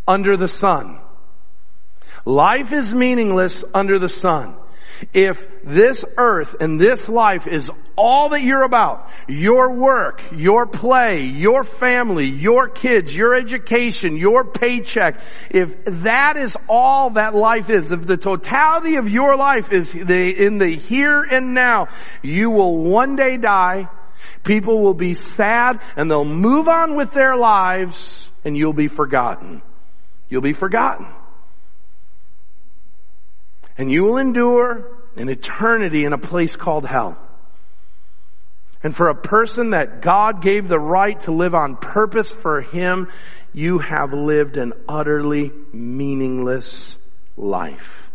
under 0.06 0.36
the 0.36 0.48
sun. 0.48 1.00
Life 2.26 2.74
is 2.74 2.92
meaningless 2.92 3.64
under 3.72 3.98
the 3.98 4.10
sun. 4.10 4.56
If 5.12 5.46
this 5.62 6.04
earth 6.16 6.56
and 6.60 6.80
this 6.80 7.08
life 7.08 7.46
is 7.46 7.70
all 7.96 8.30
that 8.30 8.42
you're 8.42 8.62
about, 8.62 9.10
your 9.28 9.72
work, 9.72 10.22
your 10.32 10.66
play, 10.66 11.24
your 11.24 11.64
family, 11.64 12.26
your 12.26 12.68
kids, 12.68 13.14
your 13.14 13.34
education, 13.34 14.16
your 14.16 14.44
paycheck, 14.44 15.20
if 15.50 15.84
that 15.84 16.36
is 16.36 16.56
all 16.68 17.10
that 17.10 17.34
life 17.34 17.70
is, 17.70 17.92
if 17.92 18.06
the 18.06 18.16
totality 18.16 18.96
of 18.96 19.08
your 19.08 19.36
life 19.36 19.72
is 19.72 19.94
in 19.94 20.58
the 20.58 20.68
here 20.68 21.22
and 21.22 21.54
now, 21.54 21.88
you 22.22 22.50
will 22.50 22.76
one 22.78 23.16
day 23.16 23.36
die, 23.36 23.88
people 24.44 24.80
will 24.80 24.94
be 24.94 25.14
sad, 25.14 25.80
and 25.96 26.10
they'll 26.10 26.24
move 26.24 26.68
on 26.68 26.96
with 26.96 27.12
their 27.12 27.36
lives, 27.36 28.30
and 28.44 28.56
you'll 28.56 28.72
be 28.72 28.88
forgotten. 28.88 29.62
You'll 30.28 30.42
be 30.42 30.52
forgotten. 30.52 31.06
And 33.78 33.90
you 33.90 34.04
will 34.04 34.18
endure 34.18 34.90
an 35.16 35.28
eternity 35.28 36.04
in 36.04 36.12
a 36.12 36.18
place 36.18 36.56
called 36.56 36.86
hell. 36.86 37.18
And 38.82 38.94
for 38.94 39.08
a 39.08 39.14
person 39.14 39.70
that 39.70 40.02
God 40.02 40.42
gave 40.42 40.68
the 40.68 40.78
right 40.78 41.18
to 41.22 41.32
live 41.32 41.54
on 41.54 41.76
purpose 41.76 42.30
for 42.30 42.60
him, 42.60 43.08
you 43.52 43.78
have 43.78 44.12
lived 44.12 44.58
an 44.58 44.74
utterly 44.88 45.50
meaningless 45.72 46.96
life. 47.36 48.10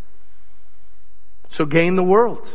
So 1.49 1.65
gain 1.65 1.95
the 1.95 2.03
world. 2.03 2.47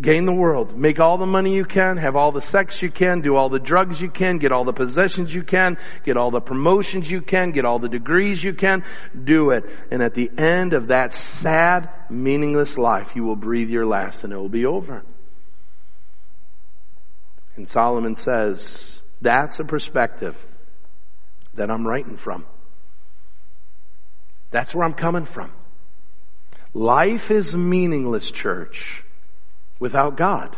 Gain 0.00 0.24
the 0.24 0.32
world. 0.32 0.76
Make 0.76 0.98
all 0.98 1.18
the 1.18 1.26
money 1.26 1.54
you 1.54 1.64
can, 1.64 1.98
have 1.98 2.16
all 2.16 2.32
the 2.32 2.40
sex 2.40 2.80
you 2.80 2.90
can, 2.90 3.20
do 3.20 3.36
all 3.36 3.50
the 3.50 3.58
drugs 3.58 4.00
you 4.00 4.08
can, 4.08 4.38
get 4.38 4.50
all 4.50 4.64
the 4.64 4.72
possessions 4.72 5.34
you 5.34 5.42
can, 5.42 5.76
get 6.04 6.16
all 6.16 6.30
the 6.30 6.40
promotions 6.40 7.10
you 7.10 7.20
can, 7.20 7.50
get 7.50 7.66
all 7.66 7.78
the 7.78 7.88
degrees 7.88 8.42
you 8.42 8.54
can, 8.54 8.84
do 9.24 9.50
it. 9.50 9.64
And 9.90 10.02
at 10.02 10.14
the 10.14 10.30
end 10.38 10.72
of 10.72 10.88
that 10.88 11.12
sad, 11.12 11.90
meaningless 12.08 12.78
life, 12.78 13.14
you 13.14 13.24
will 13.24 13.36
breathe 13.36 13.68
your 13.68 13.84
last 13.84 14.24
and 14.24 14.32
it 14.32 14.36
will 14.36 14.48
be 14.48 14.64
over. 14.64 15.02
And 17.56 17.68
Solomon 17.68 18.16
says, 18.16 19.02
that's 19.20 19.60
a 19.60 19.64
perspective 19.64 20.36
that 21.54 21.70
I'm 21.70 21.86
writing 21.86 22.16
from. 22.16 22.46
That's 24.48 24.74
where 24.74 24.86
I'm 24.86 24.94
coming 24.94 25.26
from. 25.26 25.52
Life 26.72 27.30
is 27.30 27.54
meaningless, 27.54 28.30
church 28.30 29.04
without 29.80 30.16
God. 30.16 30.56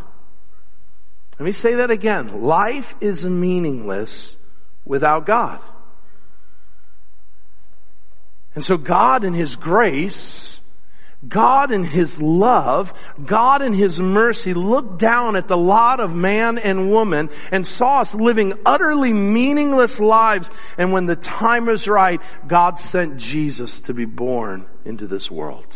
Let 1.39 1.47
me 1.47 1.53
say 1.53 1.77
that 1.77 1.91
again. 1.91 2.43
Life 2.43 2.95
is 3.01 3.25
meaningless 3.25 4.37
without 4.85 5.25
God. 5.25 5.63
And 8.55 8.63
so 8.63 8.77
God 8.77 9.25
in 9.25 9.33
His 9.33 9.57
grace, 9.57 10.61
God 11.27 11.73
in 11.73 11.85
His 11.85 12.21
love, 12.21 12.93
God 13.25 13.63
in 13.63 13.73
His 13.73 14.01
mercy 14.01 14.53
looked 14.53 14.99
down 14.99 15.37
at 15.37 15.49
the 15.49 15.57
lot 15.57 16.01
of 16.01 16.15
man 16.15 16.59
and 16.59 16.91
woman 16.91 17.31
and 17.51 17.67
saw 17.67 18.01
us 18.01 18.15
living 18.15 18.53
utterly 18.67 19.13
meaningless 19.13 19.99
lives. 19.99 20.51
And 20.77 20.93
when 20.93 21.07
the 21.07 21.17
time 21.17 21.67
was 21.67 21.89
right, 21.89 22.21
God 22.47 22.79
sent 22.79 23.17
Jesus 23.17 23.81
to 23.83 23.95
be 23.95 24.05
born 24.05 24.67
into 24.85 25.07
this 25.07 25.31
world. 25.31 25.75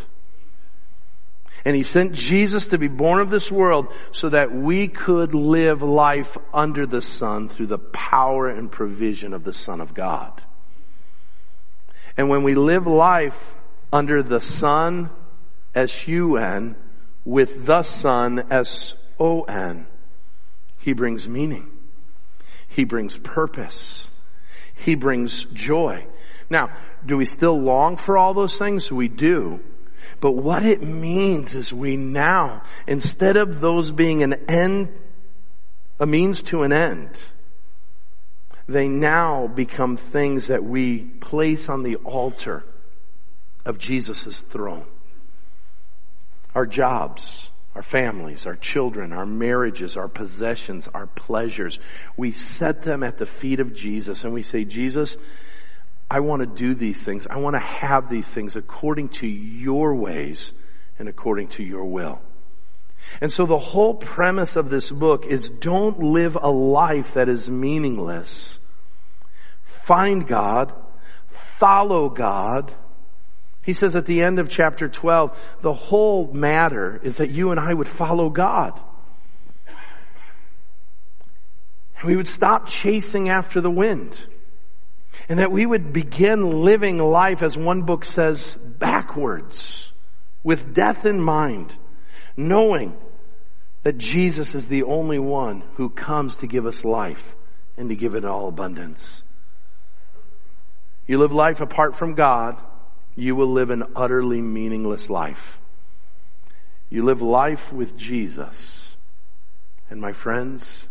And 1.66 1.74
He 1.74 1.82
sent 1.82 2.12
Jesus 2.12 2.66
to 2.66 2.78
be 2.78 2.86
born 2.86 3.20
of 3.20 3.28
this 3.28 3.50
world 3.50 3.92
so 4.12 4.28
that 4.28 4.52
we 4.52 4.86
could 4.86 5.34
live 5.34 5.82
life 5.82 6.38
under 6.54 6.86
the 6.86 7.02
sun 7.02 7.48
through 7.48 7.66
the 7.66 7.76
power 7.76 8.48
and 8.48 8.70
provision 8.70 9.34
of 9.34 9.42
the 9.42 9.52
Son 9.52 9.80
of 9.80 9.92
God. 9.92 10.40
And 12.16 12.28
when 12.28 12.44
we 12.44 12.54
live 12.54 12.86
life 12.86 13.56
under 13.92 14.22
the 14.22 14.40
Son, 14.40 15.10
S-U-N, 15.74 16.76
with 17.24 17.66
the 17.66 17.82
Son, 17.82 18.44
S-O-N, 18.52 19.88
He 20.78 20.92
brings 20.92 21.28
meaning. 21.28 21.68
He 22.68 22.84
brings 22.84 23.16
purpose. 23.16 24.06
He 24.76 24.94
brings 24.94 25.44
joy. 25.46 26.06
Now, 26.48 26.70
do 27.04 27.16
we 27.16 27.24
still 27.24 27.60
long 27.60 27.96
for 27.96 28.16
all 28.16 28.34
those 28.34 28.56
things? 28.56 28.92
We 28.92 29.08
do. 29.08 29.64
But 30.20 30.32
what 30.32 30.64
it 30.64 30.82
means 30.82 31.54
is 31.54 31.72
we 31.72 31.96
now, 31.96 32.62
instead 32.86 33.36
of 33.36 33.60
those 33.60 33.90
being 33.90 34.22
an 34.22 34.34
end, 34.48 34.88
a 35.98 36.06
means 36.06 36.42
to 36.44 36.62
an 36.62 36.72
end, 36.72 37.10
they 38.68 38.88
now 38.88 39.46
become 39.46 39.96
things 39.96 40.48
that 40.48 40.64
we 40.64 40.98
place 40.98 41.68
on 41.68 41.82
the 41.82 41.96
altar 41.96 42.64
of 43.64 43.78
Jesus' 43.78 44.40
throne. 44.40 44.86
Our 46.54 46.66
jobs, 46.66 47.50
our 47.74 47.82
families, 47.82 48.46
our 48.46 48.56
children, 48.56 49.12
our 49.12 49.26
marriages, 49.26 49.96
our 49.96 50.08
possessions, 50.08 50.88
our 50.88 51.06
pleasures, 51.06 51.78
we 52.16 52.32
set 52.32 52.82
them 52.82 53.02
at 53.02 53.18
the 53.18 53.26
feet 53.26 53.60
of 53.60 53.74
Jesus 53.74 54.24
and 54.24 54.32
we 54.32 54.42
say, 54.42 54.64
Jesus, 54.64 55.16
I 56.10 56.20
want 56.20 56.40
to 56.40 56.46
do 56.46 56.74
these 56.74 57.04
things. 57.04 57.26
I 57.26 57.38
want 57.38 57.54
to 57.54 57.60
have 57.60 58.08
these 58.08 58.28
things 58.28 58.56
according 58.56 59.08
to 59.10 59.26
your 59.26 59.94
ways 59.94 60.52
and 60.98 61.08
according 61.08 61.48
to 61.48 61.64
your 61.64 61.84
will. 61.84 62.20
And 63.20 63.32
so 63.32 63.44
the 63.44 63.58
whole 63.58 63.94
premise 63.94 64.56
of 64.56 64.70
this 64.70 64.90
book 64.90 65.26
is 65.26 65.50
don't 65.50 65.98
live 65.98 66.36
a 66.40 66.50
life 66.50 67.14
that 67.14 67.28
is 67.28 67.50
meaningless. 67.50 68.58
Find 69.62 70.26
God, 70.26 70.72
follow 71.28 72.08
God. 72.08 72.72
He 73.64 73.72
says 73.72 73.96
at 73.96 74.06
the 74.06 74.22
end 74.22 74.38
of 74.38 74.48
chapter 74.48 74.88
12, 74.88 75.36
the 75.60 75.72
whole 75.72 76.32
matter 76.32 77.00
is 77.02 77.16
that 77.16 77.30
you 77.30 77.50
and 77.50 77.58
I 77.58 77.74
would 77.74 77.88
follow 77.88 78.30
God. 78.30 78.80
We 82.04 82.14
would 82.14 82.28
stop 82.28 82.68
chasing 82.68 83.28
after 83.28 83.60
the 83.60 83.70
wind. 83.70 84.16
And 85.28 85.38
that 85.38 85.50
we 85.50 85.66
would 85.66 85.92
begin 85.92 86.62
living 86.62 86.98
life, 86.98 87.42
as 87.42 87.56
one 87.56 87.82
book 87.82 88.04
says, 88.04 88.56
backwards, 88.56 89.92
with 90.44 90.74
death 90.74 91.04
in 91.04 91.20
mind, 91.20 91.74
knowing 92.36 92.96
that 93.82 93.98
Jesus 93.98 94.54
is 94.54 94.68
the 94.68 94.84
only 94.84 95.18
one 95.18 95.62
who 95.74 95.90
comes 95.90 96.36
to 96.36 96.46
give 96.46 96.66
us 96.66 96.84
life 96.84 97.36
and 97.76 97.88
to 97.88 97.96
give 97.96 98.14
it 98.14 98.24
all 98.24 98.48
abundance. 98.48 99.22
You 101.06 101.18
live 101.18 101.32
life 101.32 101.60
apart 101.60 101.94
from 101.94 102.14
God, 102.14 102.60
you 103.14 103.34
will 103.34 103.52
live 103.52 103.70
an 103.70 103.84
utterly 103.94 104.42
meaningless 104.42 105.08
life. 105.08 105.60
You 106.90 107.04
live 107.04 107.22
life 107.22 107.72
with 107.72 107.96
Jesus. 107.96 108.96
And 109.88 110.00
my 110.00 110.12
friends, 110.12 110.88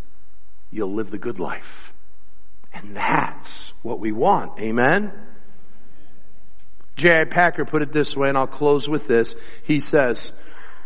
you'll 0.72 0.94
live 0.94 1.12
the 1.12 1.18
good 1.18 1.40
life. 1.40 1.94
And 2.74 2.96
that's 2.96 3.25
what 3.86 4.00
we 4.00 4.12
want. 4.12 4.60
Amen? 4.60 5.12
J.I. 6.96 7.26
Packer 7.26 7.66
put 7.66 7.84
it 7.84 7.92
this 7.92 8.16
way, 8.16 8.30
and 8.30 8.38
I'll 8.38 8.48
close 8.48 8.90
with 8.90 9.06
this. 9.08 9.36
He 9.66 9.80
says, 9.80 10.34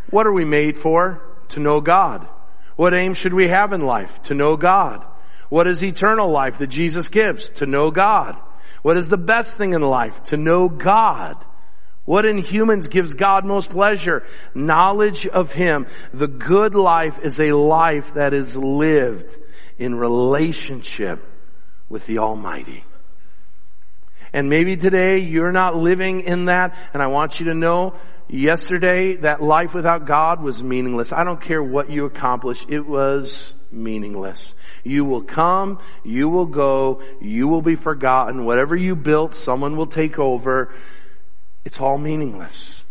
what 0.10 0.28
are 0.28 0.34
we 0.34 0.44
made 0.44 0.78
for? 0.78 1.24
To 1.50 1.62
know 1.62 1.80
God. 1.80 2.28
What 2.76 2.94
aim 2.94 3.14
should 3.14 3.34
we 3.34 3.48
have 3.48 3.72
in 3.72 3.86
life? 3.86 4.22
To 4.24 4.34
know 4.34 4.58
God. 4.58 5.06
What 5.48 5.66
is 5.66 5.82
eternal 5.82 6.30
life 6.30 6.58
that 6.58 6.68
Jesus 6.68 7.08
gives? 7.08 7.48
To 7.62 7.66
know 7.66 7.90
God. 7.90 8.36
What 8.82 8.98
is 8.98 9.08
the 9.08 9.18
best 9.18 9.54
thing 9.54 9.74
in 9.74 9.82
life? 9.82 10.22
To 10.24 10.38
know 10.38 10.68
God. 10.68 11.38
What 12.04 12.26
in 12.26 12.38
humans 12.38 12.90
gives 12.90 13.14
God 13.14 13.46
most 13.46 13.70
pleasure? 13.70 14.24
Knowledge 14.54 15.26
of 15.26 15.54
Him. 15.54 15.88
The 16.14 16.28
good 16.28 16.76
life 16.76 17.20
is 17.24 17.40
a 17.40 17.54
life 17.54 18.16
that 18.16 18.34
is 18.34 18.58
lived 18.58 19.38
in 19.78 19.96
relationship 19.96 21.24
with 21.88 22.06
the 22.06 22.20
Almighty. 22.20 22.84
And 24.34 24.50
maybe 24.50 24.78
today 24.78 25.20
you're 25.20 25.52
not 25.52 25.76
living 25.76 26.22
in 26.22 26.46
that, 26.46 26.76
and 26.94 27.02
I 27.02 27.08
want 27.08 27.40
you 27.40 27.48
to 27.48 27.54
know 27.54 27.96
yesterday 28.28 29.16
that 29.18 29.42
life 29.42 29.74
without 29.74 30.06
God 30.06 30.42
was 30.42 30.62
meaningless. 30.62 31.12
I 31.12 31.24
don't 31.24 31.42
care 31.42 31.64
what 31.64 31.90
you 31.90 32.06
accomplish, 32.06 32.66
it 32.70 32.86
was 32.86 33.54
meaningless. 33.72 34.54
You 34.84 35.06
will 35.06 35.24
come, 35.24 35.80
you 36.04 36.30
will 36.30 36.46
go, 36.46 37.02
you 37.22 37.48
will 37.48 37.62
be 37.62 37.76
forgotten. 37.76 38.46
Whatever 38.46 38.76
you 38.76 38.96
built, 38.96 39.34
someone 39.34 39.76
will 39.76 39.88
take 39.88 40.20
over. 40.20 40.74
It's 41.66 41.80
all 41.80 41.98
meaningless. 41.98 42.84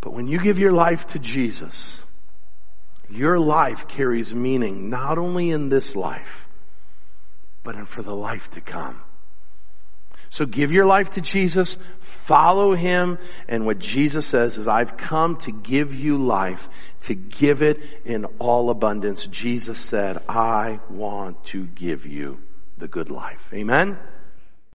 But 0.00 0.12
when 0.12 0.28
you 0.28 0.38
give 0.38 0.58
your 0.58 0.72
life 0.72 1.06
to 1.06 1.18
Jesus, 1.18 2.00
your 3.10 3.38
life 3.38 3.88
carries 3.88 4.34
meaning 4.34 4.90
not 4.90 5.18
only 5.18 5.50
in 5.50 5.68
this 5.68 5.96
life, 5.96 6.48
but 7.64 7.88
for 7.88 8.02
the 8.02 8.14
life 8.14 8.50
to 8.50 8.60
come. 8.60 9.00
So 10.30 10.46
give 10.46 10.72
your 10.72 10.86
life 10.86 11.10
to 11.10 11.20
Jesus, 11.20 11.76
follow 12.00 12.74
Him, 12.74 13.18
and 13.48 13.66
what 13.66 13.78
Jesus 13.78 14.26
says 14.26 14.58
is, 14.58 14.68
I've 14.68 14.96
come 14.96 15.36
to 15.38 15.52
give 15.52 15.94
you 15.94 16.18
life, 16.18 16.68
to 17.02 17.14
give 17.14 17.62
it 17.62 17.82
in 18.04 18.24
all 18.38 18.70
abundance. 18.70 19.26
Jesus 19.26 19.78
said, 19.78 20.18
I 20.28 20.80
want 20.90 21.44
to 21.46 21.66
give 21.66 22.06
you 22.06 22.38
the 22.76 22.88
good 22.88 23.10
life. 23.10 23.50
Amen? 23.54 23.98